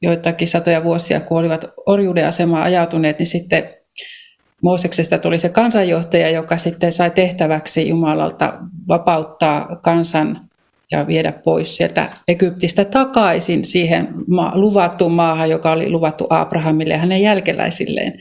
joitakin 0.03 0.49
satoja 0.49 0.85
vuosia, 0.85 1.21
kun 1.21 1.39
olivat 1.39 1.65
orjuuden 1.87 2.27
asemaan 2.27 2.63
ajautuneet, 2.63 3.19
niin 3.19 3.27
sitten 3.27 3.74
Mooseksesta 4.65 5.19
tuli 5.19 5.39
se 5.39 5.49
kansanjohtaja, 5.49 6.31
joka 6.31 6.57
sitten 6.57 6.93
sai 6.93 7.11
tehtäväksi 7.11 7.89
Jumalalta 7.89 8.53
vapauttaa 8.89 9.77
kansan 9.83 10.41
ja 10.91 11.07
viedä 11.07 11.33
pois 11.33 11.77
sieltä 11.77 12.09
Egyptistä 12.29 12.85
takaisin 12.85 13.65
siihen 13.65 14.09
luvattuun 14.55 15.13
maahan, 15.13 15.51
joka 15.51 15.73
oli 15.73 15.91
luvattu 15.91 16.27
Abrahamille 16.31 16.95
ja 16.95 17.01
hänen 17.01 17.23
jälkeläisilleen. 17.23 18.19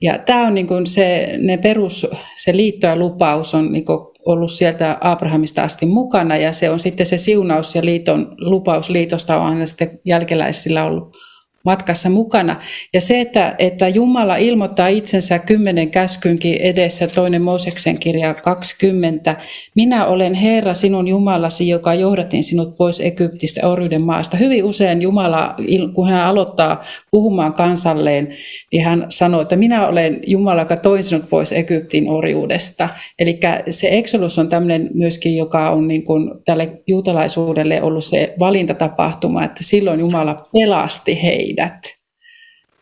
Ja 0.00 0.18
tämä 0.18 0.46
on 0.46 0.54
niin 0.54 0.66
kuin 0.66 0.86
se, 0.86 1.38
ne 1.38 1.56
perus, 1.56 2.10
se 2.36 2.56
liitto 2.56 2.86
ja 2.86 2.96
lupaus 2.96 3.54
on 3.54 3.72
niin 3.72 3.84
kuin 3.84 3.98
ollut 4.26 4.52
sieltä 4.52 4.98
Abrahamista 5.00 5.62
asti 5.62 5.86
mukana 5.86 6.36
ja 6.36 6.52
se 6.52 6.70
on 6.70 6.78
sitten 6.78 7.06
se 7.06 7.18
siunaus 7.18 7.74
ja 7.74 7.84
liiton, 7.84 8.34
lupaus 8.38 8.90
liitosta 8.90 9.40
on 9.40 9.46
aina 9.46 9.66
sitten 9.66 10.00
jälkeläisillä 10.04 10.84
ollut 10.84 11.16
matkassa 11.64 12.10
mukana. 12.10 12.56
Ja 12.94 13.00
se, 13.00 13.20
että, 13.20 13.54
että 13.58 13.88
Jumala 13.88 14.36
ilmoittaa 14.36 14.86
itsensä 14.86 15.38
kymmenen 15.38 15.90
käskynkin 15.90 16.56
edessä, 16.56 17.06
toinen 17.06 17.42
Mooseksen 17.42 17.98
kirja 17.98 18.34
20, 18.34 19.36
minä 19.74 20.06
olen 20.06 20.34
Herra 20.34 20.74
sinun 20.74 21.08
Jumalasi, 21.08 21.68
joka 21.68 21.94
johdatin 21.94 22.44
sinut 22.44 22.74
pois 22.78 23.00
Egyptistä 23.00 23.68
orjuuden 23.68 24.02
maasta. 24.02 24.36
Hyvin 24.36 24.64
usein 24.64 25.02
Jumala, 25.02 25.54
kun 25.94 26.08
hän 26.08 26.26
aloittaa 26.26 26.84
puhumaan 27.10 27.54
kansalleen, 27.54 28.28
niin 28.72 28.84
hän 28.84 29.06
sanoo, 29.08 29.40
että 29.40 29.56
minä 29.56 29.88
olen 29.88 30.20
Jumala, 30.26 30.62
joka 30.62 30.76
toin 30.76 31.04
sinut 31.04 31.30
pois 31.30 31.52
Egyptin 31.52 32.08
orjuudesta. 32.08 32.88
Eli 33.18 33.40
se 33.68 33.88
Exodus 33.90 34.38
on 34.38 34.48
tämmöinen 34.48 34.90
myöskin, 34.94 35.36
joka 35.36 35.70
on 35.70 35.88
niin 35.88 36.04
kuin 36.04 36.30
tälle 36.44 36.82
juutalaisuudelle 36.86 37.82
ollut 37.82 38.04
se 38.04 38.34
valintatapahtuma, 38.40 39.44
että 39.44 39.64
silloin 39.64 40.00
Jumala 40.00 40.48
pelasti 40.52 41.22
heitä 41.22 41.51
heidät. 41.52 41.94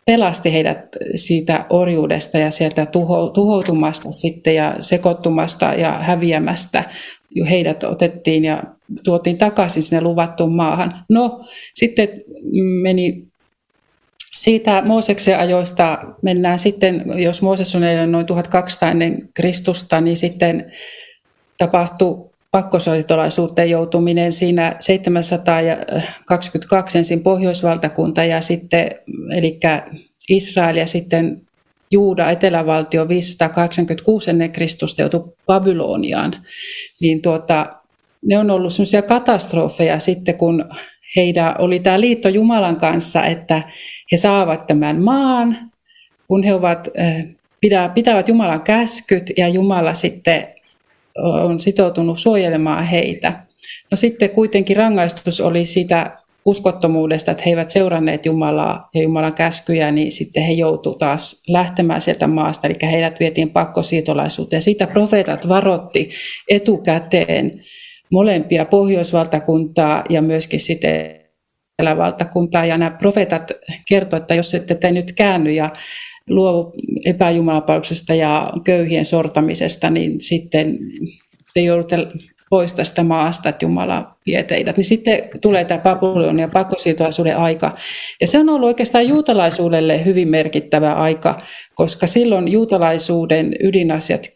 pelasti 0.06 0.52
heidät 0.52 0.96
siitä 1.14 1.66
orjuudesta 1.70 2.38
ja 2.38 2.50
sieltä 2.50 2.86
tuho, 2.86 3.30
tuhoutumasta 3.30 4.10
sitten 4.12 4.54
ja 4.54 4.76
sekoittumasta 4.80 5.74
ja 5.74 5.98
häviämästä. 5.98 6.84
Heidät 7.50 7.84
otettiin 7.84 8.44
ja 8.44 8.62
tuotiin 9.04 9.38
takaisin 9.38 9.82
sinne 9.82 10.00
luvattuun 10.00 10.56
maahan. 10.56 11.04
No, 11.08 11.44
sitten 11.74 12.08
meni 12.82 13.24
siitä 14.34 14.82
Mooseksen 14.84 15.38
ajoista 15.38 15.98
mennään 16.22 16.58
sitten, 16.58 17.04
jos 17.22 17.42
Mooses 17.42 17.74
on 17.74 17.82
noin 18.10 18.26
1200 18.26 18.90
ennen 18.90 19.28
Kristusta, 19.34 20.00
niin 20.00 20.16
sitten 20.16 20.72
tapahtui 21.58 22.30
pakkosoditolaisuuteen 22.51 23.70
joutuminen 23.70 24.32
siinä 24.32 24.76
722 24.80 26.98
ensin 26.98 27.22
pohjoisvaltakunta 27.22 28.24
ja 28.24 28.40
sitten, 28.40 28.90
eli 29.36 29.61
Israel 30.28 30.76
ja 30.76 30.86
sitten 30.86 31.42
Juuda, 31.90 32.30
etelävaltio 32.30 33.09
586 33.09 34.30
ennen 34.30 34.53
Kristusta 34.53 35.03
joutui 35.03 35.32
Babyloniaan, 35.46 36.32
niin 37.01 37.22
tuota, 37.22 37.66
ne 38.26 38.38
on 38.38 38.51
ollut 38.51 38.72
sellaisia 38.72 39.03
katastrofeja 39.03 39.98
sitten, 39.98 40.34
kun 40.34 40.64
heidän 41.16 41.55
oli 41.59 41.80
tämä 41.80 42.01
liitto 42.01 42.28
Jumalan 42.28 42.76
kanssa, 42.76 43.24
että 43.24 43.62
he 44.12 44.16
saavat 44.16 44.66
tämän 44.66 45.03
maan, 45.03 45.70
kun 46.28 46.42
he 46.42 46.55
ovat, 46.55 46.88
pitävät 47.94 48.28
Jumalan 48.28 48.62
käskyt 48.62 49.32
ja 49.36 49.48
Jumala 49.48 49.94
sitten 49.94 50.48
on 51.18 51.61
sitoutunut 51.61 52.18
suojelemaan 52.18 52.84
heitä. 52.84 53.46
No 53.90 53.96
sitten 53.96 54.30
kuitenkin 54.30 54.76
rangaistus 54.76 55.40
oli 55.40 55.64
sitä 55.64 56.18
uskottomuudesta, 56.44 57.30
että 57.30 57.42
he 57.46 57.50
eivät 57.50 57.70
seuranneet 57.70 58.26
Jumalaa 58.26 58.88
ja 58.94 59.02
Jumalan 59.02 59.34
käskyjä, 59.34 59.90
niin 59.90 60.12
sitten 60.12 60.42
he 60.42 60.52
joutuivat 60.52 60.98
taas 60.98 61.42
lähtemään 61.48 62.00
sieltä 62.00 62.26
maasta, 62.26 62.68
eli 62.68 62.74
heidät 62.82 63.20
vietiin 63.20 63.50
pakkosiitolaisuuteen. 63.50 64.62
Siitä 64.62 64.86
profeetat 64.86 65.48
varotti 65.48 66.08
etukäteen 66.48 67.64
molempia 68.11 68.64
pohjoisvaltakuntaa 68.64 70.04
ja 70.08 70.22
myöskin 70.22 70.61
sitten 70.61 71.20
etelävaltakuntaa. 71.78 72.66
Ja 72.66 72.78
nämä 72.78 72.90
profeetat 72.90 73.52
kertoivat, 73.88 74.22
että 74.22 74.34
jos 74.34 74.54
ette 74.54 74.74
te 74.74 74.92
nyt 74.92 75.12
käänny 75.12 75.52
ja 75.52 75.72
luovu 76.31 76.72
epäjumalapalveluksesta 77.07 78.14
ja 78.14 78.53
köyhien 78.64 79.05
sortamisesta, 79.05 79.91
niin 79.91 80.20
sitten 80.20 80.78
te 81.55 81.61
joudutte 81.61 81.97
pois 82.51 82.72
tästä 82.72 83.05
maasta, 83.05 83.49
että 83.49 83.64
Jumala 83.64 84.16
vie 84.26 84.43
teidät. 84.43 84.76
Niin 84.76 84.85
sitten 84.85 85.22
tulee 85.41 85.64
tämä 85.64 85.81
Babylon 85.81 86.39
ja 86.39 86.49
pakkosiirtolaisuuden 86.53 87.37
aika. 87.37 87.76
Ja 88.20 88.26
se 88.26 88.39
on 88.39 88.49
ollut 88.49 88.66
oikeastaan 88.66 89.09
juutalaisuudelle 89.09 90.05
hyvin 90.05 90.28
merkittävä 90.28 90.95
aika, 90.95 91.43
koska 91.74 92.07
silloin 92.07 92.49
juutalaisuuden 92.49 93.57
ydinasiat 93.62 94.26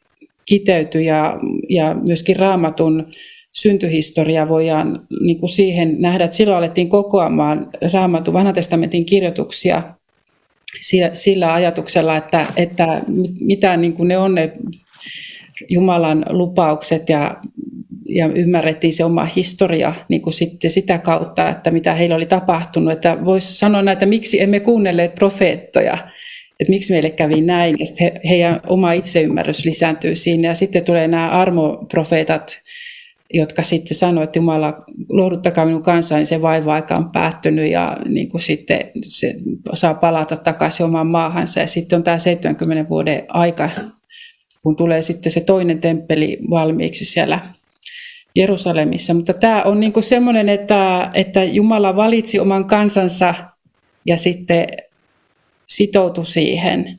kiteytyi 0.45 1.07
ja, 1.07 1.39
ja 1.69 1.95
myöskin 1.95 2.37
raamatun 2.37 3.07
syntyhistoria 3.53 4.49
voidaan 4.49 5.07
niin 5.21 5.41
kuin 5.41 5.51
siihen 5.51 5.97
nähdä, 5.99 6.25
että 6.25 6.37
silloin 6.37 6.59
alettiin 6.59 6.89
kokoamaan 6.89 7.71
raamatun 7.93 8.35
vanhan 8.35 8.55
testamentin 8.55 9.07
kirjoituksia 9.07 9.83
sillä 11.12 11.55
ajatuksella, 11.55 12.16
että, 12.16 12.47
että 12.57 13.03
mitä 13.41 13.77
niin 13.77 13.93
kuin 13.93 14.09
ne 14.09 14.18
on 14.18 14.35
ne 14.35 14.53
Jumalan 15.68 16.25
lupaukset 16.29 17.09
ja, 17.09 17.37
ja 18.09 18.27
ymmärrettiin 18.27 18.93
se 18.93 19.05
oma 19.05 19.25
historia 19.25 19.95
niin 20.09 20.22
kuin 20.22 20.33
sitten 20.33 20.70
sitä 20.70 20.99
kautta, 20.99 21.49
että 21.49 21.70
mitä 21.70 21.95
heillä 21.95 22.16
oli 22.16 22.27
tapahtunut. 22.27 22.93
Että 22.93 23.25
voisi 23.25 23.59
sanoa 23.59 23.83
näitä, 23.83 24.07
miksi 24.07 24.43
emme 24.43 24.61
kuunnelleet 24.61 25.14
profeettoja, 25.14 25.99
että 26.61 26.70
miksi 26.70 26.93
meille 26.93 27.11
kävi 27.11 27.41
näin. 27.41 27.77
Ja 27.79 27.87
he, 28.01 28.12
heidän 28.29 28.61
oma 28.66 28.93
itseymmärrys 28.93 29.64
lisääntyy 29.64 30.14
siinä. 30.14 30.49
Ja 30.49 30.55
sitten 30.55 30.85
tulee 30.85 31.09
nämä 31.09 31.31
armoprofeetat, 31.31 32.61
jotka 33.35 33.62
sitten 33.62 33.97
sanoivat, 33.97 34.28
että 34.28 34.39
Jumala, 34.39 34.78
lohduttakaa 35.11 35.66
minun 35.66 35.82
kanssani, 35.82 36.18
niin 36.18 36.26
se 36.26 36.43
vaiva-aika 36.43 36.97
on 36.97 37.11
päättynyt 37.11 37.72
ja 37.72 37.97
niin 38.09 38.28
kuin 38.28 38.41
sitten 38.41 38.91
se 39.07 39.35
saa 39.74 39.95
palata 39.95 40.37
takaisin 40.37 40.87
omaan 40.87 41.07
maahansa. 41.07 41.61
Ja 41.61 41.66
sitten 41.66 41.97
on 41.97 42.03
tämä 42.03 42.18
70 42.18 42.89
vuoden 42.89 43.24
aika, 43.28 43.70
kun 44.62 44.76
tulee 44.76 45.03
sitten 45.03 45.32
se 45.32 45.41
toinen 45.41 45.80
temppeli 45.80 46.39
valmiiksi 46.51 47.05
siellä 47.05 47.55
Jerusalemissa. 48.35 49.14
Mutta 49.14 49.35
tämä 49.35 49.62
on 49.62 49.80
niin 49.80 49.93
kuin 49.93 50.03
semmoinen, 50.03 50.49
että, 50.49 51.11
että 51.14 51.45
Jumala 51.45 51.97
valitsi 51.97 52.41
oman 52.41 52.68
kansansa 52.68 53.35
ja 54.07 54.16
sitten 54.16 54.66
sitoutui 55.66 56.26
siihen. 56.26 56.99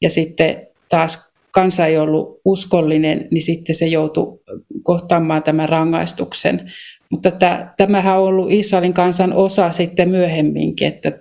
Ja 0.00 0.10
sitten 0.10 0.66
taas 0.88 1.30
kansa 1.50 1.86
ei 1.86 1.98
ollut 1.98 2.40
uskollinen, 2.44 3.28
niin 3.30 3.42
sitten 3.42 3.74
se 3.74 3.86
joutui 3.86 4.40
kohtaamaan 4.82 5.42
tämän 5.42 5.68
rangaistuksen. 5.68 6.72
Mutta 7.10 7.30
tämähän 7.76 8.18
on 8.18 8.24
ollut 8.24 8.50
Israelin 8.50 8.94
kansan 8.94 9.32
osa 9.32 9.72
sitten 9.72 10.10
myöhemminkin, 10.10 10.88
että 10.88 11.12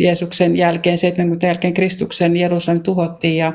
Jeesuksen 0.00 0.56
jälkeen, 0.56 0.98
70 0.98 1.46
jälkeen 1.46 1.74
Kristuksen 1.74 2.36
Jerusalem 2.36 2.82
tuhottiin 2.82 3.36
ja 3.36 3.52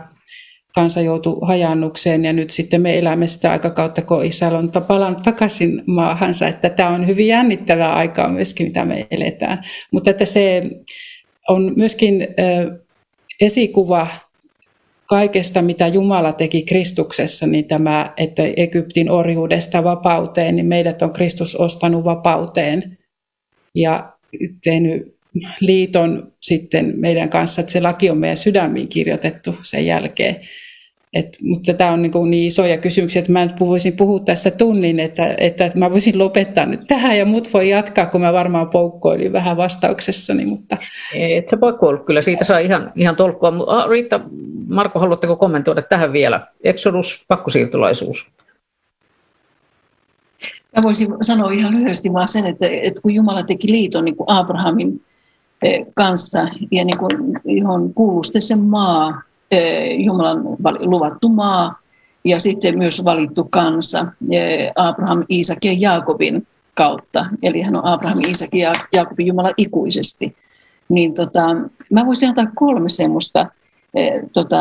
kansa 0.75 1.01
joutui 1.01 1.37
hajannukseen 1.41 2.25
ja 2.25 2.33
nyt 2.33 2.51
sitten 2.51 2.81
me 2.81 2.97
elämme 2.97 3.27
sitä 3.27 3.51
aikakautta, 3.51 4.01
kun 4.01 4.25
Israel 4.25 4.55
on 4.55 4.71
palannut 4.87 5.23
takaisin 5.23 5.83
maahansa, 5.85 6.47
että 6.47 6.69
tämä 6.69 6.89
on 6.89 7.07
hyvin 7.07 7.27
jännittävää 7.27 7.93
aikaa 7.93 8.29
myöskin, 8.29 8.67
mitä 8.67 8.85
me 8.85 9.07
eletään. 9.11 9.63
Mutta 9.91 10.09
että 10.09 10.25
se 10.25 10.63
on 11.49 11.73
myöskin 11.75 12.27
esikuva 13.41 14.07
kaikesta, 15.07 15.61
mitä 15.61 15.87
Jumala 15.87 16.33
teki 16.33 16.61
Kristuksessa, 16.63 17.47
niin 17.47 17.67
tämä, 17.67 18.13
että 18.17 18.43
Egyptin 18.57 19.11
orjuudesta 19.11 19.83
vapauteen, 19.83 20.55
niin 20.55 20.65
meidät 20.65 21.01
on 21.01 21.13
Kristus 21.13 21.55
ostanut 21.55 22.05
vapauteen 22.05 22.97
ja 23.75 24.13
tehnyt 24.63 25.17
liiton 25.59 26.33
sitten 26.41 26.93
meidän 26.95 27.29
kanssa, 27.29 27.61
että 27.61 27.73
se 27.73 27.81
laki 27.81 28.09
on 28.09 28.17
meidän 28.17 28.37
sydämiin 28.37 28.87
kirjoitettu 28.87 29.55
sen 29.61 29.85
jälkeen. 29.85 30.35
Et, 31.13 31.37
mutta 31.41 31.73
tämä 31.73 31.91
on 31.91 32.01
niin, 32.01 32.29
niin 32.29 32.47
isoja 32.47 32.77
kysymyksiä, 32.77 33.19
että 33.19 33.31
mä 33.31 33.45
nyt 33.45 33.59
voisin 33.59 33.97
puhua 33.97 34.19
tässä 34.19 34.51
tunnin, 34.51 34.99
että, 34.99 35.35
että 35.37 35.71
mä 35.75 35.91
voisin 35.91 36.19
lopettaa 36.19 36.65
nyt 36.65 36.87
tähän 36.87 37.17
ja 37.17 37.25
mut 37.25 37.53
voi 37.53 37.69
jatkaa, 37.69 38.05
kun 38.05 38.21
mä 38.21 38.33
varmaan 38.33 38.69
poukkoilin 38.69 39.33
vähän 39.33 39.57
vastauksessani. 39.57 40.45
Mutta... 40.45 40.77
Et 41.15 41.49
sä 41.49 41.57
poukkoillut, 41.57 42.05
kyllä 42.05 42.21
siitä 42.21 42.43
saa 42.43 42.59
ihan, 42.59 42.91
ihan 42.95 43.15
tolkkua. 43.15 43.53
Ah, 43.67 43.89
Riitta, 43.89 44.19
Marko, 44.67 44.99
haluatteko 44.99 45.35
kommentoida 45.35 45.81
tähän 45.81 46.13
vielä? 46.13 46.47
Exodus, 46.63 47.25
pakkosiirtolaisuus. 47.27 48.27
Mä 50.75 50.83
voisin 50.83 51.07
sanoa 51.21 51.51
ihan 51.51 51.71
lyhyesti 51.71 52.13
vaan 52.13 52.27
sen, 52.27 52.45
että, 52.45 52.67
että 52.81 53.01
kun 53.01 53.13
Jumala 53.13 53.43
teki 53.43 53.71
liiton 53.71 54.05
niin 54.05 54.15
kuin 54.15 54.29
Abrahamin 54.29 55.01
eh, 55.61 55.85
kanssa, 55.95 56.47
ja 56.71 56.85
niin 56.85 56.97
kuin, 56.99 57.11
johon 57.45 57.93
kuuluu 57.93 58.23
sitten 58.23 58.41
se 58.41 58.55
maa, 58.55 59.21
Jumalan 59.97 60.43
luvattu 60.79 61.29
maa 61.29 61.79
ja 62.25 62.39
sitten 62.39 62.77
myös 62.77 63.03
valittu 63.05 63.43
kansa 63.43 64.05
Abraham, 64.75 65.23
Iisak 65.29 65.65
ja 65.65 65.73
Jaakobin 65.77 66.47
kautta. 66.73 67.25
Eli 67.43 67.61
hän 67.61 67.75
on 67.75 67.85
Abraham, 67.85 68.19
Iisak 68.27 68.49
ja 68.53 68.73
Jaakobin 68.93 69.27
Jumala 69.27 69.51
ikuisesti. 69.57 70.35
Niin 70.89 71.13
tota, 71.13 71.41
mä 71.91 72.05
voisin 72.05 72.29
antaa 72.29 72.45
kolme 72.55 72.89
semmoista 72.89 73.45
tota, 74.33 74.57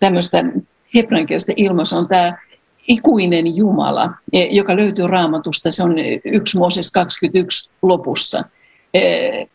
tämmöistä 0.00 0.44
hebreankielistä 0.94 1.52
ilmaisua 1.56 1.98
on 1.98 2.08
tämä 2.08 2.38
ikuinen 2.88 3.56
Jumala, 3.56 4.10
joka 4.50 4.76
löytyy 4.76 5.06
raamatusta. 5.06 5.70
Se 5.70 5.82
on 5.82 5.94
1 6.24 6.56
Mooses 6.56 6.92
21 6.92 7.70
lopussa– 7.82 8.44
Eh, 8.50 8.59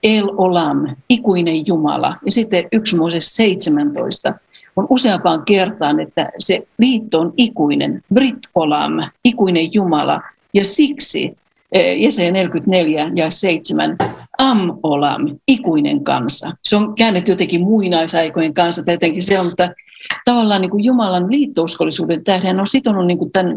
El 0.04 0.32
Olam, 0.38 0.96
ikuinen 1.10 1.68
Jumala. 1.68 2.16
Ja 2.26 2.32
sitten 2.32 2.64
yksi 2.72 2.96
Mooses 2.96 3.36
17 3.36 4.34
on 4.76 4.88
useampaan 4.90 5.46
kertaan, 5.46 6.00
että 6.00 6.30
se 6.40 6.68
liitto 6.78 7.20
on 7.20 7.34
ikuinen, 7.38 8.02
Brit 8.14 8.38
Olam, 8.56 8.92
ikuinen 9.24 9.74
Jumala. 9.74 10.22
Ja 10.54 10.66
siksi 10.66 11.38
Jesaja 11.98 12.32
44 12.32 13.12
ja 13.16 13.30
7, 13.30 13.98
Am 14.38 14.78
Olam, 14.84 15.22
ikuinen 15.48 16.04
kansa. 16.04 16.52
Se 16.64 16.76
on 16.76 16.96
käännetty 16.96 17.32
jotenkin 17.32 17.62
muinaisaikojen 17.62 18.54
kanssa 18.54 18.84
tai 18.84 18.94
jotenkin 18.94 19.22
se 19.22 19.40
on, 19.40 19.46
mutta 19.46 19.70
tavallaan 20.26 20.62
niin 20.62 20.72
kuin 20.72 20.84
Jumalan 20.84 21.32
liittouskollisuuden 21.32 22.24
tähden 22.24 22.60
on 22.60 22.68
sitonut 22.68 23.08
niin 23.08 23.18
kuin 23.18 23.32
tämän 23.32 23.56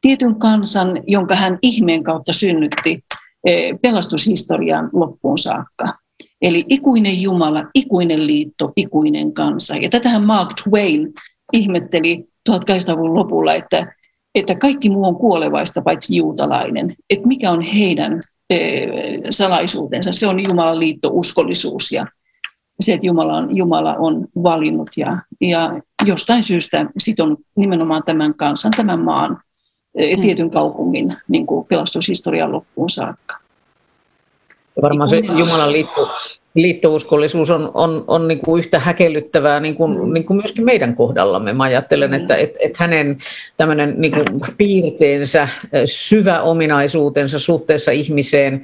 tietyn 0.00 0.34
kansan, 0.34 1.02
jonka 1.06 1.34
hän 1.34 1.58
ihmeen 1.62 2.02
kautta 2.02 2.32
synnytti 2.32 3.04
Eh, 3.48 3.78
pelastushistorian 3.82 4.90
loppuun 4.92 5.38
saakka. 5.38 5.98
Eli 6.42 6.64
ikuinen 6.68 7.22
Jumala, 7.22 7.64
ikuinen 7.74 8.26
liitto, 8.26 8.72
ikuinen 8.76 9.32
kansa. 9.32 9.76
Ja 9.76 9.88
tätähän 9.88 10.22
Mark 10.22 10.48
Twain 10.64 11.12
ihmetteli 11.52 12.28
1800-luvun 12.50 13.14
lopulla, 13.14 13.54
että, 13.54 13.94
että 14.34 14.54
kaikki 14.54 14.90
muu 14.90 15.04
on 15.04 15.16
kuolevaista 15.16 15.82
paitsi 15.82 16.16
juutalainen. 16.16 16.94
Että 17.10 17.28
mikä 17.28 17.50
on 17.50 17.60
heidän 17.60 18.20
e, 18.50 18.58
salaisuutensa, 19.30 20.12
se 20.12 20.26
on 20.26 20.44
Jumalan 20.44 20.80
liitto, 20.80 21.10
uskollisuus 21.12 21.92
ja, 21.92 22.06
se, 22.80 22.92
että 22.92 23.06
Jumala 23.06 23.36
on, 23.36 23.56
Jumala 23.56 23.94
on 23.94 24.26
valinnut 24.42 24.90
ja, 24.96 25.22
ja 25.40 25.80
jostain 26.06 26.42
syystä 26.42 26.86
sitonut 26.98 27.40
nimenomaan 27.56 28.02
tämän 28.06 28.34
kansan, 28.34 28.72
tämän 28.76 29.00
maan, 29.00 29.42
mm. 29.94 30.20
tietyn 30.20 30.50
kaupungin 30.50 31.16
niin 31.28 31.46
kuin 31.46 31.66
pelastushistorian 31.66 32.52
loppuun 32.52 32.90
saakka. 32.90 33.38
Ja 34.76 34.82
varmaan 34.82 35.08
se 35.08 35.16
Jumalan 35.16 35.72
liitto, 35.72 36.08
liittouskollisuus 36.54 37.50
on, 37.50 37.70
on, 37.74 38.04
on 38.06 38.28
niin 38.28 38.38
kuin 38.38 38.58
yhtä 38.58 38.78
häkellyttävää 38.78 39.60
niin 39.60 39.74
kuin, 39.74 40.04
mm. 40.04 40.12
niin 40.12 40.24
kuin 40.24 40.36
myöskin 40.36 40.64
meidän 40.64 40.94
kohdallamme. 40.94 41.52
Mä 41.52 41.64
ajattelen, 41.64 42.14
että 42.14 42.36
et, 42.36 42.54
et 42.60 42.76
hänen 42.76 43.18
tämmöinen 43.56 43.94
niin 43.98 44.12
kuin 44.12 44.26
piirteensä, 44.56 45.48
syvä 45.84 46.42
ominaisuutensa 46.42 47.38
suhteessa 47.38 47.90
ihmiseen 47.90 48.62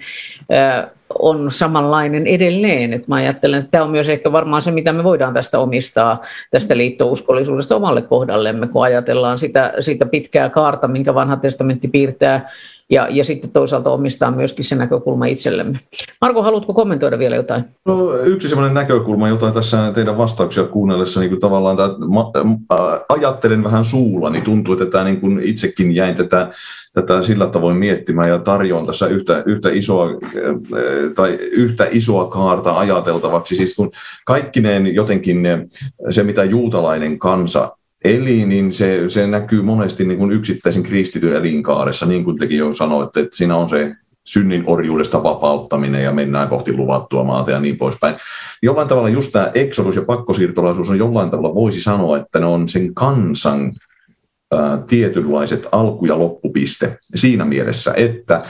on 1.19 1.53
samanlainen 1.53 2.27
edelleen. 2.27 2.93
Et 2.93 3.09
mä 3.09 3.15
ajattelen, 3.15 3.59
että 3.59 3.71
tämä 3.71 3.85
on 3.85 3.91
myös 3.91 4.09
ehkä 4.09 4.33
varmaan 4.33 4.63
se, 4.63 4.71
mitä 4.71 4.93
me 4.93 5.05
voidaan 5.05 5.35
tästä 5.35 5.59
omistaa, 5.59 6.21
tästä 6.51 6.77
liittouskollisuudesta 6.77 7.77
omalle 7.77 8.03
kohdallemme, 8.03 8.69
kun 8.69 8.85
ajatellaan 8.85 9.39
sitä, 9.39 9.73
sitä 9.81 10.07
pitkää 10.07 10.49
kaarta, 10.49 10.89
minkä 10.89 11.15
vanha 11.15 11.37
testamentti 11.37 11.89
piirtää 11.89 12.49
ja, 12.91 13.09
ja 13.11 13.25
sitten 13.25 13.51
toisaalta 13.51 13.91
omistaa 13.91 14.31
myöskin 14.31 14.65
se 14.65 14.77
näkökulma 14.77 15.27
itsellemme. 15.27 15.79
Marko, 16.21 16.43
haluatko 16.43 16.75
kommentoida 16.75 17.19
vielä 17.19 17.37
jotain? 17.37 17.65
No, 17.85 18.17
yksi 18.17 18.49
sellainen 18.49 18.75
näkökulma, 18.75 19.29
jota 19.29 19.51
tässä 19.51 19.93
teidän 19.95 20.19
vastauksia 20.19 20.65
kuunnellessa 20.65 21.21
niin 21.21 21.31
kuin 21.31 21.41
tavallaan 21.41 21.77
tämä, 21.77 21.95
ma, 21.99 22.33
äh, 22.73 23.01
ajattelen 23.09 23.65
vähän 23.65 23.85
suulla, 23.85 24.31
niin 24.31 24.45
tuntuu, 24.45 24.73
että 24.73 24.87
tämä, 24.87 25.05
niin 25.05 25.21
kuin 25.21 25.41
itsekin 25.43 25.93
jäin 25.93 26.15
tätä, 26.17 26.51
tätä 26.93 27.23
sillä 27.23 27.47
tavoin 27.47 27.77
miettimään 27.77 28.29
ja 28.29 28.39
tarjoan 28.39 28.87
tässä 28.87 29.07
yhtä, 29.07 29.43
yhtä, 29.47 29.71
isoa, 29.73 30.09
äh, 30.09 30.13
tai 31.15 31.33
yhtä 31.41 31.87
isoa 31.91 32.27
kaarta 32.27 32.79
ajateltavaksi. 32.79 33.57
Siis 33.57 33.75
kun 33.75 33.91
kaikkineen 34.25 34.95
jotenkin 34.95 35.43
se, 36.11 36.23
mitä 36.23 36.45
juutalainen 36.45 37.19
kansa 37.19 37.73
eli 38.05 38.47
niin 38.47 38.73
se, 38.73 39.09
se 39.09 39.27
näkyy 39.27 39.63
monesti 39.63 40.05
niin 40.05 40.19
kuin 40.19 40.33
yksittäisen 40.33 40.83
kristityn 40.83 41.37
elinkaaressa, 41.37 42.07
niin 42.07 42.25
kuin 42.25 42.39
tekin 42.39 42.59
jo 42.59 42.73
sanoitte, 42.73 43.21
että 43.21 43.37
siinä 43.37 43.57
on 43.57 43.69
se 43.69 43.95
synnin 44.25 44.65
orjuudesta 44.67 45.23
vapauttaminen 45.23 46.05
ja 46.05 46.13
mennään 46.13 46.49
kohti 46.49 46.77
luvattua 46.77 47.25
maata 47.25 47.51
ja 47.51 47.61
niin 47.61 47.79
poispäin. 47.79 48.17
Jollain 48.63 48.89
tavalla 48.89 49.09
just 49.09 49.33
tämä 49.33 49.51
eksodus 49.55 49.97
ja 49.97 50.03
pakkosiirtolaisuus 50.03 50.91
on 50.91 50.99
jollain 50.99 51.31
tavalla 51.31 51.55
voisi 51.55 51.83
sanoa, 51.83 52.17
että 52.17 52.41
ne 52.41 52.47
on 52.47 52.69
sen 52.69 52.95
kansan 52.95 53.73
ää, 54.53 54.83
tietynlaiset 54.87 55.67
alku- 55.73 56.07
ja 56.07 56.19
loppupiste 56.19 56.99
siinä 57.15 57.45
mielessä, 57.45 57.95
että 57.97 58.43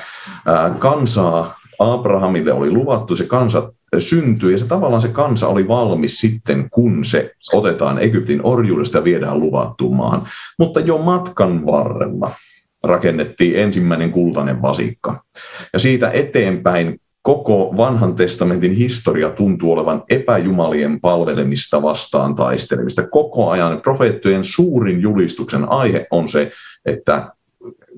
kansaa 0.78 1.54
Abrahamille 1.78 2.52
oli 2.52 2.70
luvattu, 2.70 3.16
se 3.16 3.24
kansa 3.24 3.72
syntyi 4.00 4.52
ja 4.52 4.58
se 4.58 4.66
tavallaan 4.66 5.02
se 5.02 5.08
kansa 5.08 5.48
oli 5.48 5.68
valmis 5.68 6.20
sitten, 6.20 6.70
kun 6.70 7.04
se 7.04 7.32
otetaan 7.52 7.98
Egyptin 7.98 8.40
orjuudesta 8.44 8.98
ja 8.98 9.04
viedään 9.04 9.40
luvattuun 9.40 9.96
maahan. 9.96 10.22
Mutta 10.58 10.80
jo 10.80 10.98
matkan 10.98 11.66
varrella 11.66 12.30
rakennettiin 12.82 13.56
ensimmäinen 13.56 14.12
kultainen 14.12 14.62
vasikka. 14.62 15.24
Ja 15.72 15.78
siitä 15.78 16.10
eteenpäin 16.10 17.00
koko 17.22 17.74
vanhan 17.76 18.14
testamentin 18.14 18.72
historia 18.72 19.30
tuntuu 19.30 19.72
olevan 19.72 20.02
epäjumalien 20.08 21.00
palvelemista 21.00 21.82
vastaan 21.82 22.34
taistelemista. 22.34 23.08
Koko 23.08 23.50
ajan 23.50 23.80
profeettojen 23.80 24.44
suurin 24.44 25.00
julistuksen 25.02 25.68
aihe 25.68 26.06
on 26.10 26.28
se, 26.28 26.50
että 26.84 27.32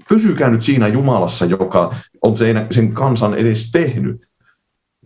pysykää 0.09 0.51
nyt 0.51 0.63
siinä 0.63 0.89
Jumalassa, 0.89 1.45
joka 1.45 1.95
on 2.23 2.37
sen 2.71 2.93
kansan 2.93 3.35
edes 3.35 3.71
tehnyt 3.71 4.26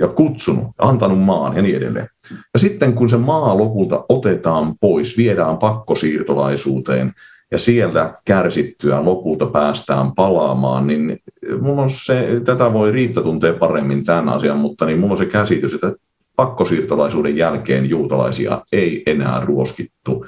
ja 0.00 0.08
kutsunut, 0.08 0.66
antanut 0.78 1.20
maan 1.20 1.56
ja 1.56 1.62
niin 1.62 1.76
edelleen. 1.76 2.08
Ja 2.54 2.60
sitten 2.60 2.92
kun 2.92 3.10
se 3.10 3.16
maa 3.16 3.58
lopulta 3.58 4.04
otetaan 4.08 4.74
pois, 4.80 5.16
viedään 5.16 5.58
pakkosiirtolaisuuteen 5.58 7.12
ja 7.50 7.58
siellä 7.58 8.14
kärsittyä 8.24 9.04
lopulta 9.04 9.46
päästään 9.46 10.12
palaamaan, 10.12 10.86
niin 10.86 11.18
mulla 11.60 11.82
on 11.82 11.90
se, 11.90 12.40
tätä 12.44 12.72
voi 12.72 12.92
Riitta 12.92 13.22
tuntee 13.22 13.52
paremmin 13.52 14.04
tämän 14.04 14.28
asian, 14.28 14.58
mutta 14.58 14.86
niin 14.86 14.98
mulla 14.98 15.12
on 15.12 15.18
se 15.18 15.26
käsitys, 15.26 15.74
että 15.74 15.92
pakkosiirtolaisuuden 16.36 17.36
jälkeen 17.36 17.88
juutalaisia 17.88 18.62
ei 18.72 19.02
enää 19.06 19.40
ruoskittu 19.44 20.26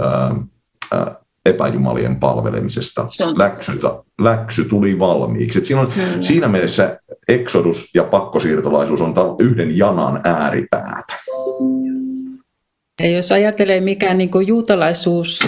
ää, 0.00 0.34
ää, 0.92 1.16
epäjumalien 1.46 2.16
palvelemisesta. 2.16 3.06
Läksy, 3.38 3.80
läksy 4.20 4.64
tuli 4.64 4.98
valmiiksi. 4.98 5.58
Et 5.58 5.64
siinä, 5.64 5.80
on, 5.80 5.92
siinä 6.20 6.48
mielessä 6.48 6.98
eksodus 7.28 7.90
ja 7.94 8.04
pakkosiirtolaisuus 8.04 9.00
on 9.00 9.14
yhden 9.40 9.78
janan 9.78 10.20
ääripäätä. 10.24 11.14
Ja 13.00 13.10
jos 13.10 13.32
ajattelee, 13.32 13.80
mikä 13.80 14.14
niin 14.14 14.30
juutalaisuus 14.46 15.40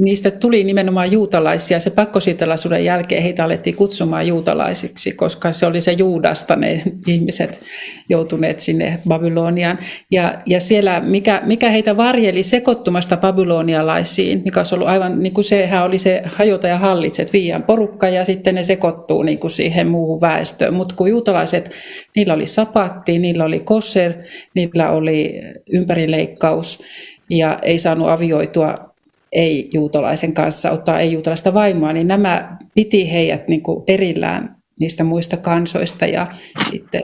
niistä 0.00 0.30
tuli 0.30 0.64
nimenomaan 0.64 1.12
juutalaisia. 1.12 1.80
Se 1.80 1.90
pakkosiirtolaisuuden 1.90 2.84
jälkeen 2.84 3.22
heitä 3.22 3.44
alettiin 3.44 3.76
kutsumaan 3.76 4.26
juutalaisiksi, 4.26 5.12
koska 5.12 5.52
se 5.52 5.66
oli 5.66 5.80
se 5.80 5.92
Juudasta 5.92 6.56
ne 6.56 6.82
ihmiset 7.08 7.60
joutuneet 8.08 8.60
sinne 8.60 8.98
Babyloniaan. 9.08 9.78
Ja, 10.10 10.42
ja 10.46 10.60
siellä, 10.60 11.00
mikä, 11.00 11.42
mikä 11.44 11.70
heitä 11.70 11.96
varjeli 11.96 12.42
sekoittumasta 12.42 13.16
babylonialaisiin, 13.16 14.42
mikä 14.44 14.60
olisi 14.60 14.74
ollut 14.74 14.88
aivan, 14.88 15.22
niin 15.22 15.34
kuin 15.34 15.44
sehän 15.44 15.84
oli 15.84 15.98
se 15.98 16.22
hajota 16.24 16.68
ja 16.68 16.78
hallitset, 16.78 17.32
viian 17.32 17.62
porukka 17.62 18.08
ja 18.08 18.24
sitten 18.24 18.54
ne 18.54 18.62
sekoittuu 18.62 19.22
niin 19.22 19.38
kuin 19.38 19.50
siihen 19.50 19.88
muuhun 19.88 20.20
väestöön. 20.20 20.74
Mutta 20.74 20.94
kun 20.94 21.10
juutalaiset, 21.10 21.70
niillä 22.16 22.34
oli 22.34 22.46
sapatti, 22.46 23.18
niillä 23.18 23.44
oli 23.44 23.60
kosher, 23.60 24.12
niillä 24.54 24.90
oli 24.90 25.40
ympärileikkaus 25.72 26.82
ja 27.30 27.58
ei 27.62 27.78
saanut 27.78 28.08
avioitua 28.08 28.89
ei-juutalaisen 29.32 30.34
kanssa, 30.34 30.70
ottaa 30.70 31.00
ei-juutalaista 31.00 31.54
vaimoa, 31.54 31.92
niin 31.92 32.08
nämä 32.08 32.56
piti 32.74 33.12
heidät 33.12 33.48
niin 33.48 33.62
kuin 33.62 33.84
erillään 33.86 34.56
niistä 34.80 35.04
muista 35.04 35.36
kansoista 35.36 36.06
ja 36.06 36.26
sitten 36.70 37.02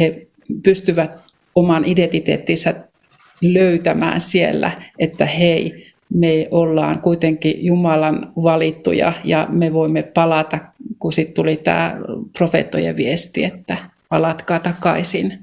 he 0.00 0.26
pystyvät 0.62 1.18
oman 1.54 1.84
identiteettinsä 1.84 2.74
löytämään 3.42 4.20
siellä, 4.20 4.70
että 4.98 5.26
hei, 5.26 5.84
me 6.14 6.48
ollaan 6.50 7.00
kuitenkin 7.00 7.64
Jumalan 7.66 8.32
valittuja 8.36 9.12
ja 9.24 9.46
me 9.50 9.72
voimme 9.72 10.02
palata, 10.02 10.58
kun 10.98 11.12
sitten 11.12 11.34
tuli 11.34 11.56
tämä 11.56 11.96
profeettojen 12.38 12.96
viesti, 12.96 13.44
että 13.44 13.90
palatkaa 14.08 14.58
takaisin. 14.58 15.40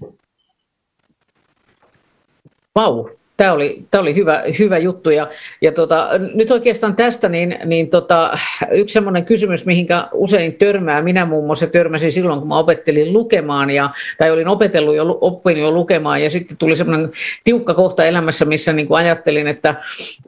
Vau, 2.75 3.09
Tämä 3.41 3.53
oli, 3.53 3.85
tämä 3.91 4.01
oli 4.01 4.15
hyvä, 4.15 4.43
hyvä 4.59 4.77
juttu. 4.77 5.09
Ja, 5.09 5.27
ja 5.61 5.71
tota, 5.71 6.09
nyt 6.33 6.51
oikeastaan 6.51 6.95
tästä 6.95 7.29
niin, 7.29 7.59
niin 7.65 7.89
tota, 7.89 8.37
yksi 8.71 8.93
sellainen 8.93 9.25
kysymys, 9.25 9.65
mihinkä 9.65 10.07
usein 10.13 10.53
törmää. 10.53 11.01
Minä 11.01 11.25
muun 11.25 11.45
muassa 11.45 11.67
törmäsin 11.67 12.11
silloin, 12.11 12.39
kun 12.39 12.47
mä 12.47 12.57
opettelin 12.57 13.13
lukemaan, 13.13 13.69
ja, 13.69 13.89
tai 14.17 14.31
olin 14.31 14.47
opetellut 14.47 14.95
jo, 14.95 15.17
oppin 15.21 15.57
jo 15.57 15.71
lukemaan, 15.71 16.23
ja 16.23 16.29
sitten 16.29 16.57
tuli 16.57 16.75
sellainen 16.75 17.11
tiukka 17.43 17.73
kohta 17.73 18.05
elämässä, 18.05 18.45
missä 18.45 18.73
niin 18.73 18.87
kuin 18.87 18.97
ajattelin, 18.97 19.47
että, 19.47 19.75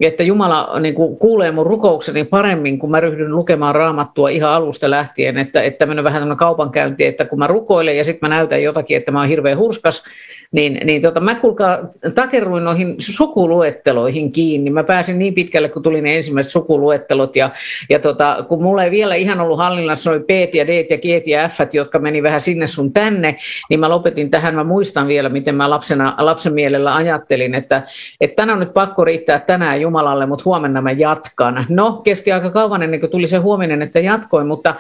että 0.02 0.24
Jumala 0.24 0.80
niin 0.80 0.96
kuin 0.96 1.18
kuulee 1.18 1.52
mun 1.52 1.66
rukoukseni 1.66 2.24
paremmin, 2.24 2.80
kun 2.80 2.92
mä 2.92 3.00
ryhdyn 3.00 3.36
lukemaan 3.36 3.76
raamattua 3.76 4.30
ihan 4.30 4.52
alusta 4.52 4.90
lähtien, 4.90 5.38
että, 5.38 5.62
että 5.62 5.80
tämmöinen 5.80 6.04
vähän 6.04 6.22
tämmöinen 6.22 6.38
kaupankäynti, 6.38 7.06
että 7.06 7.26
kun 7.26 7.40
mä 7.40 7.48
rukoilen 7.48 7.98
ja 7.98 8.04
sitten 8.04 8.30
mä 8.30 8.36
näytän 8.36 8.64
jotakin, 8.64 8.98
että 8.98 9.12
mä 9.12 9.20
oon 9.20 9.30
hirveän 9.30 9.58
hurskas, 9.58 10.04
niin, 10.52 10.80
niin 10.84 11.02
tota, 11.02 11.20
mä 11.20 11.36
kuulkaa 11.36 11.80
takerruin 12.16 12.64
noihin 12.64 12.96
sukuluetteloihin 13.12 14.32
kiinni. 14.32 14.70
Mä 14.70 14.84
pääsin 14.84 15.20
niin 15.20 15.34
pitkälle, 15.34 15.70
kun 15.70 15.84
tuli 15.84 16.02
ne 16.02 16.16
ensimmäiset 16.16 16.52
sukuluettelot. 16.52 17.36
Ja, 17.36 17.50
ja 17.90 18.00
tota, 18.00 18.46
kun 18.48 18.64
mulla 18.64 18.84
ei 18.84 18.92
vielä 18.92 19.16
ihan 19.16 19.42
ollut 19.42 19.58
hallinnassa 19.58 20.10
noin 20.10 20.24
P 20.24 20.30
ja 20.54 20.68
D 20.68 20.86
ja 20.90 20.98
G 20.98 21.28
ja 21.28 21.50
F, 21.50 21.74
jotka 21.74 22.00
meni 22.00 22.24
vähän 22.24 22.42
sinne 22.42 22.68
sun 22.68 22.94
tänne, 22.94 23.36
niin 23.70 23.80
mä 23.80 23.90
lopetin 23.90 24.32
tähän. 24.32 24.56
Mä 24.56 24.64
muistan 24.64 25.08
vielä, 25.08 25.30
miten 25.30 25.56
mä 25.56 25.70
lapsena, 25.70 26.16
lapsen 26.18 26.54
mielellä 26.54 26.96
ajattelin, 26.96 27.56
että, 27.56 27.82
että 28.22 28.36
tänään 28.36 28.54
on 28.54 28.60
nyt 28.60 28.74
pakko 28.74 29.06
riittää 29.06 29.40
tänään 29.40 29.82
Jumalalle, 29.82 30.26
mutta 30.26 30.44
huomenna 30.46 30.82
mä 30.82 30.92
jatkan. 30.92 31.66
No, 31.70 31.92
kesti 31.92 32.32
aika 32.32 32.52
kauan 32.52 32.84
ennen 32.84 33.00
kuin 33.00 33.10
tuli 33.10 33.28
se 33.28 33.38
huominen, 33.38 33.82
että 33.82 34.00
jatkoin, 34.00 34.48
mutta, 34.48 34.76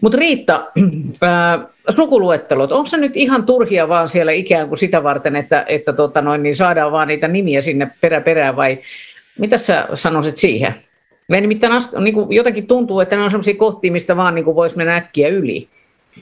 mutta 0.00 0.18
Riitta, 0.18 0.64
sukuluettelot, 1.96 2.72
onko 2.72 2.86
se 2.86 2.96
nyt 2.96 3.16
ihan 3.16 3.46
turhia 3.46 3.88
vaan 3.88 4.08
siellä 4.08 4.32
ikään 4.32 4.68
kuin 4.68 4.78
sitä 4.78 5.02
varten, 5.02 5.36
että, 5.36 5.64
että 5.68 5.92
tota 5.92 6.22
noin, 6.22 6.42
niin 6.42 6.56
saadaan 6.56 6.92
vaan 6.92 7.08
niitä 7.08 7.28
nimiä 7.28 7.60
sinne 7.60 7.90
perä 8.00 8.20
perään 8.20 8.56
vai 8.56 8.78
mitä 9.38 9.58
sä 9.58 9.88
sanoisit 9.94 10.36
siihen? 10.36 10.74
Me 11.28 11.40
nimittäin 11.40 11.82
niin 12.00 12.14
kuin 12.14 12.32
jotenkin 12.32 12.66
tuntuu, 12.66 13.00
että 13.00 13.16
ne 13.16 13.22
on 13.22 13.30
sellaisia 13.30 13.54
kohtia, 13.54 13.92
mistä 13.92 14.16
vaan 14.16 14.34
niin 14.34 14.44
voisi 14.44 14.76
mennä 14.76 14.96
äkkiä 14.96 15.28
yli. 15.28 15.68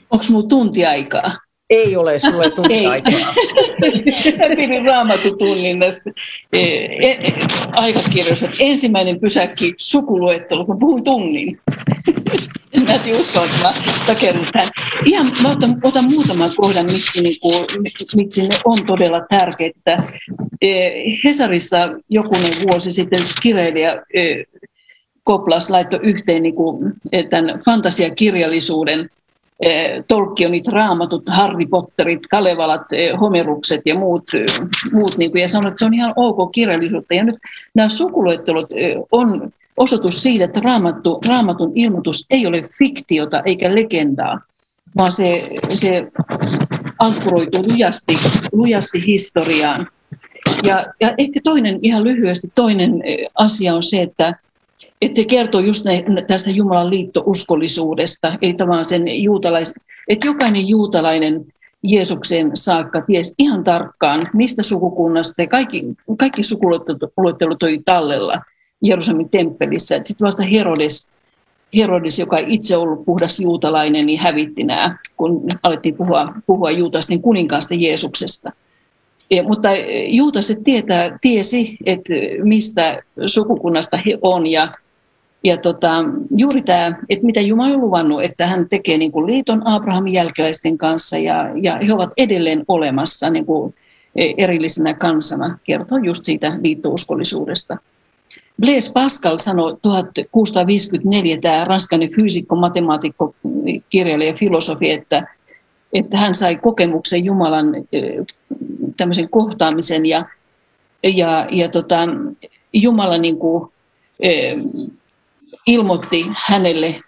Onko 0.09 0.25
mulla 0.29 0.47
tunti 0.47 0.85
aikaa? 0.85 1.31
Ei 1.69 1.95
ole 1.95 2.19
sulle 2.19 2.49
tunti 2.49 2.85
aikaa. 2.85 3.33
Pidin 4.55 4.85
raamatutunnin 4.85 5.79
näistä 5.79 6.11
e, 6.53 6.59
e, 6.59 7.19
aikakirjoista. 7.71 8.49
Ensimmäinen 8.59 9.19
pysäkki 9.19 9.73
sukuluettelu, 9.77 10.65
kun 10.65 10.79
puhun 10.79 11.03
tunnin. 11.03 11.57
Mä 12.87 12.93
en 12.93 12.99
että 13.45 13.63
mä 13.63 13.73
takerun 14.07 14.45
tähän. 14.53 14.69
Ihan, 15.05 15.27
mä 15.43 15.51
otan, 15.51 15.75
otan 15.83 16.05
muutaman 16.05 16.49
kohdan, 16.57 16.85
miksi, 16.85 17.21
niin 17.21 17.39
kuin, 17.39 17.65
miksi 18.15 18.41
ne 18.41 18.55
on 18.65 18.85
todella 18.85 19.21
tärkeitä. 19.29 19.97
E, 20.61 20.69
Hesarissa 21.23 21.77
jokunen 22.09 22.53
vuosi 22.63 22.91
sitten 22.91 23.21
yksi 23.21 23.41
kirjailija 23.41 23.91
e, 24.13 24.43
Koplas 25.23 25.69
laittoi 25.69 25.99
yhteen 26.03 26.43
niin 26.43 26.55
kuin, 26.55 26.93
tämän 27.29 27.59
fantasiakirjallisuuden 27.65 29.09
Tolkienit, 30.07 30.67
raamatut, 30.67 31.23
Harry 31.27 31.65
Potterit, 31.65 32.27
Kalevalat, 32.27 32.81
Homerukset 33.21 33.81
ja 33.85 33.95
muut, 33.99 34.23
muut 34.93 35.17
niin 35.17 35.31
kuin, 35.31 35.41
ja 35.41 35.47
sanoi, 35.47 35.67
että 35.67 35.79
se 35.79 35.85
on 35.85 35.93
ihan 35.93 36.13
ok 36.15 36.51
kirjallisuutta. 36.51 37.13
Ja 37.13 37.23
nyt 37.23 37.35
nämä 37.73 37.89
sukuluettelut 37.89 38.69
on 39.11 39.53
osoitus 39.77 40.23
siitä, 40.23 40.45
että 40.45 40.59
raamattu, 40.59 41.19
raamatun 41.27 41.71
ilmoitus 41.75 42.25
ei 42.29 42.47
ole 42.47 42.61
fiktiota 42.77 43.41
eikä 43.45 43.75
legendaa, 43.75 44.39
vaan 44.97 45.11
se, 45.11 45.49
se 45.69 46.07
ankkuroituu 46.99 47.63
lujasti, 47.71 48.17
lujasti 48.51 49.05
historiaan. 49.05 49.87
Ja, 50.63 50.85
ja 51.01 51.13
ehkä 51.17 51.39
toinen, 51.43 51.79
ihan 51.81 52.03
lyhyesti 52.03 52.47
toinen 52.55 53.03
asia 53.35 53.75
on 53.75 53.83
se, 53.83 54.01
että, 54.01 54.35
että 55.05 55.15
se 55.15 55.25
kertoo 55.25 55.61
just 55.61 55.85
ne, 55.85 56.03
tästä 56.27 56.49
Jumalan 56.49 56.89
liittouskollisuudesta, 56.89 58.37
eli 58.41 58.53
tavallaan 58.53 58.85
sen 58.85 59.23
juutalais, 59.23 59.73
että 60.07 60.27
jokainen 60.27 60.67
juutalainen 60.67 61.45
Jeesukseen 61.83 62.51
saakka 62.53 63.01
ties 63.01 63.33
ihan 63.37 63.63
tarkkaan, 63.63 64.29
mistä 64.33 64.63
sukukunnasta, 64.63 65.41
ja 65.41 65.47
kaikki, 65.47 65.83
kaikki 66.17 66.43
sukuluettelut 66.43 67.63
oli 67.63 67.81
tallella– 67.85 68.33
Jerusalemin 68.83 69.29
temppelissä. 69.29 69.95
Sitten 70.03 70.25
vasta 70.25 70.43
Herodes, 70.43 71.09
Herodes, 71.75 72.19
joka 72.19 72.37
ei 72.37 72.45
itse 72.47 72.77
ollut 72.77 73.05
puhdas 73.05 73.39
juutalainen, 73.39 74.05
niin 74.05 74.19
hävitti 74.19 74.63
nämä, 74.63 74.97
kun 75.17 75.41
alettiin 75.63 75.95
puhua, 75.95 76.33
puhua 76.47 76.71
juutalaisten 76.71 77.21
kuninkaasta 77.21 77.73
Jeesuksesta. 77.73 78.51
Ja, 79.31 79.43
mutta 79.43 79.69
juutaset 80.07 80.63
tietää, 80.63 81.17
tiesi, 81.21 81.77
että 81.85 82.13
mistä 82.43 83.03
sukukunnasta 83.25 83.97
he 83.97 84.17
on 84.21 84.47
ja 84.47 84.67
ja 85.43 85.57
tota, 85.57 85.91
juuri 86.37 86.61
tämä, 86.61 86.87
että 87.09 87.25
mitä 87.25 87.41
Jumala 87.41 87.73
on 87.73 87.81
luvannut, 87.81 88.23
että 88.23 88.47
hän 88.47 88.69
tekee 88.69 88.97
niin 88.97 89.11
kuin 89.11 89.25
liiton 89.25 89.67
Abrahamin 89.67 90.13
jälkeläisten 90.13 90.77
kanssa 90.77 91.17
ja, 91.17 91.49
ja 91.61 91.79
he 91.87 91.93
ovat 91.93 92.11
edelleen 92.17 92.63
olemassa 92.67 93.29
niin 93.29 93.45
kuin 93.45 93.75
erillisenä 94.15 94.93
kansana, 94.93 95.57
kertoo 95.63 95.97
just 95.97 96.23
siitä 96.23 96.59
liittouskollisuudesta. 96.61 97.77
Blaise 98.61 98.91
Pascal 98.93 99.37
sanoi 99.37 99.77
1654, 99.81 101.37
tämä 101.41 101.65
ranskainen 101.65 102.09
fyysikko, 102.15 102.55
matemaatikko, 102.55 103.35
kirjailija, 103.89 104.33
filosofi, 104.33 104.91
että, 104.91 105.27
että 105.93 106.17
hän 106.17 106.35
sai 106.35 106.55
kokemuksen 106.55 107.25
Jumalan 107.25 107.65
tämmöisen 108.97 109.29
kohtaamisen 109.29 110.05
ja, 110.05 110.25
ja, 111.15 111.47
ja 111.51 111.69
tota, 111.69 111.97
Jumala 112.73 113.17
niin 113.17 113.37
kuin, 113.37 113.71
ilmoitti 115.67 116.25
hänelle, 116.33 117.01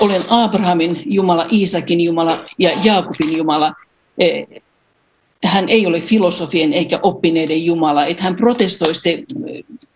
olen 0.00 0.22
Abrahamin 0.28 1.02
Jumala, 1.06 1.46
Iisakin 1.52 2.00
Jumala 2.00 2.44
ja 2.58 2.70
Jaakobin 2.84 3.36
Jumala. 3.36 3.72
Hän 5.44 5.68
ei 5.68 5.86
ole 5.86 6.00
filosofien 6.00 6.72
eikä 6.72 6.98
oppineiden 7.02 7.66
Jumala. 7.66 8.06
Että 8.06 8.22
hän 8.22 8.36
protestoi 8.36 8.92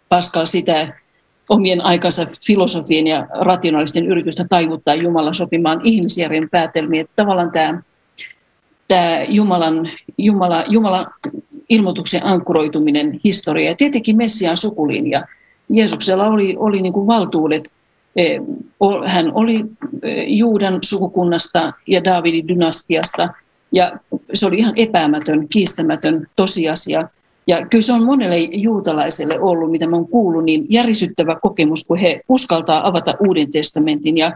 Pascal 0.09 0.47
sitä 0.47 1.01
omien 1.49 1.85
aikansa 1.85 2.27
filosofien 2.47 3.07
ja 3.07 3.27
rationaalisten 3.31 4.07
yritystä 4.07 4.45
taivuttaa 4.49 4.95
Jumala 4.95 5.35
sopimaan 5.35 5.81
ihmisjärjen 5.85 6.51
päätelmiä. 6.51 7.01
Että 7.01 7.13
tavallaan 7.17 7.51
tämä, 7.53 7.83
tämä 8.89 9.19
Jumalan, 9.29 9.91
Jumala, 10.19 10.65
Jumalan 10.69 11.07
ilmoituksen 11.69 12.27
ankkuroituminen 12.27 13.21
historia 13.25 13.69
ja 13.69 13.77
tietenkin 13.77 14.17
Messiaan 14.17 14.57
sukulinja. 14.57 15.23
Jeesuksella 15.69 16.27
oli, 16.27 16.57
oli 16.59 16.83
niin 16.83 16.93
kuin 16.93 17.07
valtuudet. 17.07 17.73
E, 18.17 18.39
hän 19.07 19.33
oli 19.35 19.65
e, 20.03 20.23
Juudan 20.23 20.79
sukukunnasta 20.83 21.73
ja 21.87 22.05
Daavidin 22.05 22.49
dynastiasta 22.49 23.29
ja 23.73 23.93
se 24.35 24.47
oli 24.47 24.57
ihan 24.57 24.73
epäämätön, 24.77 25.49
kiistämätön 25.49 26.27
tosiasia. 26.37 27.09
Ja 27.47 27.67
kyllä 27.67 27.83
se 27.83 27.93
on 27.93 28.05
monelle 28.05 28.39
juutalaiselle 28.39 29.41
ollut, 29.41 29.71
mitä 29.71 29.87
mä 29.87 29.97
oon 29.97 30.09
kuullut, 30.09 30.45
niin 30.45 30.67
järisyttävä 30.71 31.37
kokemus, 31.43 31.85
kun 31.85 31.99
he 31.99 32.21
uskaltaa 32.29 32.87
avata 32.89 33.15
Uuden 33.21 33.51
testamentin 33.51 34.17
ja 34.17 34.33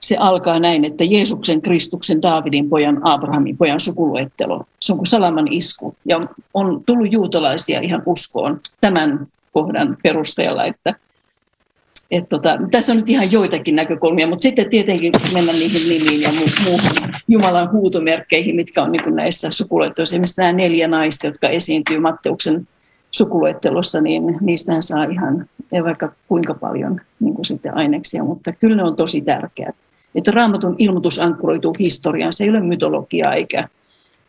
se 0.00 0.16
alkaa 0.16 0.58
näin, 0.58 0.84
että 0.84 1.04
Jeesuksen, 1.04 1.62
Kristuksen, 1.62 2.22
Daavidin 2.22 2.68
pojan, 2.68 3.00
Abrahamin 3.02 3.56
pojan 3.56 3.80
sukuluettelo. 3.80 4.64
Se 4.80 4.92
on 4.92 4.98
kuin 4.98 5.06
salaman 5.06 5.48
isku. 5.50 5.94
Ja 6.04 6.26
on 6.54 6.82
tullut 6.86 7.12
juutalaisia 7.12 7.80
ihan 7.80 8.02
uskoon 8.06 8.60
tämän 8.80 9.26
kohdan 9.52 9.96
perusteella, 10.02 10.64
että 10.64 10.94
et 12.10 12.28
tota, 12.28 12.58
tässä 12.70 12.92
on 12.92 12.98
nyt 12.98 13.10
ihan 13.10 13.32
joitakin 13.32 13.76
näkökulmia, 13.76 14.26
mutta 14.26 14.42
sitten 14.42 14.70
tietenkin 14.70 15.12
mennä 15.32 15.52
niihin 15.52 15.88
nimiin 15.88 16.20
ja 16.20 16.28
mu- 16.28 16.64
muuhun 16.64 17.12
Jumalan 17.28 17.72
huutomerkkeihin, 17.72 18.56
mitkä 18.56 18.82
on 18.82 18.92
niin 18.92 19.16
näissä 19.16 19.50
sukuluetteluissa. 19.50 20.16
Esimerkiksi 20.16 20.40
nämä 20.40 20.52
neljä 20.52 20.88
naista, 20.88 21.26
jotka 21.26 21.48
esiintyy 21.48 21.98
Matteuksen 21.98 22.68
sukuluettelossa, 23.10 24.00
niin 24.00 24.22
niistähän 24.40 24.82
saa 24.82 25.04
ihan 25.04 25.46
vaikka 25.84 26.12
kuinka 26.28 26.54
paljon 26.54 27.00
niin 27.20 27.34
kuin 27.34 27.44
sitten 27.44 27.76
aineksia, 27.76 28.24
mutta 28.24 28.52
kyllä 28.52 28.76
ne 28.76 28.84
on 28.84 28.96
tosi 28.96 29.20
tärkeät. 29.20 29.74
Että 30.14 30.30
raamatun 30.30 30.74
ilmoitus 30.78 31.18
ankkuroituu 31.18 31.76
historiaan, 31.78 32.32
se 32.32 32.44
ei 32.44 32.50
ole 32.50 32.60
mytologiaa 32.60 33.34
eikä, 33.34 33.68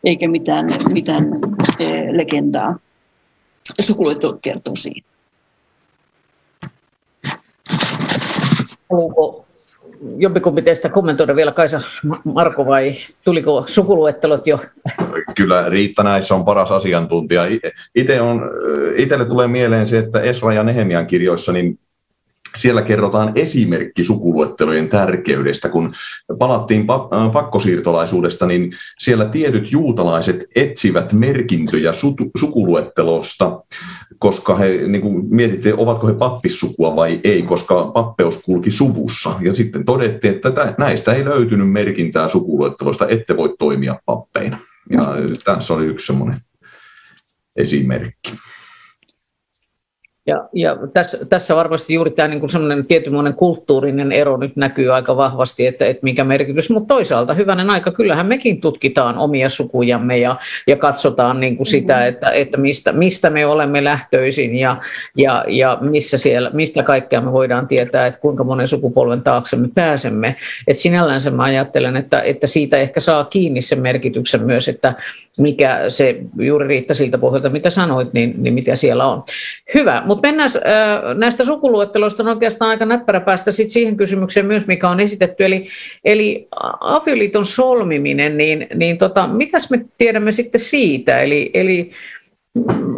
eikä 0.03 0.27
mitään, 0.27 0.65
mitään 0.93 1.23
eh, 1.79 2.09
legendaa. 2.11 2.79
Sukuluettelu 3.81 4.39
kertoo 4.41 4.75
siitä. 4.75 5.10
Haluanko 8.91 9.45
jompikumpi 10.17 10.61
teistä 10.61 10.89
kommentoida 10.89 11.35
vielä, 11.35 11.51
Kaisa 11.51 11.81
Marko, 12.23 12.65
vai 12.65 12.95
tuliko 13.25 13.63
sukuluettelot 13.67 14.47
jo? 14.47 14.59
Kyllä 15.35 15.69
Riitta 15.69 16.03
näissä 16.03 16.35
on 16.35 16.45
paras 16.45 16.71
asiantuntija. 16.71 17.43
Itse 17.95 18.21
on, 18.21 18.41
itselle 18.95 19.25
tulee 19.25 19.47
mieleen 19.47 19.87
se, 19.87 19.97
että 19.97 20.21
Esra 20.21 20.53
ja 20.53 20.63
Nehemian 20.63 21.07
kirjoissa 21.07 21.51
niin 21.51 21.79
siellä 22.55 22.81
kerrotaan 22.81 23.31
esimerkki 23.35 24.03
sukuluettelojen 24.03 24.89
tärkeydestä. 24.89 25.69
Kun 25.69 25.93
palattiin 26.39 26.87
pakkosiirtolaisuudesta, 27.33 28.45
niin 28.45 28.71
siellä 28.99 29.25
tietyt 29.25 29.71
juutalaiset 29.71 30.45
etsivät 30.55 31.13
merkintöjä 31.13 31.91
sukuluettelosta, 32.37 33.63
koska 34.21 34.55
he 34.55 34.67
niin 34.87 35.01
kuin 35.01 35.25
mietittiin, 35.29 35.79
ovatko 35.79 36.07
he 36.07 36.13
pappissukua 36.13 36.95
vai 36.95 37.19
ei, 37.23 37.41
koska 37.41 37.91
pappeus 37.93 38.37
kulki 38.37 38.71
suvussa. 38.71 39.35
Ja 39.39 39.53
sitten 39.53 39.85
todettiin, 39.85 40.33
että 40.33 40.75
näistä 40.77 41.13
ei 41.13 41.25
löytynyt 41.25 41.71
merkintää 41.71 42.29
sukuluettelosta, 42.29 43.07
ette 43.07 43.37
voi 43.37 43.55
toimia 43.59 43.99
pappeina. 44.05 44.59
Ja 44.89 45.15
tässä 45.45 45.73
oli 45.73 45.85
yksi 45.85 46.05
semmoinen 46.05 46.41
esimerkki. 47.55 48.31
Ja, 50.27 50.49
ja 50.53 50.77
tässä, 50.93 51.25
tässä 51.25 51.55
varmasti 51.55 51.93
juuri 51.93 52.11
tämä 52.11 52.27
niin 52.27 52.49
semmoinen 52.49 52.85
tietynlainen 52.85 53.33
kulttuurinen 53.33 54.11
ero 54.11 54.37
nyt 54.37 54.55
näkyy 54.55 54.93
aika 54.93 55.17
vahvasti, 55.17 55.67
että, 55.67 55.85
että 55.85 56.03
mikä 56.03 56.23
merkitys, 56.23 56.69
mutta 56.69 56.93
toisaalta 56.93 57.33
hyvänen 57.33 57.69
aika, 57.69 57.91
kyllähän 57.91 58.25
mekin 58.25 58.61
tutkitaan 58.61 59.17
omia 59.17 59.49
sukujamme 59.49 60.17
ja, 60.17 60.35
ja 60.67 60.75
katsotaan 60.75 61.39
niin 61.39 61.57
kuin 61.57 61.67
sitä, 61.67 61.93
mm-hmm. 61.93 62.09
että, 62.09 62.31
että 62.31 62.57
mistä, 62.57 62.91
mistä 62.91 63.29
me 63.29 63.45
olemme 63.45 63.83
lähtöisin 63.83 64.55
ja, 64.55 64.77
ja, 65.17 65.45
ja 65.47 65.77
missä 65.81 66.17
siellä, 66.17 66.49
mistä 66.53 66.83
kaikkea 66.83 67.21
me 67.21 67.31
voidaan 67.31 67.67
tietää, 67.67 68.07
että 68.07 68.19
kuinka 68.19 68.43
monen 68.43 68.67
sukupolven 68.67 69.21
taakse 69.21 69.55
me 69.55 69.69
pääsemme. 69.75 70.35
Et 70.67 70.77
sinällään 70.77 71.21
mä 71.31 71.43
ajattelen, 71.43 71.95
että, 71.97 72.21
että 72.21 72.47
siitä 72.47 72.77
ehkä 72.77 72.99
saa 72.99 73.23
kiinni 73.23 73.61
sen 73.61 73.81
merkityksen 73.81 74.43
myös, 74.43 74.67
että 74.67 74.93
mikä 75.37 75.89
se 75.89 76.17
juuri 76.39 76.67
riittää 76.67 76.93
siltä 76.93 77.17
pohjalta, 77.17 77.49
mitä 77.49 77.69
sanoit, 77.69 78.13
niin, 78.13 78.33
niin 78.37 78.53
mitä 78.53 78.75
siellä 78.75 79.07
on. 79.07 79.23
Hyvä, 79.73 80.03
mutta 80.11 80.27
mennään 80.27 80.49
näistä 81.15 81.45
sukuluetteloista 81.45 82.23
on 82.23 82.29
oikeastaan 82.29 82.69
aika 82.69 82.85
näppärä 82.85 83.19
päästä 83.19 83.51
sit 83.51 83.69
siihen 83.69 83.97
kysymykseen 83.97 84.45
myös, 84.45 84.67
mikä 84.67 84.89
on 84.89 84.99
esitetty, 84.99 85.45
eli, 85.45 85.67
eli 86.03 86.47
avioliiton 86.79 87.45
solmiminen, 87.45 88.37
niin, 88.37 88.67
niin 88.75 88.97
tota, 88.97 89.27
mitäs 89.27 89.69
me 89.69 89.85
tiedämme 89.97 90.31
sitten 90.31 90.61
siitä, 90.61 91.19
eli, 91.19 91.51
eli 91.53 91.91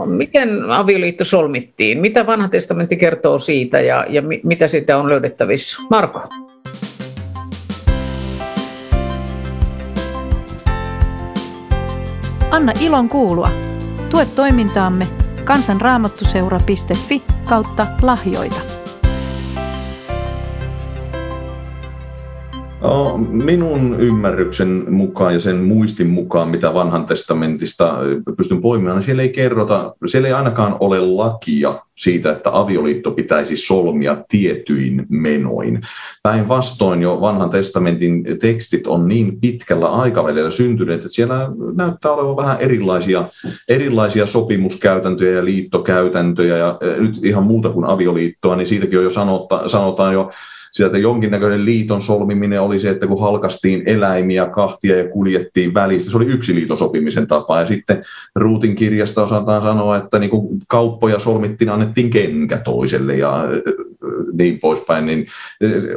miten 0.06 0.72
avioliitto 0.72 1.24
solmittiin, 1.24 1.98
mitä 1.98 2.26
vanha 2.26 2.48
testamentti 2.48 2.98
kertoo 2.98 3.40
siitä 3.40 3.82
ja, 3.82 4.06
ja 4.10 4.22
mi, 4.22 4.42
mitä 4.44 4.68
siitä 4.68 4.98
on 4.98 5.10
löydettävissä? 5.10 5.78
Marko. 5.90 6.22
Anna 12.52 12.74
ilon 12.82 13.10
kuulua. 13.10 13.50
Tue 14.10 14.26
toimintaamme 14.36 15.23
kansanraamattuseura.fi 15.44 17.24
kautta 17.46 17.88
lahjoita. 18.02 18.73
Minun 23.46 23.96
ymmärryksen 24.00 24.86
mukaan 24.90 25.34
ja 25.34 25.40
sen 25.40 25.56
muistin 25.56 26.08
mukaan, 26.08 26.50
mitä 26.50 26.74
vanhan 26.74 27.06
testamentista 27.06 27.98
pystyn 28.38 28.62
poimimaan, 28.62 28.96
niin 28.96 29.04
siellä 29.04 29.22
ei 29.22 29.30
kerrota, 29.30 29.96
siellä 30.06 30.28
ei 30.28 30.34
ainakaan 30.34 30.76
ole 30.80 31.00
lakia 31.00 31.82
siitä, 31.96 32.32
että 32.32 32.50
avioliitto 32.54 33.12
pitäisi 33.12 33.58
solmia 33.58 34.18
tietyin 34.30 35.06
menoin. 35.10 35.82
Päinvastoin 36.24 37.02
jo 37.02 37.22
vanhan 37.22 37.50
testamentin 37.50 38.24
tekstit 38.40 38.88
on 38.88 39.08
niin 39.08 39.40
pitkällä 39.40 39.88
aikavälillä 39.88 40.52
syntyneet, 40.52 41.00
että 41.00 41.10
siellä 41.10 41.50
näyttää 41.76 42.12
olevan 42.12 42.36
vähän 42.36 42.58
erilaisia, 42.60 43.30
erilaisia 43.70 44.26
sopimuskäytäntöjä 44.26 45.32
ja 45.32 45.46
liittokäytäntöjä 45.46 46.58
ja 46.58 46.80
nyt 46.98 47.26
ihan 47.26 47.44
muuta 47.44 47.70
kuin 47.70 47.86
avioliittoa, 47.86 48.56
niin 48.56 48.68
siitäkin 48.68 49.00
on 49.00 49.06
jo 49.06 49.10
sanota, 49.10 49.70
sanotaan 49.70 50.14
jo 50.14 50.30
sieltä 50.74 50.98
jonkinnäköinen 50.98 51.66
liiton 51.66 52.02
solmiminen 52.02 52.62
oli 52.62 52.80
se, 52.80 52.90
että 52.90 53.08
kun 53.08 53.22
halkastiin 53.22 53.84
eläimiä 53.86 54.46
kahtia 54.46 54.98
ja 54.98 55.10
kuljettiin 55.10 55.74
välistä, 55.74 56.12
se 56.12 56.18
oli 56.18 56.26
yksi 56.26 56.56
liiton 56.56 56.78
sopimisen 56.78 57.28
tapa. 57.28 57.60
Ja 57.60 57.68
sitten 57.68 58.04
Ruutin 58.36 58.76
kirjasta 58.76 59.24
osataan 59.24 59.64
sanoa, 59.64 59.98
että 59.98 60.20
niin 60.20 60.30
kuin 60.30 60.60
kauppoja 60.68 61.20
solmittiin, 61.20 61.70
annettiin 61.70 62.10
kenkä 62.10 62.58
toiselle 62.58 63.16
ja 63.16 63.44
niin 64.34 64.60
poispäin, 64.60 65.06
niin 65.06 65.26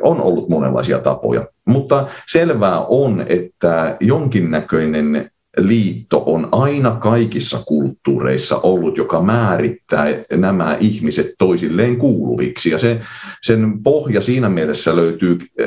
on 0.03 0.21
ollut 0.21 0.49
monenlaisia 0.49 0.99
tapoja. 0.99 1.47
Mutta 1.65 2.07
selvää 2.29 2.81
on, 2.81 3.25
että 3.29 3.97
jonkinnäköinen 4.01 5.31
liitto 5.57 6.23
on 6.27 6.49
aina 6.53 6.91
kaikissa 6.91 7.63
kulttuureissa 7.67 8.59
ollut, 8.59 8.99
joka 8.99 9.23
määrittää 9.23 10.07
nämä 10.33 10.77
ihmiset 10.81 11.27
toisilleen 11.39 11.97
kuuluviksi. 11.97 12.71
Ja 12.71 12.79
se, 12.79 13.01
sen 13.43 13.83
pohja 13.83 14.21
siinä 14.21 14.49
mielessä 14.49 14.97
löytyy 14.97 15.39
äh, 15.41 15.67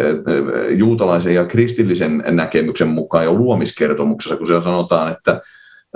juutalaisen 0.78 1.36
ja 1.36 1.46
kristillisen 1.46 2.24
näkemyksen 2.28 2.88
mukaan 2.88 3.26
jo 3.26 3.34
luomiskertomuksessa, 3.34 4.38
kun 4.38 4.48
siellä 4.48 4.64
sanotaan, 4.64 5.12
että 5.12 5.42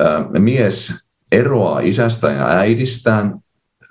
äh, 0.02 0.42
mies 0.42 0.94
eroaa 1.32 1.80
isästä 1.80 2.32
ja 2.32 2.48
äidistään, 2.48 3.40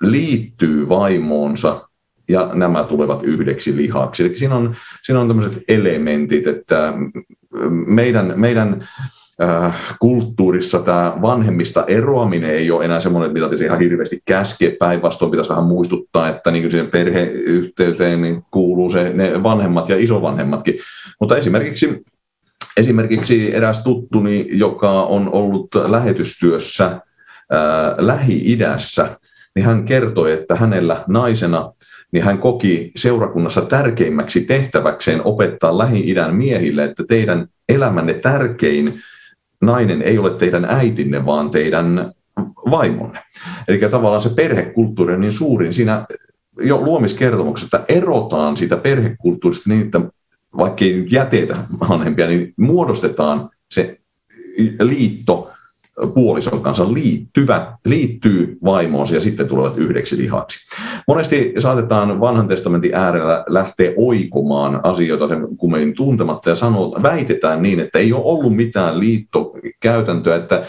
liittyy 0.01 0.89
vaimoonsa 0.89 1.87
ja 2.27 2.51
nämä 2.53 2.83
tulevat 2.83 3.23
yhdeksi 3.23 3.77
lihaksi. 3.77 4.23
Eli 4.23 4.35
siinä 4.35 4.55
on, 4.55 4.75
siinä 5.03 5.19
on 5.19 5.27
tämmöiset 5.27 5.63
elementit, 5.67 6.47
että 6.47 6.93
meidän, 7.85 8.33
meidän 8.35 8.87
kulttuurissa 9.99 10.79
tämä 10.79 11.17
vanhemmista 11.21 11.83
eroaminen 11.87 12.49
ei 12.49 12.71
ole 12.71 12.85
enää 12.85 12.99
semmoinen, 12.99 13.33
mitä 13.33 13.45
pitäisi 13.45 13.65
ihan 13.65 13.79
hirveästi 13.79 14.19
käskeä. 14.25 14.71
Päinvastoin 14.79 15.31
pitäisi 15.31 15.49
vähän 15.49 15.63
muistuttaa, 15.63 16.29
että 16.29 16.51
niin 16.51 16.71
siihen 16.71 16.91
perheyhteyteen 16.91 18.21
niin 18.21 18.43
kuuluu 18.51 18.89
se, 18.89 19.11
ne 19.13 19.43
vanhemmat 19.43 19.89
ja 19.89 19.97
isovanhemmatkin. 19.97 20.79
Mutta 21.19 21.37
esimerkiksi, 21.37 22.03
esimerkiksi 22.77 23.55
eräs 23.55 23.83
tuttuni, 23.83 24.47
joka 24.51 25.03
on 25.03 25.29
ollut 25.31 25.67
lähetystyössä 25.75 26.85
ää, 26.85 27.87
äh, 27.87 27.95
Lähi-idässä, 27.97 29.17
niin 29.55 29.65
hän 29.65 29.85
kertoi, 29.85 30.31
että 30.31 30.55
hänellä 30.55 31.03
naisena 31.07 31.71
niin 32.11 32.23
hän 32.23 32.37
koki 32.37 32.91
seurakunnassa 32.95 33.61
tärkeimmäksi 33.61 34.41
tehtäväkseen 34.41 35.21
opettaa 35.25 35.77
Lähi-idän 35.77 36.35
miehille, 36.35 36.83
että 36.83 37.03
teidän 37.07 37.47
elämänne 37.69 38.13
tärkein 38.13 39.01
nainen 39.65 40.01
ei 40.01 40.17
ole 40.17 40.33
teidän 40.33 40.65
äitinne, 40.65 41.25
vaan 41.25 41.49
teidän 41.49 42.11
vaimonne. 42.71 43.23
Eli 43.67 43.79
tavallaan 43.79 44.21
se 44.21 44.29
perhekulttuuri 44.29 45.13
on 45.13 45.21
niin 45.21 45.31
suurin 45.31 45.73
siinä 45.73 46.05
jo 46.61 46.81
luomiskertomuksessa, 46.81 47.77
että 47.77 47.93
erotaan 47.93 48.57
siitä 48.57 48.77
perhekulttuurista 48.77 49.69
niin, 49.69 49.81
että 49.81 50.01
vaikka 50.57 50.85
ei 50.85 51.07
jätetä 51.09 51.55
vanhempia, 51.89 52.27
niin 52.27 52.53
muodostetaan 52.57 53.49
se 53.71 53.99
liitto 54.81 55.52
puolison 56.13 56.61
kanssa 56.61 56.93
liittyvä, 56.93 57.77
liittyy 57.85 58.57
vaimoonsa 58.63 59.15
ja 59.15 59.21
sitten 59.21 59.47
tulevat 59.47 59.77
yhdeksi 59.77 60.17
lihaksi. 60.17 60.57
Monesti 61.07 61.53
saatetaan 61.59 62.19
vanhan 62.19 62.47
testamentin 62.47 62.95
äärellä 62.95 63.43
lähteä 63.47 63.93
oikomaan 63.97 64.79
asioita 64.83 65.27
sen 65.27 65.57
kummein 65.57 65.95
tuntematta 65.95 66.49
ja 66.49 66.55
sanoo, 66.55 66.99
väitetään 67.03 67.63
niin, 67.63 67.79
että 67.79 67.99
ei 67.99 68.13
ole 68.13 68.21
ollut 68.25 68.55
mitään 68.55 68.99
liittokäytäntöä, 68.99 70.35
että 70.35 70.63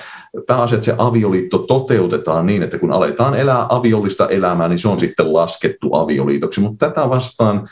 pääasiat 0.47 0.83
se 0.83 0.95
avioliitto 0.99 1.59
toteutetaan 1.59 2.47
niin, 2.47 2.63
että 2.63 2.79
kun 2.79 2.93
aletaan 2.93 3.35
elää 3.35 3.67
aviollista 3.69 4.29
elämää, 4.29 4.69
niin 4.69 4.79
se 4.79 4.89
on 4.89 4.99
sitten 4.99 5.33
laskettu 5.33 5.95
avioliitoksi, 5.95 6.61
mutta 6.61 6.89
tätä 6.89 7.11
vastaan 7.11 7.69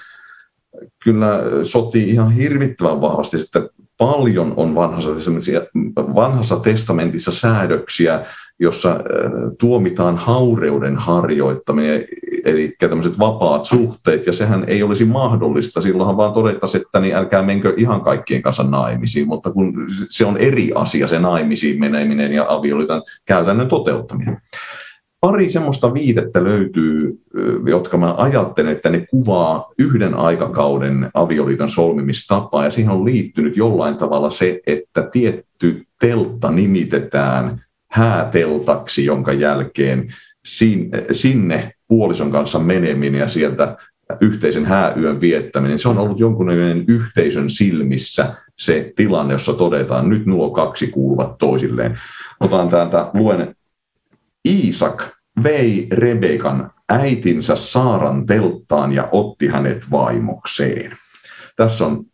kyllä 1.04 1.40
sotii 1.62 2.10
ihan 2.10 2.32
hirvittävän 2.32 3.00
vahvasti, 3.00 3.36
että 3.40 3.68
paljon 4.02 4.54
on 4.56 4.74
vanhassa 4.74 5.10
vanhassa 6.14 6.56
testamentissa 6.56 7.32
säädöksiä, 7.32 8.24
jossa 8.58 8.90
äh, 8.90 8.98
tuomitaan 9.58 10.16
haureuden 10.16 10.96
harjoittaminen, 10.96 12.04
eli 12.44 12.74
tämmöiset 12.78 13.18
vapaat 13.18 13.64
suhteet, 13.64 14.26
ja 14.26 14.32
sehän 14.32 14.64
ei 14.66 14.82
olisi 14.82 15.04
mahdollista. 15.04 15.80
Silloinhan 15.80 16.16
vaan 16.16 16.32
todettaisiin, 16.32 16.82
että 16.82 17.00
niin 17.00 17.14
älkää 17.14 17.42
menkö 17.42 17.74
ihan 17.76 18.00
kaikkien 18.00 18.42
kanssa 18.42 18.62
naimisiin, 18.62 19.28
mutta 19.28 19.50
kun 19.50 19.86
se 20.08 20.26
on 20.26 20.36
eri 20.36 20.70
asia 20.74 21.06
se 21.06 21.18
naimisiin 21.18 21.80
meneminen 21.80 22.32
ja 22.32 22.46
avioliiton 22.48 23.02
käytännön 23.26 23.68
toteuttaminen 23.68 24.38
pari 25.26 25.50
semmoista 25.50 25.94
viitettä 25.94 26.44
löytyy, 26.44 27.18
jotka 27.66 27.96
mä 27.96 28.14
ajattelen, 28.14 28.72
että 28.72 28.90
ne 28.90 29.06
kuvaa 29.10 29.72
yhden 29.78 30.14
aikakauden 30.14 31.10
avioliiton 31.14 31.68
solmimistapaa, 31.68 32.64
ja 32.64 32.70
siihen 32.70 32.92
on 32.92 33.04
liittynyt 33.04 33.56
jollain 33.56 33.96
tavalla 33.96 34.30
se, 34.30 34.60
että 34.66 35.08
tietty 35.12 35.86
teltta 36.00 36.50
nimitetään 36.50 37.64
hääteltaksi, 37.90 39.04
jonka 39.04 39.32
jälkeen 39.32 40.06
sinne 41.12 41.72
puolison 41.88 42.30
kanssa 42.30 42.58
meneminen 42.58 43.20
ja 43.20 43.28
sieltä 43.28 43.76
yhteisen 44.20 44.66
hääyön 44.66 45.20
viettäminen, 45.20 45.78
se 45.78 45.88
on 45.88 45.98
ollut 45.98 46.20
jonkunlainen 46.20 46.84
yhteisön 46.88 47.50
silmissä 47.50 48.34
se 48.58 48.92
tilanne, 48.96 49.34
jossa 49.34 49.52
todetaan, 49.52 50.08
nyt 50.08 50.26
nuo 50.26 50.50
kaksi 50.50 50.86
kuuluvat 50.86 51.38
toisilleen. 51.38 52.00
Otan 52.40 52.68
täältä, 52.68 53.10
luen 53.14 53.56
Iisak 54.48 55.08
vei 55.42 55.86
Rebekan 55.92 56.70
äitinsä 56.88 57.56
Saaran 57.56 58.26
telttaan 58.26 58.92
ja 58.92 59.08
otti 59.12 59.46
hänet 59.46 59.90
vaimokseen. 59.90 60.96
Tässä 61.56 61.86
on 61.86 62.04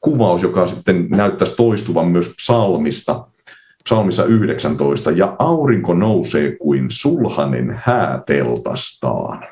kuvaus, 0.00 0.42
joka 0.42 0.66
sitten 0.66 1.08
näyttäisi 1.10 1.56
toistuvan 1.56 2.08
myös 2.08 2.34
psalmista, 2.36 3.26
psalmissa 3.84 4.24
19, 4.24 5.10
ja 5.10 5.36
aurinko 5.38 5.94
nousee 5.94 6.56
kuin 6.56 6.86
sulhanen 6.90 7.80
hääteltastaan. 7.84 9.46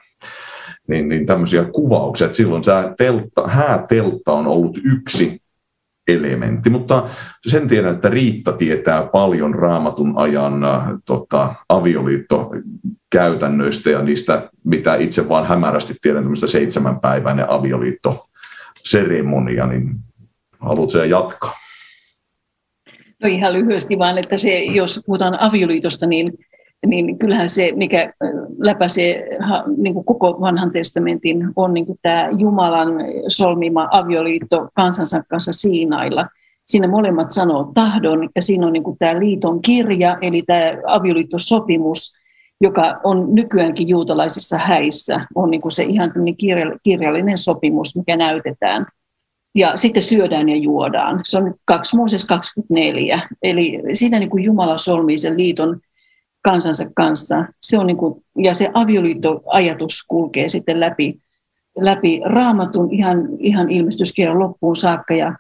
Niin, 0.89 1.09
niin 1.09 1.26
tämmöisiä 1.26 1.64
kuvauksia, 1.64 2.24
että 2.24 2.37
silloin 2.37 2.62
tämä 2.62 2.95
teltta, 2.99 3.49
hääteltta 3.49 4.32
on 4.32 4.47
ollut 4.47 4.78
yksi 4.85 5.43
elementti, 6.09 6.71
mutta 6.71 7.09
sen 7.47 7.69
tiedän, 7.69 7.95
että 7.95 8.09
Riitta 8.09 8.53
tietää 8.53 9.03
paljon 9.03 9.55
raamatun 9.55 10.13
ajan 10.17 10.65
äh, 10.65 10.83
tota, 11.05 11.55
avioliittokäytännöistä 11.69 13.91
ja 13.91 14.03
niistä, 14.03 14.51
mitä 14.65 14.95
itse 14.95 15.29
vaan 15.29 15.47
hämärästi 15.47 15.95
tiedän, 16.03 16.23
tämmöistä 16.23 16.47
seitsemänpäiväinen 16.47 17.51
avioliittoseremonia, 17.51 19.67
niin 19.67 19.91
haluatko 20.61 20.99
jatkaa? 20.99 21.55
No 23.23 23.29
ihan 23.29 23.53
lyhyesti 23.53 23.99
vaan, 23.99 24.19
että 24.19 24.39
se, 24.39 24.59
jos 24.59 25.01
puhutaan 25.07 25.41
avioliitosta, 25.41 26.07
niin 26.07 26.29
niin 26.87 27.18
kyllähän 27.18 27.49
se, 27.49 27.72
mikä 27.76 28.12
läpäisee 28.59 29.39
niin 29.76 29.95
kuin 29.95 30.05
koko 30.05 30.41
vanhan 30.41 30.70
testamentin, 30.70 31.49
on 31.57 31.74
niin 31.74 31.87
kuin 31.87 31.99
tämä 32.03 32.28
Jumalan 32.39 32.89
solmima 33.28 33.89
avioliitto 33.91 34.68
kansansa 34.74 35.22
kanssa 35.28 35.53
Siinailla. 35.53 36.26
Siinä 36.64 36.89
molemmat 36.89 37.30
sanoo 37.30 37.70
tahdon, 37.74 38.28
ja 38.35 38.43
siinä 38.43 38.66
on 38.66 38.72
niin 38.72 38.82
kuin 38.82 38.99
tämä 38.99 39.18
liiton 39.20 39.62
kirja, 39.62 40.18
eli 40.20 40.43
tämä 40.43 40.64
avioliittosopimus, 40.87 42.12
joka 42.61 43.01
on 43.05 43.35
nykyäänkin 43.35 43.89
juutalaisissa 43.89 44.59
häissä, 44.59 45.26
on 45.35 45.51
niin 45.51 45.61
kuin 45.61 45.72
se 45.72 45.82
ihan 45.82 46.12
kirjallinen 46.82 47.39
sopimus, 47.39 47.97
mikä 47.97 48.16
näytetään. 48.16 48.87
Ja 49.55 49.76
sitten 49.76 50.03
syödään 50.03 50.49
ja 50.49 50.57
juodaan. 50.57 51.20
Se 51.24 51.39
on 51.39 51.55
2 51.64 51.97
Mooses 51.97 52.26
24. 52.26 53.20
Eli 53.43 53.82
siinä 53.93 54.18
niin 54.18 54.30
kuin 54.30 54.45
Jumala 54.45 54.78
solmii 54.78 55.18
sen 55.18 55.39
liiton 55.39 55.80
kansansa 56.45 56.84
kanssa. 56.95 57.45
Se 57.62 57.78
on 57.78 57.86
niin 57.86 57.97
kuin, 57.97 58.24
ja 58.38 58.55
se 58.55 58.70
avioliittoajatus 58.74 60.05
kulkee 60.09 60.49
sitten 60.49 60.80
läpi, 60.80 61.18
läpi 61.76 62.20
raamatun 62.24 62.95
ihan, 62.95 63.28
ihan 63.38 63.70
ilmestyskirjan 63.70 64.38
loppuun 64.38 64.76
saakka. 64.76 65.14
Ja, 65.14 65.36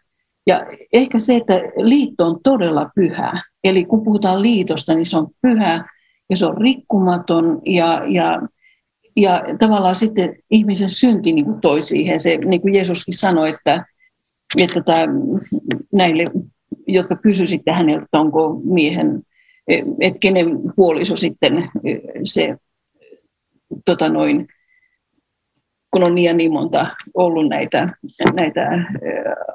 ja 0.46 0.66
ehkä 0.92 1.18
se, 1.18 1.36
että 1.36 1.54
liitto 1.76 2.26
on 2.26 2.40
todella 2.42 2.90
pyhä. 2.94 3.42
Eli 3.64 3.84
kun 3.84 4.04
puhutaan 4.04 4.42
liitosta, 4.42 4.94
niin 4.94 5.06
se 5.06 5.18
on 5.18 5.28
pyhä 5.42 5.88
ja 6.30 6.36
se 6.36 6.46
on 6.46 6.56
rikkumaton 6.56 7.62
ja, 7.66 8.02
ja, 8.08 8.42
ja 9.16 9.42
tavallaan 9.58 9.94
sitten 9.94 10.36
ihmisen 10.50 10.88
synti 10.88 11.32
niin 11.32 11.44
kuin 11.44 11.60
toi 11.60 11.82
siihen. 11.82 12.20
Se, 12.20 12.36
niin 12.36 12.60
kuin 12.60 12.74
Jeesuskin 12.74 13.16
sanoi, 13.16 13.48
että, 13.48 13.86
että 14.60 14.74
tota, 14.74 14.92
näille, 15.92 16.30
jotka 16.86 17.16
kysyisitte 17.16 17.72
häneltä, 17.72 18.06
onko 18.12 18.60
miehen, 18.64 19.22
että 20.00 20.18
kenen 20.18 20.46
puoliso 20.76 21.16
sitten 21.16 21.70
se 22.22 22.56
tota 23.84 24.08
noin, 24.08 24.46
kun 25.90 26.08
on 26.08 26.14
niin 26.14 26.24
ja 26.24 26.34
niin 26.34 26.52
monta 26.52 26.86
ollut 27.14 27.48
näitä, 27.48 27.88
näitä 28.34 28.68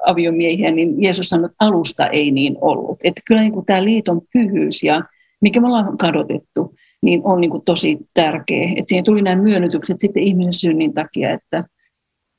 aviomiehiä, 0.06 0.70
niin 0.70 1.02
Jeesus 1.02 1.28
sanoi, 1.28 1.46
että 1.46 1.64
alusta 1.66 2.06
ei 2.06 2.30
niin 2.30 2.56
ollut. 2.60 2.98
Että 3.04 3.22
kyllä 3.26 3.40
niin 3.40 3.52
kuin 3.52 3.66
tämä 3.66 3.84
liiton 3.84 4.20
pyhyys 4.32 4.82
ja 4.82 5.00
mikä 5.40 5.60
me 5.60 5.66
ollaan 5.66 5.98
kadotettu, 5.98 6.74
niin 7.02 7.20
on 7.24 7.40
niin 7.40 7.50
kuin 7.50 7.64
tosi 7.64 7.98
tärkeä. 8.14 8.64
Että 8.76 8.88
siihen 8.88 9.04
tuli 9.04 9.22
nämä 9.22 9.42
myönnytykset 9.42 10.00
sitten 10.00 10.22
ihmisen 10.22 10.52
synnin 10.52 10.94
takia, 10.94 11.30
että 11.30 11.64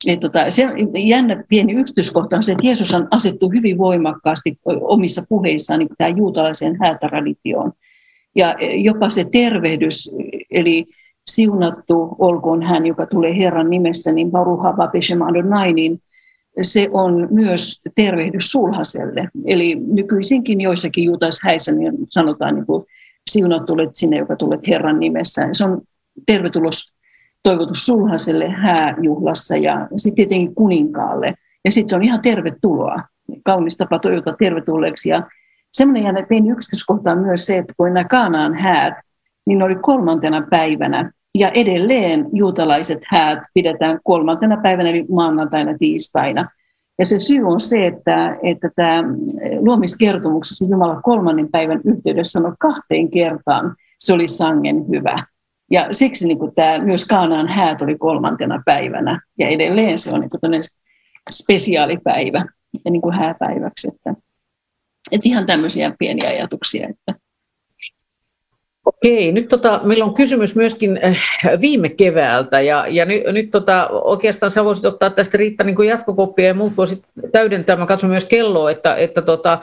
et 0.08 0.20
tota, 0.20 0.49
se 0.49 0.68
jännä 1.06 1.43
pieni 1.49 1.74
yksityiskohta 1.74 2.36
on 2.36 2.43
se, 2.43 2.52
että 2.52 2.68
Jeesus 2.68 2.93
on 2.93 3.08
asettu 3.12 3.49
hyvin 3.49 3.78
voimakkaasti 3.78 4.60
omissa 4.66 5.24
puheissaan 5.30 5.80
niin 5.80 5.89
tähän 5.97 6.18
juutalaiseen 6.18 6.78
häätraditioon. 6.82 7.72
Ja 8.36 8.56
jopa 8.76 9.10
se 9.10 9.26
tervehdys, 9.32 10.12
eli 10.52 10.86
siunattu 11.32 12.16
olkoon 12.20 12.64
hän, 12.64 12.86
joka 12.86 13.06
tulee 13.06 13.38
Herran 13.38 13.70
nimessä, 13.70 14.12
niin 14.12 14.32
Baruha 14.32 14.78
Vapeshem 14.78 15.22
Adonai, 15.22 15.74
niin 15.74 16.02
se 16.62 16.88
on 16.91 17.28
myös 17.32 17.82
tervehdys 17.95 18.52
sulhaselle. 18.52 19.30
Eli 19.45 19.76
nykyisinkin 19.76 20.62
joissakin 20.62 21.04
juutalaishäissä 21.04 21.72
niin 21.72 21.93
sanotaan 22.10 22.56
niin 22.56 22.66
kuin, 22.66 22.86
siunat 23.30 23.66
tulet 23.66 23.95
sinne, 23.95 24.18
joka 24.18 24.36
tulet 24.36 24.68
Herran 24.68 24.99
nimessä. 24.99 25.49
Se 25.52 25.66
on 25.66 25.82
tervetulos 26.26 26.93
toivotus 27.44 27.86
sulhaselle 27.86 28.50
hääjuhlassa 28.50 29.58
ja 29.58 29.88
sitten 29.96 30.16
tietenkin 30.16 30.56
kuninkaalle. 30.56 31.34
Ja 31.66 31.72
sitten 31.72 31.89
se 31.89 31.96
on 31.96 32.04
ihan 32.04 32.22
tervetuloa. 32.22 33.04
Kaunis 33.46 33.78
tapa 33.78 34.00
toivota 34.00 34.36
tervetulleeksi. 34.39 35.10
Ja 35.10 35.24
semmoinen 35.72 36.04
jäänyt 36.04 36.28
pieni 36.28 36.50
yksityiskohta 36.50 37.12
on 37.12 37.18
myös 37.18 37.46
se, 37.46 37.58
että 37.58 37.74
kun 37.78 37.94
nämä 37.94 38.08
Kaanaan 38.08 38.54
häät, 38.54 38.94
niin 39.46 39.64
oli 39.64 39.76
kolmantena 39.76 40.48
päivänä. 40.50 41.12
Ja 41.36 41.50
edelleen 41.50 42.26
juutalaiset 42.34 43.00
häät 43.08 43.39
pidetään 43.54 44.00
kolmantena 44.04 44.58
päivänä, 44.58 44.89
eli 44.89 45.06
maanantaina, 45.10 45.78
tiistaina. 45.78 46.50
Ja 47.00 47.06
se 47.06 47.20
syy 47.20 47.44
on 47.44 47.62
se, 47.62 47.88
että, 47.88 48.38
että 48.44 48.70
tämä 48.76 49.04
luomiskertomuksessa 49.60 50.66
Jumala 50.66 51.02
kolmannen 51.02 51.50
päivän 51.52 51.82
yhteydessä 51.86 52.32
sanoi 52.32 52.54
kahteen 52.60 53.12
kertaan, 53.12 53.76
se 54.00 54.14
oli 54.14 54.28
sangen 54.28 54.86
hyvä. 54.89 55.24
Ja 55.72 55.88
siksi 55.92 56.28
niin 56.28 56.40
kuin 56.40 56.56
tämä, 56.56 56.80
myös 56.80 57.06
Kaanaan 57.06 57.48
häät 57.48 57.82
oli 57.82 57.98
kolmantena 57.98 58.64
päivänä, 58.66 59.20
ja 59.40 59.48
edelleen 59.48 59.98
se 59.98 60.12
on 60.14 60.22
niin 60.22 60.62
spesiaalipäivä 61.30 62.46
ja 62.86 62.92
niin 62.92 63.02
kuin 63.02 63.16
hääpäiväksi. 63.16 63.88
Että, 63.88 64.14
että 65.12 65.30
ihan 65.30 65.46
tämmöisiä 65.46 65.96
pieniä 66.00 66.30
ajatuksia. 66.30 66.88
Että. 66.90 67.22
Okei, 68.86 69.32
nyt 69.32 69.48
tota, 69.48 69.82
meillä 69.84 70.06
on 70.06 70.14
kysymys 70.14 70.56
myöskin 70.56 71.00
äh, 71.04 71.18
viime 71.62 71.90
keväältä 71.90 72.62
ja, 72.62 72.86
ja 72.88 73.06
nyt, 73.06 73.24
nyt 73.32 73.52
tota, 73.52 73.88
oikeastaan 73.88 74.52
sä 74.52 74.66
voisit 74.66 74.86
ottaa 74.86 75.10
tästä 75.10 75.38
Riitta 75.38 75.64
niin 75.64 75.88
jatkokoppia 75.88 76.48
ja 76.48 76.54
muut 76.54 76.78
voisit 76.78 77.04
täydentää. 77.32 77.76
Mä 77.76 77.86
katson 77.86 78.10
myös 78.10 78.26
kelloa, 78.26 78.72
että, 78.72 78.96
että 78.96 79.22
tota, 79.22 79.60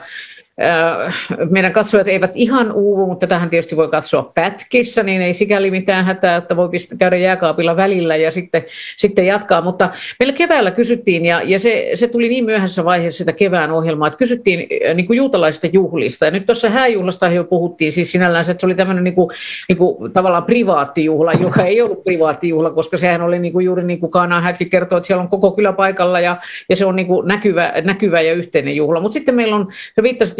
meidän 1.49 1.73
katsojat 1.73 2.07
eivät 2.07 2.31
ihan 2.35 2.71
uuvu, 2.71 3.05
mutta 3.05 3.27
tähän 3.27 3.49
tietysti 3.49 3.75
voi 3.75 3.87
katsoa 3.87 4.31
pätkissä, 4.35 5.03
niin 5.03 5.21
ei 5.21 5.33
sikäli 5.33 5.71
mitään 5.71 6.05
hätää, 6.05 6.35
että 6.35 6.55
voi 6.55 6.69
käydä 6.97 7.17
jääkaapilla 7.17 7.75
välillä 7.75 8.15
ja 8.15 8.31
sitten, 8.31 8.65
sitten 8.97 9.25
jatkaa. 9.25 9.61
Mutta 9.61 9.89
meillä 10.19 10.33
keväällä 10.33 10.71
kysyttiin, 10.71 11.25
ja, 11.25 11.41
ja 11.41 11.59
se, 11.59 11.91
se 11.93 12.07
tuli 12.07 12.29
niin 12.29 12.45
myöhässä 12.45 12.85
vaiheessa 12.85 13.17
sitä 13.17 13.33
kevään 13.33 13.71
ohjelmaa, 13.71 14.07
että 14.07 14.17
kysyttiin 14.17 14.67
niin 14.93 15.07
kuin 15.07 15.17
juutalaisista 15.17 15.67
juhlista. 15.73 16.25
Ja 16.25 16.31
nyt 16.31 16.45
tuossa 16.45 16.69
hääjuhlasta 16.69 17.27
jo 17.27 17.43
puhuttiin 17.43 17.91
siis 17.91 18.11
sinällään, 18.11 18.45
että 18.49 18.61
se 18.61 18.65
oli 18.65 18.75
tämmöinen 18.75 19.03
niin 19.03 19.15
kuin, 19.15 19.29
niin 19.69 19.77
kuin, 19.77 20.11
tavallaan 20.11 20.43
privaattijuhla, 20.43 21.31
joka 21.41 21.63
ei 21.63 21.81
ollut 21.81 22.03
privaattijuhla, 22.03 22.69
koska 22.69 22.97
sehän 22.97 23.21
oli 23.21 23.39
niin 23.39 23.53
kuin 23.53 23.65
juuri 23.65 23.83
niin 23.83 23.99
kuin 23.99 24.11
Kaanaan 24.11 24.43
häkki 24.43 24.65
kertoo, 24.65 24.97
että 24.97 25.07
siellä 25.07 25.21
on 25.23 25.29
koko 25.29 25.51
kylä 25.51 25.73
paikalla 25.73 26.19
ja, 26.19 26.37
ja 26.69 26.75
se 26.75 26.85
on 26.85 26.95
niin 26.95 27.07
kuin 27.07 27.27
näkyvä, 27.27 27.73
näkyvä 27.83 28.21
ja 28.21 28.33
yhteinen 28.33 28.75
juhla. 28.75 28.99
Mutta 28.99 29.13
sitten 29.13 29.35
meillä 29.35 29.55
on, 29.55 29.67
se 29.95 30.03
viittasit 30.03 30.37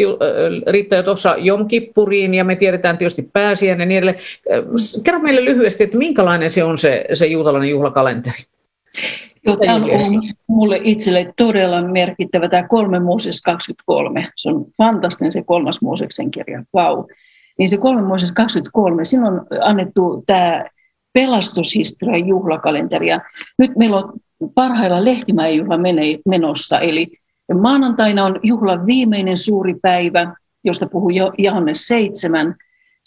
Riitta 0.66 0.96
jo 0.96 1.02
tuossa 1.02 1.34
Jomkippuriin 1.38 2.34
ja 2.34 2.44
me 2.44 2.56
tiedetään 2.56 2.98
tietysti 2.98 3.30
pääsiäinen 3.32 3.80
ja 3.80 3.86
niin 3.86 3.98
edelleen. 3.98 4.18
Kerro 5.04 5.20
meille 5.20 5.44
lyhyesti, 5.44 5.84
että 5.84 5.98
minkälainen 5.98 6.50
se 6.50 6.64
on 6.64 6.78
se, 6.78 7.04
se 7.12 7.26
juutalainen 7.26 7.70
juhlakalenteri? 7.70 8.42
Joo, 9.46 9.56
tämä 9.56 9.74
on 9.74 9.84
ollut 9.84 10.24
mulle 10.46 10.80
itselle 10.84 11.32
todella 11.36 11.82
merkittävä, 11.82 12.48
tämä 12.48 12.68
kolme 12.68 12.98
Mooses 12.98 13.42
23. 13.42 14.28
Se 14.36 14.48
on 14.48 14.64
fantastinen 14.76 15.32
se 15.32 15.42
kolmas 15.42 15.82
Mooseksen 15.82 16.30
kirja, 16.30 16.64
vau. 16.74 17.06
Niin 17.58 17.68
se 17.68 17.78
kolme 17.78 18.02
Mooses 18.02 18.32
23, 18.32 19.04
siinä 19.04 19.26
on 19.26 19.46
annettu 19.60 20.22
tämä 20.26 20.64
pelastushistorian 21.12 22.28
juhlakalenteri. 22.28 23.08
Ja 23.08 23.20
nyt 23.58 23.70
meillä 23.78 23.96
on 23.96 24.12
parhailla 24.54 25.04
lehtimäen 25.04 25.56
juhla 25.56 25.78
menossa, 26.26 26.78
eli 26.78 27.06
Maanantaina 27.54 28.24
on 28.24 28.40
juhlan 28.42 28.86
viimeinen 28.86 29.36
suuri 29.36 29.74
päivä, 29.82 30.34
josta 30.64 30.86
puhuu 30.86 31.10
Johannes 31.38 31.88
7. 31.88 32.54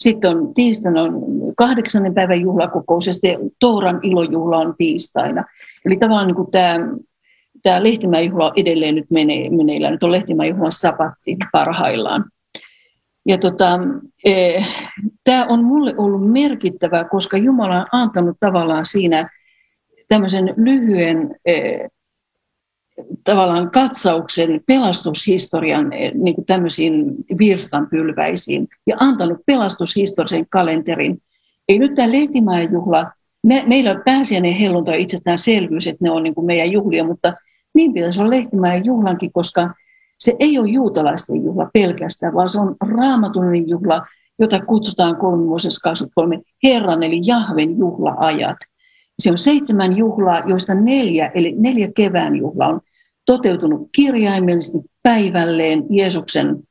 Sitten 0.00 0.30
on 0.30 0.54
tiistaina 0.54 1.02
on 1.02 1.22
kahdeksannen 1.56 2.14
päivän 2.14 2.40
juhlakokous 2.40 3.06
ja 3.06 3.12
sitten 3.12 3.38
Tooran 3.60 4.00
ilojuhla 4.02 4.58
on 4.58 4.74
tiistaina. 4.78 5.44
Eli 5.84 5.96
tavallaan 5.96 6.26
niin 6.26 6.36
kuin 6.36 6.50
tämä, 6.50 6.74
tämä 7.62 7.82
lehtimäjuhla 7.82 8.52
edelleen 8.56 8.94
nyt 8.94 9.10
menee, 9.10 9.50
meneillään. 9.50 9.92
Nyt 9.92 10.02
on 10.02 10.12
lehtimäjuhlan 10.12 10.72
sapatti 10.72 11.36
parhaillaan. 11.52 12.24
Ja 13.26 13.38
tota, 13.38 13.78
eh, 14.24 14.68
tämä 15.24 15.46
on 15.48 15.64
mulle 15.64 15.94
ollut 15.96 16.32
merkittävää, 16.32 17.04
koska 17.04 17.36
Jumala 17.36 17.76
on 17.80 17.86
antanut 17.92 18.36
tavallaan 18.40 18.84
siinä 18.84 19.30
tämmöisen 20.08 20.54
lyhyen 20.56 21.36
eh, 21.44 21.90
tavallaan 23.24 23.70
katsauksen 23.70 24.60
pelastushistorian 24.66 25.92
eh, 25.92 26.12
niin 26.14 26.34
kuin 26.34 26.44
tämmöisiin 26.44 27.04
virstanpylväisiin 27.38 28.68
ja 28.86 28.96
antanut 29.00 29.38
pelastushistorisen 29.46 30.48
kalenterin. 30.48 31.22
Ei 31.68 31.78
nyt 31.78 31.94
tämä 31.94 32.12
Lehtimäen 32.12 32.72
juhla, 32.72 33.12
me, 33.42 33.64
meillä 33.66 34.02
pääsiäinen 34.04 34.54
hellunta 34.54 34.90
on 34.90 34.98
itsestäänselvyys, 34.98 35.86
että 35.86 36.04
ne 36.04 36.10
on 36.10 36.22
niin 36.22 36.34
kuin 36.34 36.46
meidän 36.46 36.72
juhlia, 36.72 37.04
mutta 37.04 37.34
niin 37.74 37.92
pitäisi 37.94 38.20
olla 38.20 38.30
Lehtimäen 38.30 38.84
juhlankin, 38.84 39.32
koska 39.32 39.74
se 40.18 40.36
ei 40.40 40.58
ole 40.58 40.68
juutalaisten 40.68 41.44
juhla 41.44 41.70
pelkästään, 41.72 42.34
vaan 42.34 42.48
se 42.48 42.60
on 42.60 42.76
raamatullinen 42.80 43.68
juhla, 43.68 44.06
jota 44.38 44.60
kutsutaan 44.64 45.16
3 45.16 46.40
Herran 46.64 47.02
eli 47.02 47.20
Jahven 47.24 47.78
juhlaajat– 47.78 48.56
se 49.18 49.30
on 49.30 49.38
seitsemän 49.38 49.96
juhlaa, 49.96 50.42
joista 50.46 50.74
neljä, 50.74 51.30
eli 51.34 51.54
neljä 51.58 51.88
kevään 51.96 52.36
juhlaa 52.36 52.68
on 52.68 52.80
toteutunut 53.26 53.88
kirjaimellisesti 53.92 54.78
päivälleen 55.02 55.86
Jeesuksen 55.90 56.62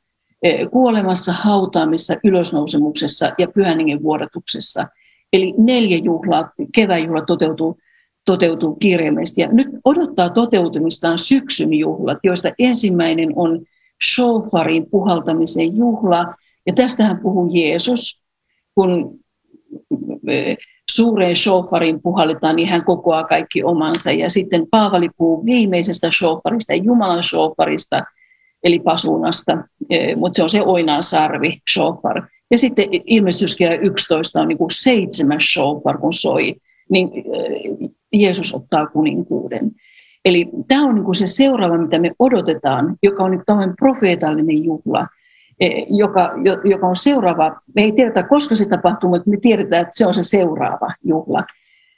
e, 0.44 0.66
kuolemassa, 0.66 1.34
hautaamissa, 1.34 2.16
ylösnousemuksessa 2.24 3.32
ja 3.38 3.48
pyhän 3.48 3.78
vuodatuksessa. 4.04 4.88
Eli 5.34 5.54
neljä 5.58 5.98
juhlaa, 5.98 6.52
keväjuhla 6.76 7.22
toteutuu, 7.22 7.78
toteutuu 8.26 8.76
kirjaimellisesti. 8.76 9.42
Ja 9.42 9.48
nyt 9.52 9.68
odottaa 9.86 10.30
toteutumistaan 10.30 11.18
syksyn 11.18 11.74
juhlat, 11.74 12.18
joista 12.24 12.52
ensimmäinen 12.60 13.30
on 13.36 13.66
shofarin 14.14 14.86
puhaltamisen 14.92 15.78
juhla. 15.78 16.36
Ja 16.68 16.74
tästähän 16.74 17.20
puhuu 17.20 17.52
Jeesus, 17.54 18.22
kun 18.76 19.20
e, 20.28 20.56
suureen 20.92 21.36
shofarin 21.36 22.02
puhalletaan, 22.02 22.56
niin 22.56 22.68
hän 22.68 22.86
kokoaa 22.86 23.24
kaikki 23.24 23.64
omansa. 23.64 24.12
Ja 24.12 24.30
sitten 24.30 24.66
Paavali 24.72 25.10
puhuu 25.18 25.46
viimeisestä 25.46 26.12
shofarista, 26.12 26.74
Jumalan 26.74 27.24
shofarista, 27.24 28.02
eli 28.64 28.80
pasunasta, 28.80 29.58
e, 29.90 30.16
mutta 30.16 30.36
se 30.36 30.44
on 30.44 30.50
se 30.50 30.62
oinaan 30.62 31.04
sarvi, 31.04 31.62
shofar. 31.74 32.24
Ja 32.52 32.58
sitten 32.58 32.90
ilmestyskirja 33.06 33.80
11 33.80 34.42
on 34.42 34.48
niin 34.48 34.58
kuin 34.58 34.72
seitsemäs 34.72 35.54
shofar, 35.54 35.98
kun 35.98 36.14
soi, 36.14 36.56
niin 36.90 37.10
e, 37.14 37.90
Jeesus 38.14 38.56
ottaa 38.56 38.88
kuninkuuden. 38.88 39.72
Eli 40.26 40.50
tämä 40.68 40.84
on 40.84 40.96
niin 40.96 41.06
kuin 41.06 41.16
se 41.16 41.28
seuraava, 41.28 41.78
mitä 41.78 42.00
me 42.00 42.12
odotetaan, 42.20 42.96
joka 43.04 43.24
on 43.24 43.32
niin 43.32 43.76
profeetallinen 43.80 44.64
juhla– 44.64 45.08
joka, 45.90 46.30
joka 46.64 46.88
on 46.88 46.96
seuraava. 46.96 47.62
Me 47.76 47.82
ei 47.82 47.92
tiedetä, 47.92 48.24
koska 48.24 48.56
se 48.56 48.66
tapahtuu, 48.66 49.10
mutta 49.10 49.30
me 49.30 49.38
tiedetään, 49.42 49.82
että 49.82 49.98
se 49.98 50.08
on 50.08 50.14
se 50.14 50.24
seuraava 50.24 50.94
juhla. 51.04 51.44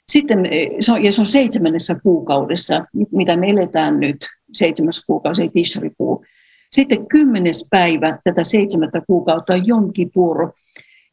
Sitten 0.08 0.46
e, 0.46 0.68
se 0.80 0.92
on, 0.92 1.04
ja 1.04 1.12
se 1.12 1.20
on 1.20 1.26
seitsemännessä 1.26 1.96
kuukaudessa, 2.02 2.84
mitä 3.12 3.36
me 3.36 3.46
eletään 3.46 4.00
nyt, 4.00 4.16
seitsemäs 4.52 5.04
kuukausi, 5.06 5.42
ei 5.42 5.48
Tishrikuu. 5.48 6.24
Sitten 6.72 7.06
kymmenes 7.06 7.66
päivä 7.70 8.18
tätä 8.24 8.44
seitsemättä 8.44 9.02
kuukautta 9.06 9.54
on 9.54 9.66
Jom 9.66 9.92
Kippur, 9.92 10.52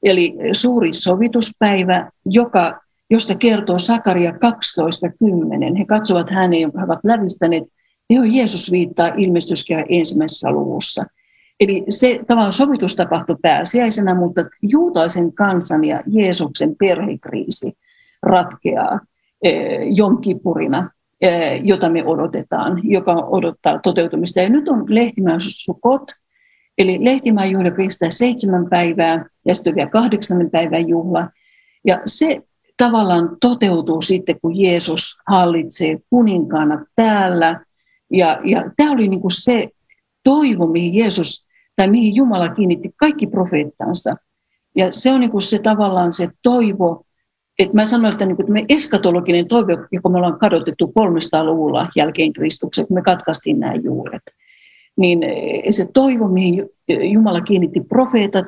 eli 0.04 0.36
suuri 0.52 0.94
sovituspäivä, 0.94 2.12
joka, 2.26 2.80
josta 3.10 3.36
kertoo 3.36 3.80
Sakaria 3.80 4.32
12.10. 4.32 4.38
He 5.78 5.86
katsovat 5.86 6.30
häneen, 6.30 6.62
jonka 6.62 6.80
he 6.80 6.86
ovat 6.86 7.00
lävistäneet 7.04 7.64
johon 8.10 8.34
Jeesus 8.34 8.72
viittaa 8.72 9.12
ilmestyskirjan 9.18 9.86
ensimmäisessä 9.89 10.52
luvussa. 10.52 11.06
Eli 11.64 11.84
se 11.89 12.20
tavallaan 12.28 12.53
sovitus 12.53 12.95
tapahtui 12.95 13.36
pääsiäisenä, 13.41 14.16
mutta 14.16 14.41
juutalaisen 14.61 15.34
kansan 15.34 15.84
ja 15.84 16.03
Jeesuksen 16.07 16.76
perhekriisi 16.76 17.78
ratkeaa 18.24 18.99
eh, 19.43 19.80
jonkipurina, 19.91 20.89
eh, 21.22 21.61
jota 21.64 21.89
me 21.89 22.05
odotetaan, 22.05 22.82
joka 22.84 23.14
odottaa 23.14 23.80
toteutumista. 23.80 24.39
Ja 24.39 24.49
nyt 24.49 24.68
on 24.68 24.86
lehtimään 24.88 25.39
sukot, 25.41 26.11
eli 26.78 27.05
lehtimään 27.05 27.51
juhla 27.51 27.72
kristää 27.72 28.09
seitsemän 28.09 28.70
päivää 28.70 29.26
ja 29.45 29.55
sitten 29.55 29.76
vielä 29.76 29.89
kahdeksannen 29.89 30.49
päivän 30.49 30.89
juhla. 30.89 31.30
Ja 31.86 32.01
se 32.05 32.41
tavallaan 32.78 33.38
toteutuu 33.41 34.01
sitten, 34.01 34.39
kun 34.41 34.59
Jeesus 34.59 35.18
hallitsee 35.28 35.97
kuninkaana 36.09 36.86
täällä. 36.95 37.66
Ja, 38.11 38.38
ja 38.43 38.72
tämä 38.78 38.91
oli 38.91 39.07
niin 39.07 39.22
kuin 39.22 39.32
se 39.32 39.68
toivo, 40.24 40.68
mihin 40.68 40.93
Jeesus 40.93 41.43
tai 41.76 41.88
mihin 41.88 42.15
Jumala 42.15 42.49
kiinnitti 42.49 42.91
kaikki 42.97 43.28
profeettansa. 43.28 44.15
Ja 44.76 44.91
se 44.91 45.11
on 45.11 45.19
niin 45.19 45.41
se 45.41 45.59
tavallaan 45.59 46.13
se 46.13 46.28
toivo, 46.41 47.05
että 47.59 47.76
mä 47.76 47.86
sanoin, 47.86 48.11
että, 48.11 48.26
niin 48.26 48.36
kuin, 48.36 48.53
me 48.53 48.65
eskatologinen 48.69 49.47
toivo, 49.47 49.71
joka 49.91 50.09
me 50.09 50.17
ollaan 50.17 50.39
kadotettu 50.39 50.93
300-luvulla 50.99 51.89
jälkeen 51.95 52.34
Kristuksen, 52.34 52.88
kun 52.88 52.97
me 52.97 53.01
katkaistiin 53.01 53.59
nämä 53.59 53.74
juuret, 53.74 54.21
niin 54.97 55.19
se 55.69 55.86
toivo, 55.93 56.28
mihin 56.28 56.69
Jumala 56.88 57.41
kiinnitti 57.41 57.82
profeetat, 57.82 58.45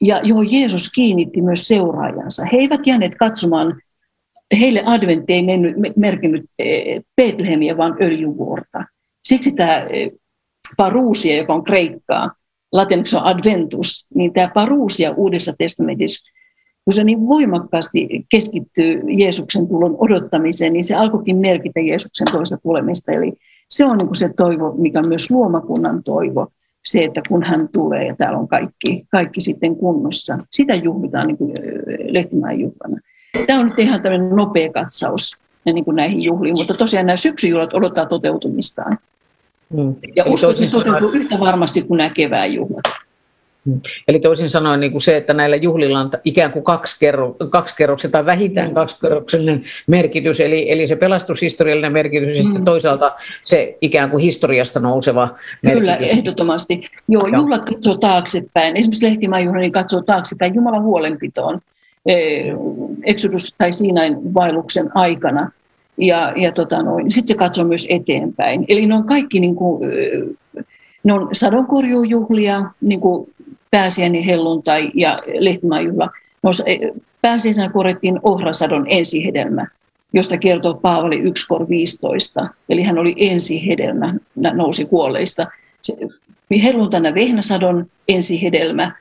ja 0.00 0.20
johon 0.22 0.52
Jeesus 0.52 0.92
kiinnitti 0.92 1.42
myös 1.42 1.68
seuraajansa. 1.68 2.44
He 2.52 2.58
eivät 2.58 2.86
jääneet 2.86 3.14
katsomaan, 3.18 3.80
heille 4.60 4.82
adventti 4.86 5.32
ei 5.32 5.42
mennyt, 5.42 5.74
merkinnyt 5.96 6.44
Betlehemiä, 7.16 7.76
vaan 7.76 7.96
öljyvuorta. 8.02 8.84
Siksi 9.24 9.52
tämä 9.54 9.80
paruusia, 10.76 11.36
joka 11.36 11.54
on 11.54 11.64
kreikkaa, 11.64 12.30
latiniksi 12.72 13.16
on 13.16 13.24
adventus, 13.24 14.06
niin 14.14 14.32
tämä 14.32 14.48
paruusia 14.54 15.10
Uudessa 15.16 15.52
testamentissa, 15.58 16.32
kun 16.84 16.94
se 16.94 17.04
niin 17.04 17.28
voimakkaasti 17.28 18.26
keskittyy 18.30 19.02
Jeesuksen 19.08 19.68
tulon 19.68 19.96
odottamiseen, 19.98 20.72
niin 20.72 20.84
se 20.84 20.94
alkoikin 20.94 21.36
merkitä 21.36 21.80
Jeesuksen 21.80 22.26
toista 22.32 22.56
tulemista. 22.62 23.12
Eli 23.12 23.32
se 23.68 23.86
on 23.86 23.98
niin 23.98 24.16
se 24.16 24.30
toivo, 24.36 24.74
mikä 24.78 24.98
on 24.98 25.08
myös 25.08 25.30
luomakunnan 25.30 26.02
toivo, 26.02 26.46
se, 26.84 27.04
että 27.04 27.20
kun 27.28 27.42
hän 27.42 27.68
tulee 27.72 28.06
ja 28.06 28.16
täällä 28.16 28.38
on 28.38 28.48
kaikki, 28.48 29.04
kaikki 29.10 29.40
sitten 29.40 29.76
kunnossa. 29.76 30.38
Sitä 30.50 30.74
juhlitaan 30.74 31.26
niin 31.26 31.38
kuin 31.38 31.52
juhlana. 32.58 33.00
Tämä 33.46 33.60
on 33.60 33.66
nyt 33.66 33.78
ihan 33.78 34.02
tämmöinen 34.02 34.36
nopea 34.36 34.72
katsaus 34.72 35.36
niin 35.64 35.84
kuin 35.84 35.94
näihin 35.94 36.24
juhliin, 36.24 36.54
mutta 36.58 36.74
tosiaan 36.74 37.06
nämä 37.06 37.16
syksyjuhlat 37.16 37.74
odottaa 37.74 38.06
toteutumistaan. 38.06 38.98
Mm. 39.72 39.94
Ja 40.16 40.24
uskon, 40.26 40.50
että 40.50 40.62
se 40.62 40.70
toteutuu 40.70 41.10
yhtä 41.10 41.40
varmasti 41.40 41.82
kuin 41.82 41.98
nämä 41.98 42.10
kevään 42.10 42.52
juhlat. 42.52 42.84
Mm. 43.64 43.80
Eli 44.08 44.20
toisin 44.20 44.50
sanoen 44.50 44.80
niin 44.80 44.92
kuin 44.92 45.02
se, 45.02 45.16
että 45.16 45.34
näillä 45.34 45.56
juhlilla 45.56 46.00
on 46.00 46.10
ikään 46.24 46.52
kuin 46.52 46.64
kaksi, 46.64 46.96
kerro, 47.00 47.36
kaksi 47.50 47.76
kerroksen 47.76 48.10
tai 48.10 48.26
vähintään 48.26 48.68
mm. 48.68 48.74
kerroksellinen 49.00 49.62
merkitys, 49.86 50.40
eli, 50.40 50.70
eli 50.70 50.86
se 50.86 50.96
pelastushistoriallinen 50.96 51.92
merkitys 51.92 52.34
mm. 52.34 52.54
ja 52.54 52.60
toisaalta 52.64 53.14
se 53.42 53.78
ikään 53.80 54.10
kuin 54.10 54.22
historiasta 54.22 54.80
nouseva 54.80 55.34
merkitys. 55.62 55.78
Kyllä, 55.80 55.96
ehdottomasti. 55.96 56.90
Joo, 57.08 57.26
Joo. 57.26 57.40
juhlat 57.40 57.64
katsoo 57.64 57.94
taaksepäin. 57.96 58.76
Esimerkiksi 58.76 59.06
Lehtimäen 59.06 59.52
niin 59.52 59.72
katsoo 59.72 60.02
taaksepäin 60.02 60.54
Jumalan 60.54 60.82
huolenpitoon. 60.82 61.60
Exodus 63.04 63.54
tai 63.58 63.72
Siinain 63.72 64.34
vaelluksen 64.34 64.90
aikana– 64.94 65.50
ja, 66.06 66.32
ja 66.36 66.52
tota 66.52 66.82
noin. 66.82 67.10
Sitten 67.10 67.34
se 67.34 67.38
katsoo 67.38 67.64
myös 67.64 67.86
eteenpäin. 67.90 68.64
Eli 68.68 68.86
ne 68.86 68.94
on 68.94 69.06
kaikki 69.06 69.40
niin 69.40 69.56
kuin, 69.56 69.90
ne 71.04 71.12
on 71.12 71.28
sadonkorjuujuhlia, 71.32 72.64
niin 72.80 73.00
kuin 73.00 73.34
pääsiäinen 73.70 74.22
helluntai 74.22 74.90
ja 74.94 75.22
lehtimäjuhla. 75.38 76.10
No, 76.42 76.50
pääsiäisenä 77.22 77.68
korjattiin 77.68 78.20
ohrasadon 78.22 78.86
ensihedelmä, 78.88 79.66
josta 80.12 80.38
kertoo 80.38 80.74
Paavali 80.74 81.18
1 81.18 81.48
kor 81.48 81.68
15. 81.68 82.48
Eli 82.68 82.82
hän 82.82 82.98
oli 82.98 83.14
ensihedelmä, 83.16 84.14
nousi 84.52 84.84
kuolleista. 84.84 85.46
Helluntaina 86.62 87.14
vehnäsadon 87.14 87.86
ensihedelmä, 88.08 88.92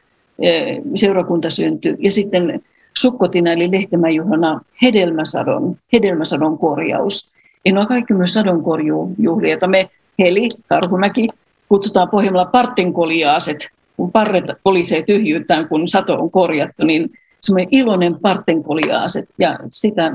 seurakunta 0.95 1.49
syntyi. 1.49 1.95
Ja 1.99 2.12
sitten 2.12 2.62
sukkotina 2.98 3.52
eli 3.52 3.72
lehtimäjuhlana 3.72 4.62
hedelmäsadon, 4.82 5.76
hedelmäsadon 5.94 6.58
korjaus. 6.58 7.30
Ja 7.66 7.80
on 7.80 7.88
kaikki 7.88 8.14
myös 8.14 8.34
sadonkorjuujuhlia, 8.34 9.50
joita 9.50 9.68
me 9.68 9.89
Heli, 10.20 10.50
Karhumäki, 10.70 11.28
kutsutaan 11.70 12.10
Pohjanmaalla 12.10 12.52
partenkoliaaset, 12.52 13.58
kun 13.98 14.12
parret 14.12 14.46
kolisee 14.64 15.02
tyhjyyttään, 15.02 15.68
kun 15.68 15.88
sato 15.88 16.16
on 16.16 16.32
korjattu, 16.32 16.86
niin 16.86 17.10
semmoinen 17.42 17.68
iloinen 17.72 18.20
partenkoliaaset 18.20 19.30
ja 19.38 19.60
sitä, 19.70 20.12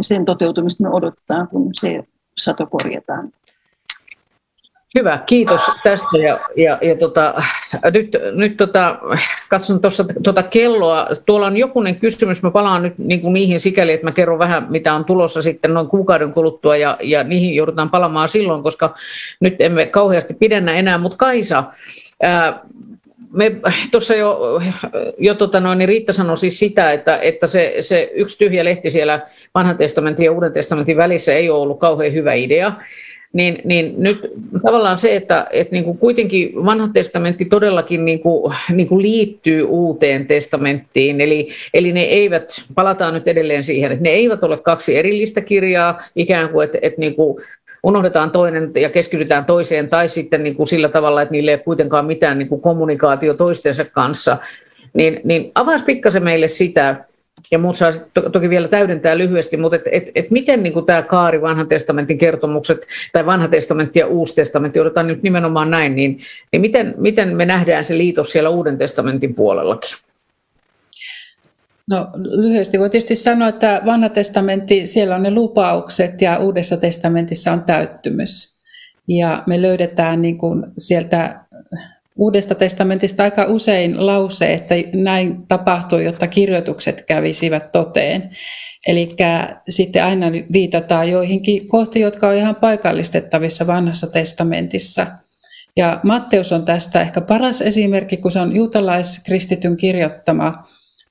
sen 0.00 0.24
toteutumista 0.24 0.82
me 0.82 0.90
odottaa, 0.90 1.46
kun 1.46 1.70
se 1.74 2.02
sato 2.36 2.66
korjataan. 2.66 3.32
Hyvä, 4.98 5.18
kiitos 5.26 5.60
tästä. 5.82 6.18
Ja, 6.18 6.38
ja, 6.56 6.78
ja 6.82 6.96
tota, 6.96 7.34
nyt, 7.92 8.16
nyt 8.32 8.56
tota, 8.56 8.98
katson 9.48 9.80
tuossa 9.80 10.04
tota 10.22 10.42
kelloa. 10.42 11.08
Tuolla 11.26 11.46
on 11.46 11.56
jokunen 11.56 11.96
kysymys. 11.96 12.42
Mä 12.42 12.50
palaan 12.50 12.82
nyt 12.82 12.98
niin 12.98 13.20
kuin 13.20 13.32
niihin 13.32 13.60
sikäli, 13.60 13.92
että 13.92 14.06
mä 14.06 14.12
kerron 14.12 14.38
vähän, 14.38 14.66
mitä 14.68 14.94
on 14.94 15.04
tulossa 15.04 15.42
sitten 15.42 15.74
noin 15.74 15.88
kuukauden 15.88 16.32
kuluttua. 16.32 16.76
Ja, 16.76 16.96
ja 17.02 17.24
niihin 17.24 17.54
joudutaan 17.54 17.90
palaamaan 17.90 18.28
silloin, 18.28 18.62
koska 18.62 18.94
nyt 19.40 19.60
emme 19.60 19.86
kauheasti 19.86 20.34
pidennä 20.34 20.72
enää. 20.72 20.98
Mutta 20.98 21.16
Kaisa, 21.16 21.64
ää, 22.22 22.60
me 23.32 23.52
tuossa 23.90 24.14
jo, 24.14 24.60
jo 25.18 25.34
tota 25.34 25.60
noin, 25.60 25.78
niin 25.78 25.88
Riitta 25.88 26.12
sanoi 26.12 26.36
siis 26.36 26.58
sitä, 26.58 26.92
että, 26.92 27.18
että 27.18 27.46
se, 27.46 27.76
se 27.80 28.10
yksi 28.14 28.38
tyhjä 28.38 28.64
lehti 28.64 28.90
siellä 28.90 29.20
vanhan 29.54 29.76
testamentin 29.76 30.24
ja 30.24 30.32
uuden 30.32 30.52
testamentin 30.52 30.96
välissä 30.96 31.32
ei 31.32 31.50
ole 31.50 31.60
ollut 31.60 31.80
kauhean 31.80 32.12
hyvä 32.12 32.32
idea 32.32 32.72
niin, 33.36 33.60
niin 33.64 33.94
nyt 33.98 34.32
tavallaan 34.62 34.98
se, 34.98 35.16
että, 35.16 35.46
että 35.50 35.72
niin 35.74 35.84
kuin 35.84 35.98
kuitenkin 35.98 36.64
vanha 36.64 36.88
testamentti 36.92 37.44
todellakin 37.44 38.04
niin 38.04 38.20
kuin, 38.20 38.54
niin 38.72 38.88
kuin 38.88 39.02
liittyy 39.02 39.62
uuteen 39.62 40.26
testamenttiin, 40.26 41.20
eli, 41.20 41.48
eli 41.74 41.92
ne 41.92 42.02
eivät, 42.02 42.62
palataan 42.74 43.14
nyt 43.14 43.28
edelleen 43.28 43.64
siihen, 43.64 43.92
että 43.92 44.02
ne 44.02 44.10
eivät 44.10 44.44
ole 44.44 44.56
kaksi 44.56 44.96
erillistä 44.96 45.40
kirjaa, 45.40 46.02
ikään 46.16 46.48
kuin, 46.48 46.64
että, 46.64 46.78
että 46.82 47.00
niin 47.00 47.14
kuin 47.14 47.42
unohdetaan 47.82 48.30
toinen 48.30 48.70
ja 48.74 48.90
keskitytään 48.90 49.44
toiseen, 49.44 49.88
tai 49.88 50.08
sitten 50.08 50.42
niin 50.42 50.56
kuin 50.56 50.66
sillä 50.66 50.88
tavalla, 50.88 51.22
että 51.22 51.32
niille 51.32 51.50
ei 51.50 51.58
kuitenkaan 51.58 52.06
mitään 52.06 52.38
niin 52.38 52.48
kuin 52.48 52.60
kommunikaatio 52.60 53.34
toistensa 53.34 53.84
kanssa, 53.84 54.36
niin, 54.94 55.20
niin 55.24 55.52
avaisi 55.54 55.84
pikkasen 55.84 56.24
meille 56.24 56.48
sitä, 56.48 56.96
ja 57.50 57.58
muut 57.58 57.76
saa 57.76 57.92
to, 58.14 58.30
toki 58.30 58.50
vielä 58.50 58.68
täydentää 58.68 59.18
lyhyesti, 59.18 59.56
mutta 59.56 59.76
et, 59.76 59.82
et, 59.92 60.10
et 60.14 60.30
miten 60.30 60.62
niin 60.62 60.86
tämä 60.86 61.02
kaari 61.02 61.42
vanhan 61.42 61.68
testamentin 61.68 62.18
kertomukset 62.18 62.86
tai 63.12 63.26
vanha 63.26 63.48
testamentti 63.48 63.98
ja 63.98 64.06
uusi 64.06 64.34
testamentti, 64.34 64.80
odotetaan 64.80 65.06
nyt 65.06 65.22
nimenomaan 65.22 65.70
näin, 65.70 65.94
niin, 65.96 66.18
niin 66.52 66.60
miten, 66.60 66.94
miten 66.96 67.36
me 67.36 67.46
nähdään 67.46 67.84
se 67.84 67.98
liitos 67.98 68.32
siellä 68.32 68.50
uuden 68.50 68.78
testamentin 68.78 69.34
puolellakin? 69.34 69.90
No 71.90 72.08
lyhyesti 72.14 72.78
voi 72.78 72.90
tietysti 72.90 73.16
sanoa, 73.16 73.48
että 73.48 73.82
vanha 73.86 74.08
testamentti, 74.08 74.86
siellä 74.86 75.16
on 75.16 75.22
ne 75.22 75.30
lupaukset 75.30 76.22
ja 76.22 76.38
uudessa 76.38 76.76
testamentissa 76.76 77.52
on 77.52 77.64
täyttymys. 77.64 78.56
Ja 79.08 79.42
me 79.46 79.62
löydetään 79.62 80.22
niin 80.22 80.38
kuin 80.38 80.66
sieltä 80.78 81.40
Uudesta 82.16 82.54
testamentista 82.54 83.22
aika 83.22 83.44
usein 83.44 84.06
lause, 84.06 84.52
että 84.52 84.74
näin 84.94 85.46
tapahtui, 85.48 86.04
jotta 86.04 86.26
kirjoitukset 86.26 87.02
kävisivät 87.02 87.72
toteen. 87.72 88.30
Eli 88.86 89.08
sitten 89.68 90.04
aina 90.04 90.26
viitataan 90.52 91.10
joihinkin 91.10 91.68
kohtiin, 91.68 92.02
jotka 92.02 92.28
on 92.28 92.34
ihan 92.34 92.56
paikallistettavissa 92.56 93.66
vanhassa 93.66 94.06
testamentissa. 94.06 95.06
Ja 95.76 96.00
Matteus 96.02 96.52
on 96.52 96.64
tästä 96.64 97.00
ehkä 97.00 97.20
paras 97.20 97.62
esimerkki, 97.62 98.16
kun 98.16 98.30
se 98.30 98.40
on 98.40 98.56
juutalaiskristityn 98.56 99.76
kirjoittama 99.76 100.66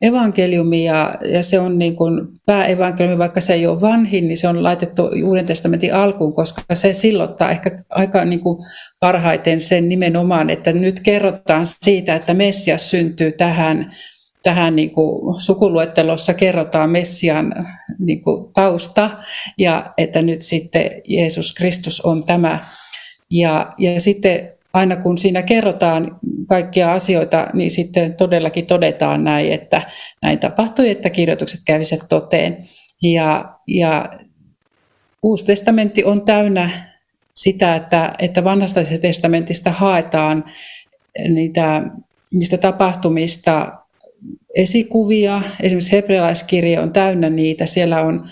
evankeliumi 0.05 0.85
ja, 0.85 1.15
ja 1.31 1.43
se 1.43 1.59
on 1.59 1.79
niin 1.79 1.95
kuin 1.95 2.27
pääevankeliumi, 2.45 3.17
vaikka 3.17 3.41
se 3.41 3.53
ei 3.53 3.67
ole 3.67 3.81
vanhin, 3.81 4.27
niin 4.27 4.37
se 4.37 4.47
on 4.47 4.63
laitettu 4.63 5.09
Uuden 5.25 5.45
testamentin 5.45 5.93
alkuun, 5.93 6.33
koska 6.33 6.61
se 6.73 6.93
sillottaa 6.93 7.51
ehkä 7.51 7.71
aika 7.89 8.25
niin 8.25 8.39
kuin 8.39 8.65
parhaiten 8.99 9.61
sen 9.61 9.89
nimenomaan, 9.89 10.49
että 10.49 10.73
nyt 10.73 10.99
kerrotaan 10.99 11.65
siitä, 11.65 12.15
että 12.15 12.33
Messias 12.33 12.89
syntyy 12.91 13.31
tähän, 13.31 13.95
tähän 14.43 14.75
niin 14.75 14.91
kuin 14.91 15.41
sukuluettelossa 15.41 16.33
kerrotaan 16.33 16.89
Messian 16.89 17.53
niin 17.99 18.21
kuin 18.21 18.53
tausta 18.53 19.09
ja 19.57 19.93
että 19.97 20.21
nyt 20.21 20.41
sitten 20.41 20.91
Jeesus 21.07 21.53
Kristus 21.53 22.01
on 22.01 22.23
tämä. 22.23 22.59
Ja, 23.29 23.73
ja 23.77 23.99
sitten 23.99 24.49
aina 24.73 24.95
kun 24.95 25.17
siinä 25.17 25.43
kerrotaan 25.43 26.19
kaikkia 26.47 26.93
asioita, 26.93 27.47
niin 27.53 27.71
sitten 27.71 28.13
todellakin 28.13 28.65
todetaan 28.65 29.23
näin, 29.23 29.51
että 29.51 29.81
näin 30.21 30.39
tapahtui, 30.39 30.89
että 30.89 31.09
kirjoitukset 31.09 31.59
kävisivät 31.65 32.05
toteen. 32.09 32.57
Ja, 33.01 33.45
ja 33.67 34.09
Uusi 35.25 35.45
testamentti 35.45 36.03
on 36.03 36.25
täynnä 36.25 36.69
sitä, 37.33 37.75
että, 37.75 38.15
että 38.19 38.43
vanhasta 38.43 38.81
testamentista 39.01 39.71
haetaan 39.71 40.43
niitä, 41.29 41.83
niistä 42.31 42.57
tapahtumista 42.57 43.73
esikuvia. 44.55 45.41
Esimerkiksi 45.59 45.91
hebrealaiskirja 45.91 46.81
on 46.81 46.93
täynnä 46.93 47.29
niitä. 47.29 47.65
Siellä 47.65 48.01
on 48.01 48.29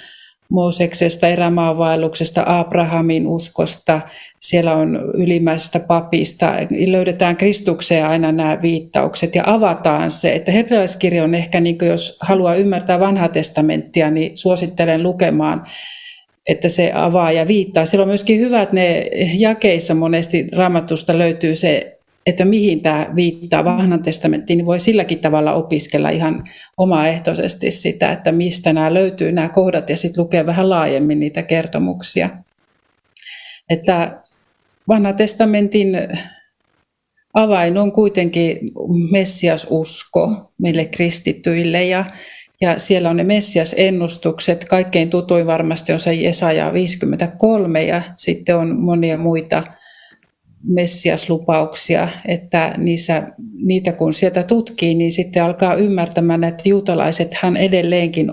Mooseksesta, 0.54 1.28
erämaavaelluksesta, 1.28 2.44
Abrahamin 2.46 3.28
uskosta, 3.28 4.02
siellä 4.40 4.76
on 4.76 5.00
ylimmäisestä 5.14 5.80
papista. 5.80 6.54
Löydetään 6.86 7.38
Kristukseen 7.38 8.06
aina 8.06 8.32
nämä 8.32 8.62
viittaukset 8.62 9.36
ja 9.36 9.44
avataan 9.46 10.12
se. 10.12 10.34
Että 10.34 10.52
hebrealaiskirja 10.52 11.24
on 11.24 11.36
ehkä, 11.36 11.60
niin 11.60 11.78
jos 11.82 12.18
haluaa 12.22 12.56
ymmärtää 12.56 13.00
vanhaa 13.00 13.30
testamenttia, 13.30 14.12
niin 14.12 14.38
suosittelen 14.38 15.04
lukemaan 15.04 15.66
että 16.48 16.70
se 16.70 16.92
avaa 16.96 17.32
ja 17.32 17.48
viittaa. 17.48 17.86
Siellä 17.86 18.04
on 18.04 18.08
myöskin 18.08 18.40
hyvät 18.40 18.74
ne 18.74 19.10
jakeissa 19.38 19.94
monesti 19.94 20.48
raamatusta 20.52 21.18
löytyy 21.18 21.56
se, 21.56 22.00
että 22.26 22.46
mihin 22.46 22.82
tämä 22.82 23.12
viittaa 23.16 23.66
vanhan 23.66 24.04
testamenttiin, 24.04 24.58
niin 24.58 24.66
voi 24.66 24.80
silläkin 24.80 25.20
tavalla 25.20 25.54
opiskella 25.54 26.10
ihan 26.10 26.44
omaehtoisesti 26.78 27.72
sitä, 27.72 28.12
että 28.12 28.32
mistä 28.32 28.74
nämä 28.74 28.94
löytyy 28.94 29.32
nämä 29.32 29.50
kohdat 29.50 29.90
ja 29.90 29.98
sitten 29.98 30.24
lukea 30.24 30.46
vähän 30.46 30.70
laajemmin 30.70 31.20
niitä 31.20 31.44
kertomuksia. 31.44 32.30
Että 33.70 34.22
vanha 34.88 35.14
testamentin 35.14 35.98
avain 37.34 37.78
on 37.78 37.92
kuitenkin 37.92 38.60
Messias-usko 39.12 40.52
meille 40.58 40.86
kristittyille 40.86 41.84
ja 41.84 42.06
ja 42.62 42.80
siellä 42.80 43.10
on 43.10 43.18
ne 43.18 43.24
Messias-ennustukset. 43.24 44.66
Kaikkein 44.66 45.10
tutuin 45.10 45.48
varmasti 45.48 45.94
on 45.94 46.00
se 46.00 46.14
Jesaja 46.14 46.74
53 46.74 47.84
ja 47.84 48.02
sitten 48.18 48.58
on 48.58 48.80
monia 48.80 49.18
muita 49.18 49.64
Messias-lupauksia, 50.64 52.08
että 52.28 52.74
niissä, 52.78 53.24
niitä 53.54 53.92
kun 53.92 54.14
sieltä 54.14 54.44
tutkii, 54.44 54.96
niin 54.96 55.12
sitten 55.12 55.44
alkaa 55.44 55.76
ymmärtämään, 55.76 56.44
että 56.44 56.70
juutalaisethan 56.70 57.58
edelleenkin 57.58 58.32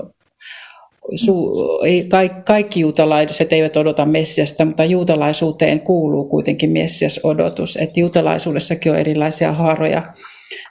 su, 1.15 1.53
ei, 1.85 2.05
kaikki, 2.05 2.43
kaikki 2.43 2.81
juutalaiset 2.81 3.53
eivät 3.53 3.77
odota 3.77 4.07
Messiasta, 4.07 4.65
mutta 4.65 4.85
juutalaisuuteen 4.85 5.81
kuuluu 5.81 6.29
kuitenkin 6.29 6.71
Messias-odotus. 6.71 7.77
Että 7.77 8.01
juutalaisuudessakin 8.01 8.93
on 8.93 8.99
erilaisia 8.99 9.53
haaroja, 9.53 10.03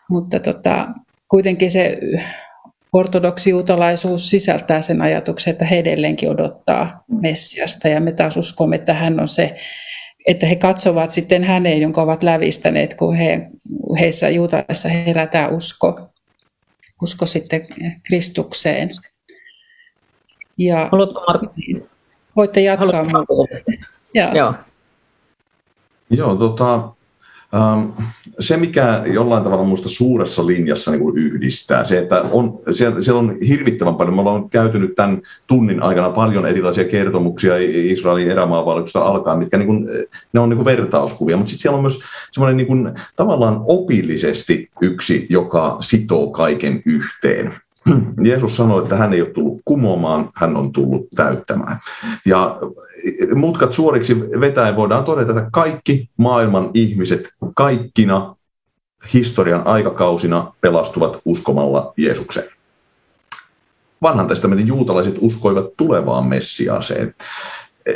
mutta 0.10 0.40
tota, 0.40 0.88
kuitenkin 1.30 1.72
se 1.72 1.98
ortodoksijuutalaisuus 2.94 4.30
sisältää 4.30 4.82
sen 4.82 5.02
ajatuksen, 5.02 5.52
että 5.52 5.66
he 5.66 5.80
edelleenkin 5.80 6.30
odottaa 6.30 7.04
Messiasta 7.22 7.88
ja 7.88 8.00
me 8.00 8.12
taas 8.12 8.38
uskomme, 8.38 8.76
että 8.76 8.94
hän 8.94 9.20
on 9.20 9.28
se, 9.28 9.56
että 10.28 10.46
he 10.46 10.56
katsovat 10.56 11.12
sitten 11.12 11.44
häneen, 11.44 11.82
jonka 11.82 12.02
ovat 12.02 12.24
lävistäneet, 12.24 12.94
kun 12.94 13.16
he, 13.16 13.50
heissä 14.00 14.30
juutalaisissa 14.30 14.90
herätää 14.90 15.50
usko, 15.50 16.00
usko 17.02 17.26
sitten 17.26 17.68
Kristukseen. 18.04 18.90
Ja 20.58 20.90
voitte 22.36 22.62
jatkaa. 22.62 23.06
Joo. 24.34 24.54
Joo, 26.10 26.36
tota, 26.36 26.76
Ähm, 26.76 26.99
se, 28.40 28.58
mikä 28.58 29.04
jollain 29.14 29.44
tavalla 29.44 29.64
minusta 29.64 29.90
suuressa 29.90 30.48
linjassa 30.48 30.92
niin 30.92 31.02
kuin 31.02 31.18
yhdistää, 31.18 31.86
se, 31.86 32.00
että 32.00 32.22
on, 32.22 32.60
siellä, 32.72 33.02
siellä 33.02 33.20
on 33.20 33.38
hirvittävän 33.48 33.96
paljon, 33.96 34.16
me 34.16 34.22
ollaan 34.22 34.50
käyty 34.50 34.80
nyt 34.80 34.96
tämän 34.96 35.22
tunnin 35.48 35.84
aikana 35.84 36.10
paljon 36.10 36.46
erilaisia 36.46 36.84
kertomuksia 36.84 37.54
Israelin 37.58 38.32
erämaavallaksesta 38.32 39.02
alkaen, 39.02 39.40
mitkä 39.40 39.58
niin 39.58 39.68
kuin, 39.68 39.90
ne 40.34 40.40
on 40.40 40.50
niin 40.50 40.58
kuin 40.58 40.66
vertauskuvia, 40.66 41.38
mutta 41.38 41.50
sitten 41.50 41.62
siellä 41.62 41.76
on 41.76 41.84
myös 41.84 42.00
semmoinen 42.32 42.58
niin 42.58 42.68
kuin, 42.68 42.94
tavallaan 43.16 43.62
opillisesti 43.68 44.70
yksi, 44.82 45.28
joka 45.30 45.78
sitoo 45.80 46.32
kaiken 46.32 46.82
yhteen. 46.86 47.54
Jeesus 48.28 48.58
sanoi, 48.58 48.84
että 48.84 48.96
hän 48.96 49.14
ei 49.14 49.22
ole 49.22 49.30
tullut 49.30 49.62
kumoamaan, 49.66 50.30
hän 50.36 50.58
on 50.58 50.72
tullut 50.72 51.08
täyttämään. 51.16 51.80
Ja 52.26 52.60
mutkat 53.36 53.74
suoriksi 53.74 54.20
vetäen 54.20 54.76
voidaan 54.76 55.06
todeta, 55.06 55.32
että 55.32 55.50
kaikki 55.52 56.10
maailman 56.18 56.72
ihmiset 56.74 57.30
kaikkina 57.56 58.36
historian 59.14 59.68
aikakausina 59.68 60.54
pelastuvat 60.62 61.22
uskomalla 61.26 61.94
Jeesukseen. 61.98 62.50
Vanhan 64.02 64.28
testamentin 64.28 64.68
juutalaiset 64.68 65.16
uskoivat 65.20 65.66
tulevaan 65.78 66.26
Messiaaseen. 66.26 67.16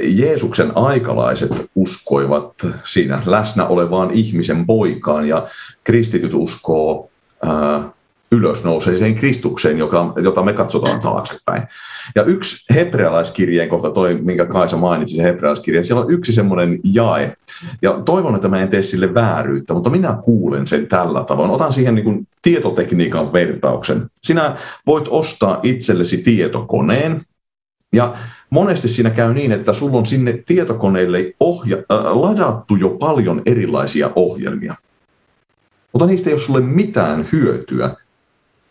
Jeesuksen 0.01 0.77
aikalaiset 0.77 1.51
uskoivat 1.75 2.53
siinä 2.83 3.21
läsnä 3.25 3.67
olevaan 3.67 4.11
ihmisen 4.11 4.65
poikaan 4.65 5.27
ja 5.27 5.47
kristityt 5.83 6.33
uskoo 6.33 7.09
ää, 7.43 7.89
ylösnouseeseen 8.33 9.15
Kristukseen, 9.15 9.77
joka, 9.77 10.13
jota 10.23 10.43
me 10.43 10.53
katsotaan 10.53 11.01
taaksepäin. 11.01 11.63
Ja 12.15 12.23
yksi 12.23 12.73
hebrealaiskirjeen 12.73 13.69
kohta, 13.69 13.89
toi, 13.89 14.15
minkä 14.21 14.45
Kaisa 14.45 14.77
mainitsi, 14.77 15.15
se 15.15 15.23
hebrealaiskirjeen, 15.23 15.83
siellä 15.83 16.03
on 16.03 16.11
yksi 16.11 16.33
semmoinen 16.33 16.79
jae. 16.83 17.35
Ja 17.81 18.01
toivon, 18.05 18.35
että 18.35 18.47
mä 18.47 18.61
en 18.61 18.69
tee 18.69 18.81
sille 18.81 19.13
vääryyttä, 19.13 19.73
mutta 19.73 19.89
minä 19.89 20.17
kuulen 20.23 20.67
sen 20.67 20.87
tällä 20.87 21.23
tavoin. 21.23 21.51
Otan 21.51 21.73
siihen 21.73 21.95
niin 21.95 22.05
kuin 22.05 22.27
tietotekniikan 22.41 23.33
vertauksen. 23.33 24.05
Sinä 24.21 24.55
voit 24.87 25.05
ostaa 25.07 25.59
itsellesi 25.63 26.17
tietokoneen, 26.17 27.21
ja 27.93 28.13
monesti 28.49 28.87
siinä 28.87 29.09
käy 29.09 29.33
niin, 29.33 29.51
että 29.51 29.73
sulla 29.73 29.97
on 29.97 30.05
sinne 30.05 30.43
tietokoneelle 30.45 31.33
ohja, 31.39 31.77
äh, 31.77 32.17
ladattu 32.17 32.75
jo 32.75 32.89
paljon 32.89 33.41
erilaisia 33.45 34.11
ohjelmia. 34.15 34.75
Mutta 35.93 36.05
niistä 36.05 36.29
ei 36.29 36.33
ole 36.33 36.41
sulle 36.41 36.61
mitään 36.61 37.27
hyötyä, 37.31 37.95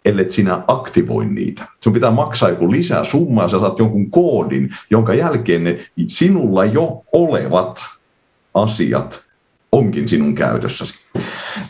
ellei 0.04 0.30
sinä 0.30 0.62
aktivoi 0.68 1.26
niitä. 1.26 1.68
Sun 1.80 1.92
pitää 1.92 2.10
maksaa 2.10 2.48
joku 2.48 2.70
lisää 2.70 3.04
summaa, 3.04 3.48
sä 3.48 3.60
saat 3.60 3.78
jonkun 3.78 4.10
koodin, 4.10 4.70
jonka 4.90 5.14
jälkeen 5.14 5.64
ne 5.64 5.78
sinulla 6.06 6.64
jo 6.64 7.02
olevat 7.12 7.80
asiat 8.54 9.22
onkin 9.72 10.08
sinun 10.08 10.34
käytössäsi. 10.34 10.94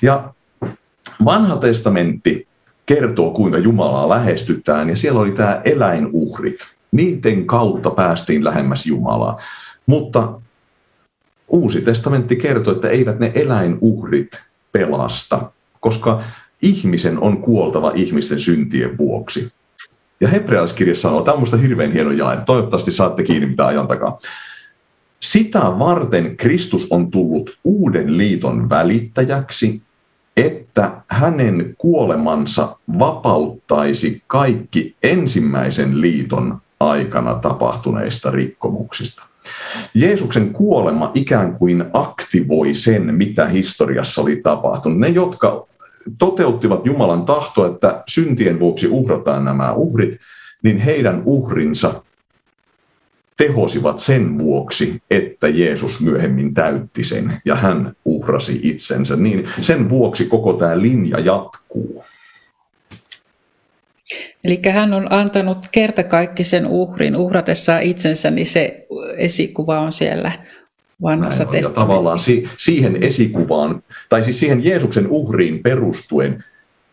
Ja 0.02 0.34
vanha 1.24 1.56
testamentti 1.56 2.48
kertoo, 2.86 3.30
kuinka 3.30 3.58
Jumalaa 3.58 4.08
lähestytään, 4.08 4.88
ja 4.88 4.96
siellä 4.96 5.20
oli 5.20 5.32
tämä 5.32 5.60
eläinuhrit. 5.64 6.58
Niiden 6.92 7.46
kautta 7.46 7.90
päästiin 7.90 8.44
lähemmäs 8.44 8.86
Jumalaa. 8.86 9.40
Mutta 9.86 10.40
Uusi 11.52 11.80
testamentti 11.80 12.36
kertoo, 12.36 12.74
että 12.74 12.88
eivät 12.88 13.18
ne 13.18 13.32
eläinuhrit 13.34 14.42
pelasta, 14.72 15.50
koska 15.80 16.22
ihmisen 16.62 17.18
on 17.18 17.36
kuoltava 17.36 17.92
ihmisten 17.94 18.40
syntien 18.40 18.98
vuoksi. 18.98 19.52
Ja 20.20 20.28
hebrealaiskirja 20.28 20.94
sanoo, 20.94 21.22
tämä 21.22 21.32
on 21.32 21.38
minusta 21.38 21.56
hirveän 21.56 21.92
hieno 21.92 22.10
jae, 22.10 22.38
toivottavasti 22.46 22.92
saatte 22.92 23.22
kiinni 23.22 23.46
mitä 23.46 23.66
ajan 23.66 23.88
takaa. 23.88 24.18
Sitä 25.20 25.60
varten 25.60 26.36
Kristus 26.36 26.86
on 26.92 27.10
tullut 27.10 27.58
uuden 27.64 28.16
liiton 28.16 28.70
välittäjäksi, 28.70 29.82
että 30.36 30.90
hänen 31.10 31.74
kuolemansa 31.78 32.76
vapauttaisi 32.98 34.22
kaikki 34.26 34.96
ensimmäisen 35.02 36.00
liiton 36.00 36.60
aikana 36.80 37.34
tapahtuneista 37.34 38.30
rikkomuksista. 38.30 39.22
Jeesuksen 39.94 40.52
kuolema 40.52 41.10
ikään 41.14 41.54
kuin 41.54 41.84
aktivoi 41.92 42.74
sen, 42.74 43.14
mitä 43.14 43.46
historiassa 43.46 44.22
oli 44.22 44.36
tapahtunut. 44.36 44.98
Ne, 44.98 45.08
jotka 45.08 45.66
toteuttivat 46.18 46.86
Jumalan 46.86 47.24
tahtoa, 47.24 47.66
että 47.66 48.02
syntien 48.08 48.60
vuoksi 48.60 48.88
uhrataan 48.88 49.44
nämä 49.44 49.72
uhrit, 49.72 50.16
niin 50.62 50.78
heidän 50.78 51.22
uhrinsa 51.26 52.02
tehosivat 53.36 53.98
sen 53.98 54.38
vuoksi, 54.38 55.02
että 55.10 55.48
Jeesus 55.48 56.00
myöhemmin 56.00 56.54
täytti 56.54 57.04
sen 57.04 57.40
ja 57.44 57.54
hän 57.54 57.92
uhrasi 58.04 58.60
itsensä. 58.62 59.16
Niin 59.16 59.48
sen 59.60 59.88
vuoksi 59.88 60.24
koko 60.24 60.52
tämä 60.52 60.80
linja 60.80 61.20
jatkuu. 61.20 62.04
Eli 64.44 64.60
hän 64.72 64.92
on 64.92 65.12
antanut 65.12 65.58
kertakaikkisen 65.72 66.66
uhrin 66.66 67.16
uhratessaan 67.16 67.82
itsensä, 67.82 68.30
niin 68.30 68.46
se 68.46 68.86
esikuva 69.16 69.80
on 69.80 69.92
siellä 69.92 70.32
vanhassa 71.02 71.46
Ja 71.52 71.70
tavallaan 71.70 72.18
si- 72.18 72.48
siihen 72.56 73.02
esikuvaan, 73.02 73.82
tai 74.08 74.24
siis 74.24 74.40
siihen 74.40 74.64
Jeesuksen 74.64 75.06
uhriin 75.08 75.62
perustuen, 75.62 76.44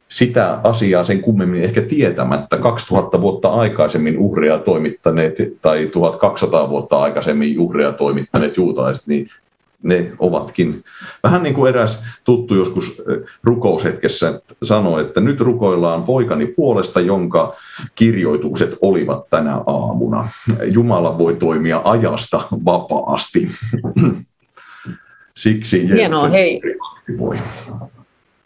sitä 0.10 0.60
asiaa 0.64 1.04
sen 1.04 1.22
kummemmin 1.22 1.64
ehkä 1.64 1.82
tietämättä. 1.82 2.58
2000 2.58 3.22
vuotta 3.22 3.50
aikaisemmin 3.50 4.18
uhreja 4.18 4.58
toimittaneet 4.58 5.38
tai 5.62 5.90
1200 5.92 6.70
vuotta 6.70 7.00
aikaisemmin 7.00 7.60
uhreja 7.60 7.92
toimittaneet 7.92 8.58
juutalaiset, 8.58 9.08
niin 9.08 9.30
ne 9.84 10.12
ovatkin. 10.20 10.84
Vähän 11.24 11.44
niin 11.44 11.56
kuin 11.56 11.70
eräs 11.70 12.04
tuttu 12.24 12.56
joskus 12.56 13.02
rukoushetkessä 13.44 14.42
sanoi, 14.64 15.02
että 15.02 15.22
nyt 15.22 15.42
rukoillaan 15.42 16.04
poikani 16.04 16.48
puolesta, 16.48 17.00
jonka 17.00 17.54
kirjoitukset 17.96 18.78
olivat 18.82 19.30
tänä 19.30 19.56
aamuna. 19.56 20.30
Jumala 20.72 21.18
voi 21.18 21.36
toimia 21.36 21.82
ajasta 21.84 22.48
vapaasti. 22.66 23.52
Siksi 25.38 25.90
Hienoa, 25.90 26.30
hei. 26.30 26.62
Voi. 27.18 27.38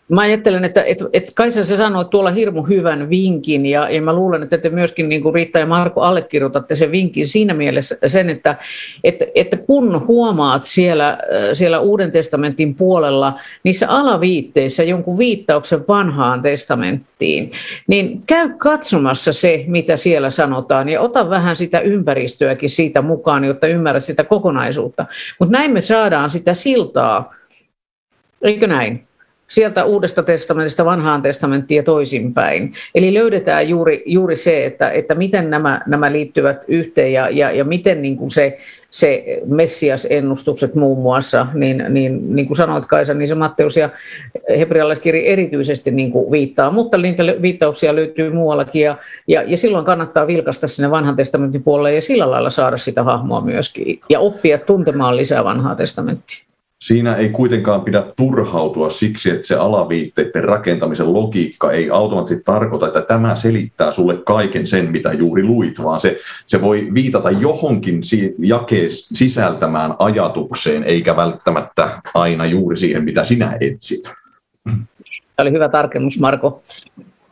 Mä 0.10 0.22
ajattelen, 0.22 0.64
että, 0.64 0.84
että, 0.84 1.06
että 1.14 1.32
Kaisa 1.36 1.64
sä 1.64 1.78
sanoit 1.78 2.10
tuolla 2.10 2.32
hirmu 2.32 2.64
hyvän 2.64 3.10
vinkin 3.10 3.66
ja, 3.66 3.90
ja 3.90 4.02
mä 4.02 4.14
luulen, 4.14 4.44
että 4.44 4.58
te 4.58 4.70
myöskin 4.70 5.10
niin 5.10 5.24
kuin 5.24 5.36
Riitta 5.36 5.60
ja 5.60 5.66
Marko 5.66 6.02
allekirjoitatte 6.02 6.76
sen 6.76 6.92
vinkin 6.92 7.28
siinä 7.28 7.54
mielessä 7.54 7.98
sen, 8.08 8.30
että, 8.30 8.56
että, 9.04 9.26
että 9.36 9.58
kun 9.58 10.08
huomaat 10.08 10.64
siellä, 10.64 11.18
siellä 11.54 11.80
Uuden 11.80 12.12
testamentin 12.12 12.76
puolella 12.76 13.40
niissä 13.64 13.90
alaviitteissä 13.90 14.84
jonkun 14.84 15.18
viittauksen 15.18 15.88
vanhaan 15.88 16.42
testamenttiin, 16.42 17.52
niin 17.88 18.22
käy 18.26 18.50
katsomassa 18.58 19.34
se, 19.34 19.64
mitä 19.68 19.98
siellä 19.98 20.30
sanotaan 20.30 20.90
ja 20.90 21.02
ota 21.02 21.30
vähän 21.30 21.56
sitä 21.56 21.80
ympäristöäkin 21.80 22.70
siitä 22.70 23.02
mukaan, 23.02 23.44
jotta 23.44 23.68
ymmärrät 23.68 24.04
sitä 24.04 24.24
kokonaisuutta. 24.24 25.06
Mutta 25.40 25.52
näin 25.52 25.72
me 25.72 25.82
saadaan 25.82 26.30
sitä 26.30 26.54
siltaa, 26.54 27.34
eikö 28.42 28.68
näin? 28.68 29.08
Sieltä 29.48 29.86
uudesta 29.86 30.24
testamentista 30.24 30.86
vanhaan 30.86 31.22
testamenttiin 31.22 31.76
ja 31.76 31.84
toisinpäin. 31.84 32.74
Eli 32.96 33.14
löydetään 33.14 33.70
juuri, 33.70 34.04
juuri 34.06 34.36
se, 34.36 34.66
että, 34.66 34.92
että 34.92 35.16
miten 35.16 35.50
nämä, 35.50 35.82
nämä 35.88 36.12
liittyvät 36.12 36.66
yhteen 36.68 37.14
ja, 37.14 37.30
ja, 37.30 37.52
ja 37.52 37.64
miten 37.64 38.02
niin 38.02 38.18
kuin 38.18 38.32
se, 38.32 38.58
se 38.90 39.42
Messias-ennustukset 39.46 40.76
muun 40.76 41.02
muassa, 41.02 41.48
niin, 41.54 41.86
niin, 41.90 42.36
niin 42.36 42.48
kuin 42.48 42.58
sanoit 42.58 42.86
Kaisa, 42.86 43.14
niin 43.14 43.28
se 43.28 43.36
Matteus 43.36 43.78
ja 43.78 43.90
hebrealaiskirja 44.50 45.24
erityisesti 45.24 45.92
niin 45.92 46.12
kuin 46.12 46.32
viittaa, 46.32 46.72
mutta 46.72 46.98
niitä 46.98 47.24
viittauksia 47.42 47.96
löytyy 47.96 48.34
muuallakin 48.34 48.82
ja, 48.82 48.98
ja, 49.28 49.44
ja 49.44 49.58
silloin 49.58 49.86
kannattaa 49.86 50.28
vilkasta 50.28 50.68
sinne 50.68 50.92
vanhan 50.92 51.16
testamentin 51.16 51.64
puolelle 51.64 51.96
ja 51.96 52.02
sillä 52.02 52.32
lailla 52.32 52.50
saada 52.50 52.78
sitä 52.78 53.04
hahmoa 53.04 53.42
myöskin 53.42 54.00
ja 54.10 54.20
oppia 54.20 54.58
tuntemaan 54.58 55.18
lisää 55.18 55.44
vanhaa 55.44 55.76
testamenttia. 55.76 56.53
Siinä 56.84 57.16
ei 57.16 57.30
kuitenkaan 57.30 57.82
pidä 57.82 58.04
turhautua 58.16 58.90
siksi, 58.90 59.32
että 59.32 59.48
se 59.48 59.56
alaviitteiden 59.56 60.44
rakentamisen 60.44 61.14
logiikka 61.14 61.72
ei 61.72 61.90
automaattisesti 61.90 62.44
tarkoita, 62.44 62.88
että 62.88 63.02
tämä 63.02 63.36
selittää 63.36 63.92
sulle 63.92 64.18
kaiken 64.26 64.68
sen, 64.68 64.92
mitä 64.92 65.14
juuri 65.14 65.44
luit, 65.44 65.84
vaan 65.84 66.00
se, 66.00 66.20
se 66.48 66.62
voi 66.62 66.88
viitata 66.94 67.32
johonkin 67.32 68.02
jakeen 68.40 68.90
sisältämään 68.92 69.96
ajatukseen, 70.00 70.84
eikä 70.84 71.16
välttämättä 71.16 72.02
aina 72.14 72.46
juuri 72.46 72.78
siihen, 72.78 73.04
mitä 73.04 73.24
sinä 73.24 73.58
etsit. 73.62 74.04
Tämä 74.64 75.42
oli 75.42 75.52
hyvä 75.52 75.70
tarkennus, 75.70 76.20
Marko. 76.20 76.62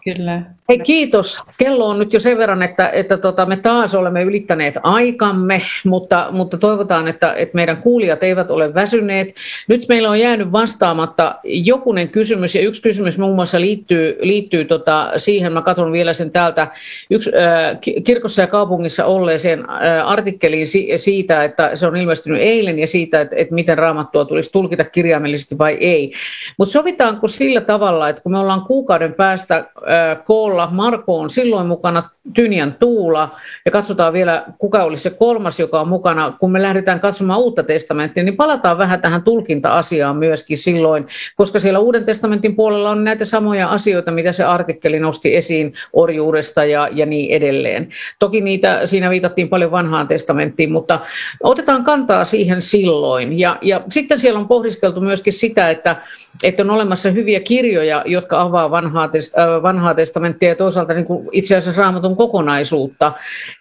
Kyllä. 0.03 0.41
Hei 0.72 0.80
kiitos. 0.80 1.39
Kello 1.57 1.88
on 1.88 1.99
nyt 1.99 2.14
jo 2.14 2.19
sen 2.19 2.38
verran, 2.38 2.64
että, 2.64 2.89
että 2.89 3.18
tota, 3.18 3.45
me 3.45 3.56
taas 3.56 3.95
olemme 3.95 4.23
ylittäneet 4.23 4.76
aikamme, 4.84 5.61
mutta, 5.85 6.27
mutta 6.31 6.57
toivotaan, 6.57 7.07
että, 7.07 7.34
että 7.34 7.56
meidän 7.56 7.77
kuulijat 7.77 8.23
eivät 8.23 8.52
ole 8.52 8.73
väsyneet. 8.73 9.35
Nyt 9.68 9.85
meillä 9.89 10.10
on 10.10 10.19
jäänyt 10.19 10.52
vastaamatta 10.52 11.35
jokunen 11.43 12.10
kysymys, 12.10 12.56
ja 12.56 12.61
yksi 12.61 12.81
kysymys 12.81 13.19
muun 13.19 13.35
muassa 13.35 13.61
liittyy, 13.61 14.18
liittyy 14.22 14.65
tota, 14.65 15.11
siihen, 15.18 15.53
mä 15.53 15.61
katson 15.61 15.91
vielä 15.91 16.14
sen 16.14 16.31
täältä, 16.31 16.68
yksi 17.10 17.31
äh, 17.35 18.03
kirkossa 18.03 18.41
ja 18.41 18.48
kaupungissa 18.48 19.06
olleeseen 19.06 19.60
äh, 19.60 20.10
artikkeliin 20.10 20.68
si- 20.68 20.89
siitä, 20.95 21.43
että 21.43 21.76
se 21.76 21.88
on 21.88 21.95
ilmestynyt 21.95 22.41
eilen, 22.41 22.80
ja 22.80 22.88
siitä, 22.88 23.22
että, 23.22 23.35
että 23.35 23.56
miten 23.56 23.77
raamattua 23.77 24.26
tulisi 24.26 24.52
tulkita 24.52 24.84
kirjaimellisesti 24.84 25.57
vai 25.57 25.77
ei. 25.80 26.11
Mutta 26.57 26.72
sovitaanko 26.72 27.27
sillä 27.27 27.61
tavalla, 27.61 28.10
että 28.10 28.22
kun 28.22 28.31
me 28.31 28.39
ollaan 28.39 28.61
kuukauden 28.61 29.14
päästä 29.14 29.56
äh, 29.56 30.23
koolla, 30.26 30.60
olla. 30.61 30.75
Marko 30.75 31.19
on 31.19 31.29
silloin 31.29 31.67
mukana 31.67 32.09
Tynian 32.33 32.75
Tuula 32.79 33.35
ja 33.65 33.71
katsotaan 33.71 34.13
vielä, 34.13 34.45
kuka 34.57 34.83
olisi 34.83 35.03
se 35.03 35.09
kolmas, 35.09 35.59
joka 35.59 35.81
on 35.81 35.88
mukana. 35.88 36.33
Kun 36.39 36.51
me 36.51 36.61
lähdetään 36.61 36.99
katsomaan 36.99 37.39
uutta 37.39 37.63
testamenttia, 37.63 38.23
niin 38.23 38.38
palataan 38.38 38.77
vähän 38.77 39.01
tähän 39.01 39.23
tulkinta-asiaan 39.23 40.17
myöskin 40.17 40.57
silloin, 40.57 41.07
koska 41.35 41.59
siellä 41.59 41.79
Uuden 41.79 42.05
testamentin 42.05 42.55
puolella 42.55 42.89
on 42.89 43.03
näitä 43.03 43.25
samoja 43.25 43.69
asioita, 43.69 44.11
mitä 44.11 44.31
se 44.31 44.43
artikkeli 44.43 44.99
nosti 44.99 45.35
esiin 45.35 45.73
orjuudesta 45.93 46.65
ja, 46.65 46.89
ja 46.91 47.05
niin 47.05 47.31
edelleen. 47.31 47.89
Toki 48.19 48.41
niitä, 48.41 48.85
siinä 48.85 49.09
viitattiin 49.09 49.49
paljon 49.49 49.71
vanhaan 49.71 50.07
testamenttiin, 50.07 50.71
mutta 50.71 50.99
otetaan 51.43 51.83
kantaa 51.83 52.25
siihen 52.25 52.61
silloin. 52.61 53.39
Ja, 53.39 53.57
ja 53.61 53.81
sitten 53.89 54.19
siellä 54.19 54.39
on 54.39 54.47
pohdiskeltu 54.47 55.01
myöskin 55.01 55.33
sitä, 55.33 55.69
että, 55.69 55.95
että 56.43 56.63
on 56.63 56.69
olemassa 56.69 57.09
hyviä 57.09 57.39
kirjoja, 57.39 58.03
jotka 58.05 58.41
avaa 58.41 58.71
vanhaa, 58.71 59.07
test, 59.07 59.38
äh, 59.38 59.63
vanhaa 59.63 59.93
testamenttia 59.93 60.51
ja 60.52 60.56
toisaalta 60.56 60.94
niin 60.94 61.06
kuin 61.06 61.30
itse 61.32 61.56
asiassa 61.56 61.82
raamatun 61.82 62.15
kokonaisuutta. 62.15 63.11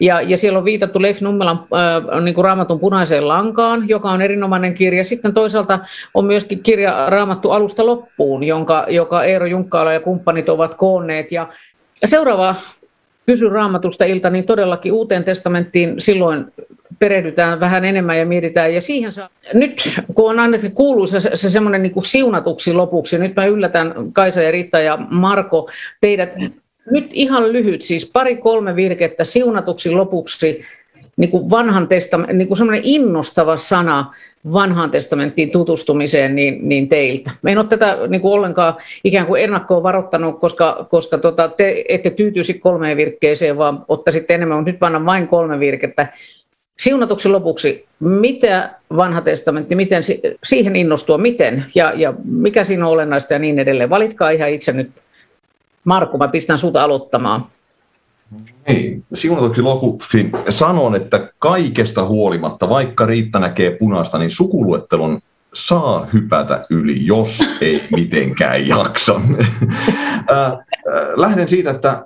Ja, 0.01 0.21
ja 0.21 0.37
siellä 0.37 0.59
on 0.59 0.65
viitattu 0.65 1.03
Leif 1.03 1.21
Nummelan 1.21 1.67
äh, 1.75 2.23
niin 2.23 2.35
kuin 2.35 2.45
raamatun 2.45 2.81
punaiseen 2.81 3.29
lankaan, 3.29 3.89
joka 3.89 4.11
on 4.11 4.23
erinomainen 4.23 4.75
kirja. 4.75 5.05
Sitten 5.05 5.35
toisaalta 5.35 5.79
on 6.15 6.25
myöskin 6.25 6.63
kirja 6.63 7.07
Raamattu 7.09 7.51
alusta 7.51 7.87
loppuun, 7.87 8.45
jonka, 8.45 8.87
joka 8.89 9.25
Eero 9.25 9.47
Junkkaala 9.47 9.93
ja 9.93 10.01
kumppanit 10.01 10.49
ovat 10.49 10.75
koonneet. 10.75 11.33
Ja 11.33 11.49
seuraava 12.05 12.55
Kysy 13.27 13.49
raamatusta 13.49 14.05
ilta, 14.05 14.31
niin 14.31 14.45
todellakin 14.45 14.93
uuteen 14.93 15.25
testamenttiin 15.25 16.01
silloin 16.01 16.47
perehdytään 16.99 17.61
vähän 17.61 17.85
enemmän 17.85 18.19
ja 18.19 18.27
mietitään. 18.27 18.75
Ja 18.75 18.81
siihen 18.81 19.13
saa... 19.13 19.29
Nyt 19.55 20.01
kun 20.15 20.31
on 20.31 20.41
annettu 20.41 20.67
kuuluisa 20.75 21.21
se, 21.21 21.31
se 21.35 21.51
semmoinen 21.51 21.83
niin 21.83 22.05
siunatuksi 22.05 22.73
lopuksi, 22.73 23.19
nyt 23.19 23.37
mä 23.37 23.47
yllätän 23.47 23.95
Kaisa 24.13 24.43
ja 24.43 24.51
Riitta 24.51 24.81
ja 24.81 24.99
Marko 25.11 25.71
teidät 26.01 26.31
nyt 26.91 27.07
ihan 27.13 27.53
lyhyt, 27.53 27.83
siis 27.83 28.11
pari-kolme 28.13 28.77
virkettä 28.77 29.25
siunatuksi 29.25 29.91
lopuksi 29.91 30.65
niin 31.17 31.31
kuin 31.31 31.51
vanhan 31.51 31.89
testamentin, 31.89 32.39
niin 32.39 32.49
kuin 32.49 32.59
semmoinen 32.59 32.83
innostava 32.85 33.57
sana 33.57 34.15
vanhaan 34.53 34.91
testamenttiin 34.91 35.51
tutustumiseen 35.51 36.35
niin, 36.35 36.69
niin 36.69 36.89
teiltä. 36.89 37.31
Me 37.43 37.53
en 37.53 37.59
ole 37.59 37.67
tätä 37.67 37.99
niin 38.09 38.21
kuin 38.21 38.33
ollenkaan 38.33 38.75
ikään 39.05 39.27
kuin 39.27 39.43
ennakkoon 39.43 39.83
varoittanut, 39.83 40.41
koska, 40.41 40.87
koska 40.91 41.19
tota, 41.19 41.49
te 41.49 41.85
ette 41.89 42.11
tyytyisi 42.11 42.55
kolmeen 42.55 42.97
virkkeeseen, 42.97 43.59
vaan 43.59 43.85
ottaisitte 43.89 44.35
enemmän, 44.35 44.59
mutta 44.59 44.71
nyt 44.71 44.81
vannan 44.81 45.07
vain 45.07 45.29
kolme 45.29 45.59
virkettä. 45.59 46.13
Siunatuksi 46.79 47.29
lopuksi, 47.29 47.85
mitä 48.01 48.71
vanha 48.97 49.21
testamentti, 49.21 49.75
miten 49.75 50.03
siihen 50.45 50.77
innostua, 50.77 51.19
miten 51.19 51.65
ja, 51.75 51.93
ja 51.97 52.15
mikä 52.25 52.65
siinä 52.65 52.87
on 52.87 52.93
olennaista 52.93 53.33
ja 53.33 53.39
niin 53.39 53.59
edelleen. 53.59 53.91
Valitkaa 53.91 54.31
ihan 54.31 54.51
itse 54.51 54.73
nyt 54.73 54.91
Markku, 55.85 56.19
mä 56.19 56.29
pistän 56.29 56.59
sut 56.59 56.77
aloittamaan. 56.77 57.43
Niin, 58.69 59.05
siunatuksi 59.15 59.63
lopuksi 59.63 60.31
sanon, 60.49 60.95
että 60.95 61.33
kaikesta 61.39 62.07
huolimatta, 62.07 62.69
vaikka 62.69 63.07
Riitta 63.07 63.39
näkee 63.39 63.71
punaista, 63.71 64.19
niin 64.19 64.31
sukuluettelon 64.31 65.21
saa 65.55 66.07
hypätä 66.13 66.67
yli, 66.71 67.07
jos 67.07 67.39
ei 67.61 67.89
mitenkään 67.97 68.69
jaksa. 68.69 69.21
Lähden 71.17 71.49
siitä, 71.49 71.71
että 71.71 72.05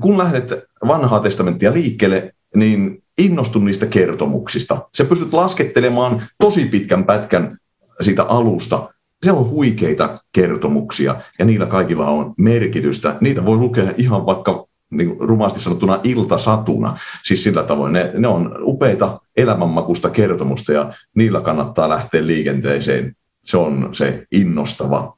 kun 0.00 0.18
lähdet 0.18 0.52
vanhaa 0.88 1.20
testamenttia 1.20 1.72
liikkeelle, 1.72 2.34
niin 2.54 3.02
innostun 3.18 3.64
niistä 3.64 3.86
kertomuksista. 3.86 4.88
Se 4.94 5.04
pystyt 5.04 5.32
laskettelemaan 5.32 6.22
tosi 6.38 6.64
pitkän 6.64 7.04
pätkän 7.04 7.58
siitä 8.00 8.22
alusta 8.22 8.92
siellä 9.22 9.40
on 9.40 9.50
huikeita 9.50 10.18
kertomuksia 10.32 11.20
ja 11.38 11.44
niillä 11.44 11.66
kaikilla 11.66 12.06
on 12.06 12.34
merkitystä. 12.38 13.16
Niitä 13.20 13.44
voi 13.44 13.56
lukea 13.56 13.92
ihan 13.96 14.26
vaikka 14.26 14.66
niin 14.90 15.16
rumasti 15.20 15.60
sanottuna 15.60 16.00
iltasatuna. 16.04 16.98
Siis 17.24 17.42
sillä 17.42 17.62
tavoin 17.62 17.92
ne, 17.92 18.12
ne 18.14 18.28
on 18.28 18.58
upeita 18.60 19.20
elämänmakusta 19.36 20.10
kertomusta 20.10 20.72
ja 20.72 20.92
niillä 21.14 21.40
kannattaa 21.40 21.88
lähteä 21.88 22.26
liikenteeseen. 22.26 23.16
Se 23.44 23.56
on 23.56 23.88
se 23.92 24.26
innostava 24.32 25.16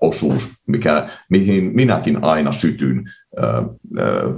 osuus, 0.00 0.50
mikä, 0.66 1.08
mihin 1.30 1.70
minäkin 1.74 2.24
aina 2.24 2.52
sytyn 2.52 3.04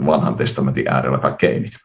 vanhan 0.06 0.34
testamentin 0.34 0.88
äärellä 0.88 1.18
kaikkein 1.18 1.56
eniten. 1.56 1.80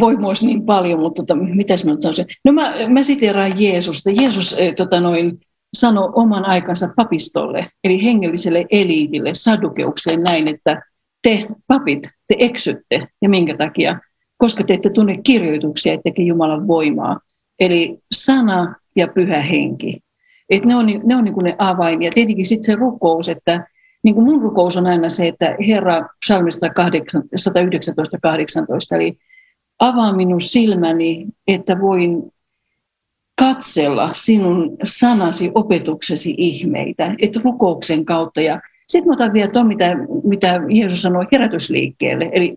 Voi 0.00 0.14
niin 0.42 0.66
paljon, 0.66 1.00
mutta 1.00 1.22
tota, 1.22 1.36
mitäs 1.36 1.84
mä 1.84 1.96
sanoisin? 1.98 2.26
No 2.44 2.52
mä, 2.52 2.72
mä 2.88 3.02
siteeraan 3.02 3.52
Jeesusta. 3.62 4.10
Jeesus 4.10 4.52
äh, 4.52 4.74
tota 4.76 5.00
noin, 5.00 5.40
sanoi 5.72 6.12
oman 6.14 6.48
aikansa 6.48 6.88
papistolle, 6.96 7.66
eli 7.84 8.04
hengelliselle 8.04 8.66
eliitille, 8.70 9.30
sadukeukseen 9.32 10.22
näin, 10.22 10.48
että 10.48 10.82
te 11.22 11.46
papit, 11.66 12.02
te 12.02 12.36
eksytte. 12.38 13.08
Ja 13.22 13.28
minkä 13.28 13.56
takia? 13.56 14.00
Koska 14.38 14.64
te 14.64 14.74
ette 14.74 14.90
tunne 14.90 15.16
kirjoituksia, 15.16 15.92
ettekä 15.92 16.22
Jumalan 16.22 16.66
voimaa. 16.66 17.20
Eli 17.60 17.98
sana 18.14 18.74
ja 18.96 19.08
pyhä 19.08 19.42
henki. 19.42 20.00
Et 20.50 20.64
ne 20.64 20.76
on, 20.76 20.86
ne 21.04 21.16
on 21.16 21.24
niin 21.24 21.34
kuin 21.34 21.44
ne 21.44 21.56
avain. 21.58 22.02
Ja 22.02 22.10
tietenkin 22.14 22.46
sitten 22.46 22.64
se 22.64 22.74
rukous, 22.74 23.28
että 23.28 23.66
niin 24.02 24.14
kuin 24.14 24.24
mun 24.24 24.42
rukous 24.42 24.76
on 24.76 24.86
aina 24.86 25.08
se, 25.08 25.26
että 25.26 25.56
Herra 25.68 26.08
psalmista 26.24 26.66
119.18, 26.66 26.72
eli 28.96 29.16
avaa 29.80 30.16
minun 30.16 30.40
silmäni, 30.40 31.26
että 31.48 31.80
voin 31.80 32.32
katsella 33.38 34.10
sinun 34.14 34.76
sanasi, 34.84 35.50
opetuksesi 35.54 36.34
ihmeitä, 36.38 37.14
että 37.18 37.40
rukouksen 37.44 38.04
kautta. 38.04 38.40
Ja 38.40 38.60
sitten 38.88 39.12
otan 39.12 39.32
vielä 39.32 39.50
tuon, 39.52 39.66
mitä, 39.66 39.96
mitä 40.24 40.60
Jeesus 40.68 41.02
sanoi 41.02 41.26
herätysliikkeelle, 41.32 42.30
eli 42.32 42.56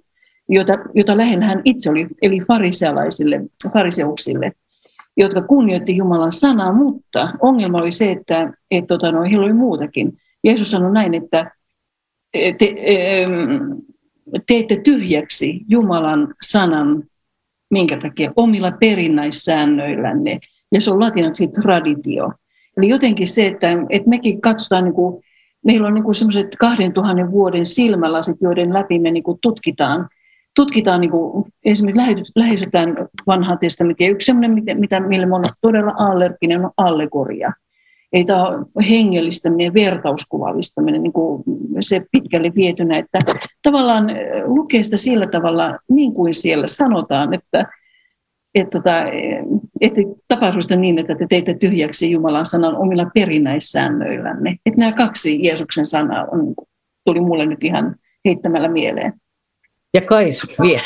jota, 0.49 0.73
jota 0.95 1.17
lähellä 1.17 1.45
hän 1.45 1.61
itse 1.65 1.89
oli, 1.89 2.07
eli 2.21 2.39
farisealaisille, 2.47 3.41
fariseuksille. 3.73 4.51
jotka 5.17 5.41
kunnioitti 5.41 5.95
Jumalan 5.95 6.31
sanaa, 6.31 6.73
mutta 6.73 7.33
ongelma 7.41 7.77
oli 7.77 7.91
se, 7.91 8.11
että 8.11 8.53
et, 8.71 8.87
tota, 8.87 9.11
no, 9.11 9.23
heillä 9.23 9.45
oli 9.45 9.53
muutakin. 9.53 10.13
Jeesus 10.43 10.71
sanoi 10.71 10.93
näin, 10.93 11.13
että 11.13 11.51
te, 12.31 12.75
teette 14.47 14.75
tyhjäksi 14.75 15.61
Jumalan 15.67 16.33
sanan, 16.41 17.03
minkä 17.73 17.97
takia 17.97 18.31
omilla 18.35 18.71
perinnäissäännöillänne. 18.71 20.39
Ja 20.71 20.81
se 20.81 20.91
on 20.91 20.99
latinaksi 20.99 21.47
traditio. 21.47 22.31
Eli 22.77 22.89
jotenkin 22.89 23.27
se, 23.27 23.47
että, 23.47 23.67
että 23.89 24.09
mekin 24.09 24.41
katsotaan, 24.41 24.83
niin 24.83 24.93
kuin, 24.93 25.23
meillä 25.65 25.87
on 25.87 25.93
niin 25.93 26.15
semmoiset 26.15 26.47
2000 26.59 27.31
vuoden 27.31 27.65
silmälasit, 27.65 28.37
joiden 28.41 28.73
läpi 28.73 28.99
me 28.99 29.11
niin 29.11 29.23
kuin 29.23 29.39
tutkitaan, 29.41 30.09
tutkitaan 30.55 31.01
niin 31.01 31.11
kuin, 31.11 31.45
esimerkiksi 31.65 32.31
lähestytään 32.35 32.95
vanhaa 33.27 33.57
testamenttia. 33.57 34.11
Yksi 34.11 34.25
semmoinen, 34.25 34.79
mitä, 34.79 34.99
me 34.99 35.35
on 35.35 35.43
todella 35.61 35.93
allerginen, 35.97 36.65
on 36.65 36.71
allegoria. 36.77 37.51
Ei 38.13 38.25
tämä 38.25 38.43
hengellistäminen 38.89 39.65
ja 39.65 39.73
vertauskuvallistaminen 39.73 41.03
niin 41.03 41.13
kuin 41.13 41.43
se 41.79 42.05
pitkälle 42.11 42.51
vietynä, 42.55 42.97
että 42.97 43.19
tavallaan 43.61 44.07
lukee 44.45 44.83
sitä 44.83 44.97
sillä 44.97 45.27
tavalla, 45.27 45.79
niin 45.89 46.13
kuin 46.13 46.33
siellä 46.33 46.67
sanotaan, 46.67 47.33
että 47.33 47.67
että, 48.55 48.77
tota, 48.77 49.03
että 49.81 50.01
tapahdu 50.27 50.61
sitä 50.61 50.75
niin, 50.75 50.99
että 50.99 51.15
te 51.15 51.25
teitte 51.29 51.53
tyhjäksi 51.53 52.11
Jumalan 52.11 52.45
sanan 52.45 52.77
omilla 52.77 53.05
perinnäissäännöillänne. 53.13 54.55
Että 54.65 54.79
nämä 54.79 54.91
kaksi 54.91 55.39
Jeesuksen 55.43 55.85
sanaa 55.85 56.25
on, 56.31 56.53
tuli 57.05 57.19
mulle 57.19 57.45
nyt 57.45 57.63
ihan 57.63 57.95
heittämällä 58.25 58.67
mieleen. 58.67 59.13
Ja 59.93 60.01
Kaisu 60.01 60.47
vielä. 60.61 60.81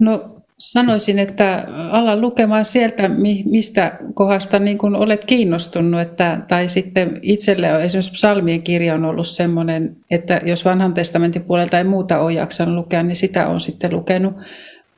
No 0.00 0.35
sanoisin, 0.58 1.18
että 1.18 1.64
ala 1.90 2.16
lukemaan 2.16 2.64
sieltä, 2.64 3.10
mistä 3.44 3.98
kohdasta 4.14 4.58
niin 4.58 4.78
kun 4.78 4.96
olet 4.96 5.24
kiinnostunut. 5.24 6.00
Että, 6.00 6.40
tai 6.48 6.68
sitten 6.68 7.18
itselle 7.22 7.74
on 7.74 7.82
esimerkiksi 7.82 8.12
psalmien 8.12 8.62
kirja 8.62 8.94
on 8.94 9.04
ollut 9.04 9.28
sellainen, 9.28 9.96
että 10.10 10.40
jos 10.44 10.64
vanhan 10.64 10.94
testamentin 10.94 11.44
puolelta 11.44 11.78
ei 11.78 11.84
muuta 11.84 12.20
ole 12.20 12.32
jaksanut 12.32 12.74
lukea, 12.74 13.02
niin 13.02 13.16
sitä 13.16 13.48
on 13.48 13.60
sitten 13.60 13.92
lukenut. 13.92 14.34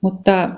Mutta 0.00 0.48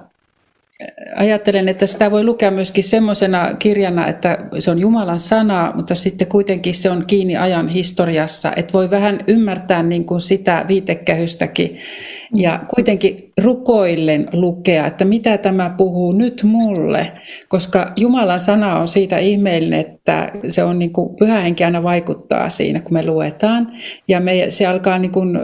ajattelen, 1.17 1.69
että 1.69 1.87
sitä 1.87 2.11
voi 2.11 2.25
lukea 2.25 2.51
myöskin 2.51 2.85
semmoisena 2.85 3.55
kirjana, 3.55 4.09
että 4.09 4.39
se 4.59 4.71
on 4.71 4.79
Jumalan 4.79 5.21
sana, 5.21 5.73
mutta 5.75 5.95
sitten 5.95 6.29
kuitenkin 6.29 6.75
se 6.75 6.91
on 6.91 7.05
kiinni 7.07 7.37
ajan 7.37 7.69
historiassa, 7.69 8.53
että 8.57 8.73
voi 8.73 8.91
vähän 8.91 9.21
ymmärtää 9.27 9.83
niin 9.83 10.05
kuin 10.05 10.21
sitä 10.21 10.65
viitekehystäkin 10.69 11.79
ja 12.35 12.61
kuitenkin 12.75 13.33
rukoillen 13.45 14.29
lukea, 14.33 14.87
että 14.87 15.05
mitä 15.05 15.39
tämä 15.39 15.75
puhuu 15.77 16.13
nyt 16.13 16.43
mulle, 16.45 17.13
koska 17.49 17.93
Jumalan 18.01 18.41
sana 18.41 18.79
on 18.79 18.89
siitä 18.89 19.19
ihmeellinen, 19.19 19.81
että 19.81 20.33
se 20.49 20.65
on 20.65 20.79
niin 20.79 20.93
kuin 20.93 21.17
pyhähenki 21.17 21.65
aina 21.65 21.83
vaikuttaa 21.83 22.49
siinä, 22.49 22.81
kun 22.81 22.93
me 22.93 23.07
luetaan 23.07 23.73
ja 24.09 24.21
me, 24.21 24.47
se 24.49 24.67
alkaa 24.67 24.99
niin 24.99 25.13
kuin 25.13 25.39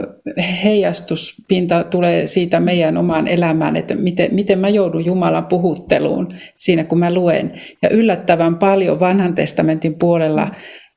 heijastuspinta 0.65 1.85
tulee 1.85 2.27
siitä 2.27 2.61
meidän 2.61 2.97
omaan 2.97 3.29
elämään, 3.29 3.77
että 3.77 3.95
miten, 3.95 4.35
miten 4.35 4.59
mä 4.59 4.69
joudun 4.69 5.05
Jumalan 5.05 5.47
puhutteluun 5.47 6.29
siinä, 6.57 6.85
kun 6.85 6.99
mä 6.99 7.15
luen. 7.15 7.53
Ja 7.83 7.89
yllättävän 7.89 8.57
paljon 8.57 9.01
vanhan 9.01 9.35
testamentin 9.35 9.95
puolella 9.95 10.49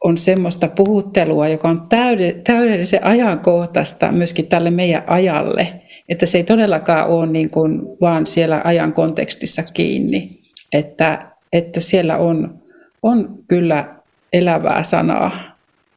on 0.03 0.17
semmoista 0.17 0.67
puhuttelua, 0.67 1.47
joka 1.47 1.69
on 1.69 1.87
täydellisen 2.43 3.05
ajankohtaista 3.05 4.11
myöskin 4.11 4.47
tälle 4.47 4.71
meidän 4.71 5.03
ajalle. 5.07 5.81
Että 6.09 6.25
se 6.25 6.37
ei 6.37 6.43
todellakaan 6.43 7.07
ole 7.07 7.27
niin 7.27 7.49
kuin 7.49 7.81
vaan 8.01 8.27
siellä 8.27 8.61
ajan 8.63 8.93
kontekstissa 8.93 9.63
kiinni, 9.73 10.39
että, 10.73 11.31
että 11.53 11.79
siellä 11.79 12.17
on, 12.17 12.59
on 13.03 13.39
kyllä 13.47 13.95
elävää 14.33 14.83
sanaa 14.83 15.31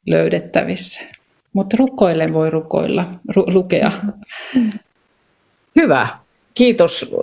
löydettävissä. 0.06 1.00
Mutta 1.52 1.76
rukoille 1.80 2.32
voi 2.32 2.50
rukoilla, 2.50 3.04
ru- 3.38 3.54
lukea. 3.54 3.92
Hyvä. 5.76 6.08
Kiitos. 6.54 7.14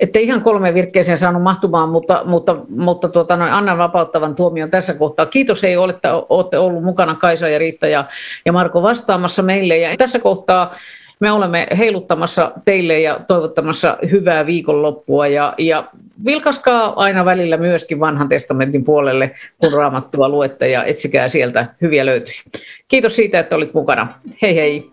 Ette 0.00 0.20
ihan 0.20 0.42
kolme 0.42 0.74
virkkeeseen 0.74 1.18
saanut 1.18 1.42
mahtumaan, 1.42 1.88
mutta, 1.88 2.22
mutta, 2.24 2.56
mutta 2.68 3.08
tuota, 3.08 3.36
noin, 3.36 3.52
annan 3.52 3.78
vapauttavan 3.78 4.34
tuomion 4.34 4.70
tässä 4.70 4.94
kohtaa. 4.94 5.26
Kiitos 5.26 5.64
ei 5.64 5.76
olette, 5.76 6.08
olette 6.28 6.58
ollut 6.58 6.84
mukana 6.84 7.14
Kaisa 7.14 7.48
ja 7.48 7.58
Riitta 7.58 7.86
ja, 7.86 8.04
ja 8.46 8.52
Marko 8.52 8.82
vastaamassa 8.82 9.42
meille. 9.42 9.76
Ja 9.76 9.96
tässä 9.96 10.18
kohtaa 10.18 10.74
me 11.20 11.32
olemme 11.32 11.66
heiluttamassa 11.78 12.52
teille 12.64 13.00
ja 13.00 13.20
toivottamassa 13.28 13.98
hyvää 14.10 14.46
viikonloppua 14.46 15.26
ja, 15.26 15.54
ja 15.58 15.84
vilkaskaa 16.26 16.92
aina 16.96 17.24
välillä 17.24 17.56
myöskin 17.56 18.00
vanhan 18.00 18.28
testamentin 18.28 18.84
puolelle, 18.84 19.30
kun 19.58 19.72
raamattua 19.72 20.28
luette 20.28 20.68
ja 20.68 20.84
etsikää 20.84 21.28
sieltä 21.28 21.66
hyviä 21.80 22.06
löytyjä. 22.06 22.42
Kiitos 22.88 23.16
siitä, 23.16 23.38
että 23.38 23.56
olit 23.56 23.74
mukana. 23.74 24.08
Hei 24.42 24.54
hei! 24.54 24.92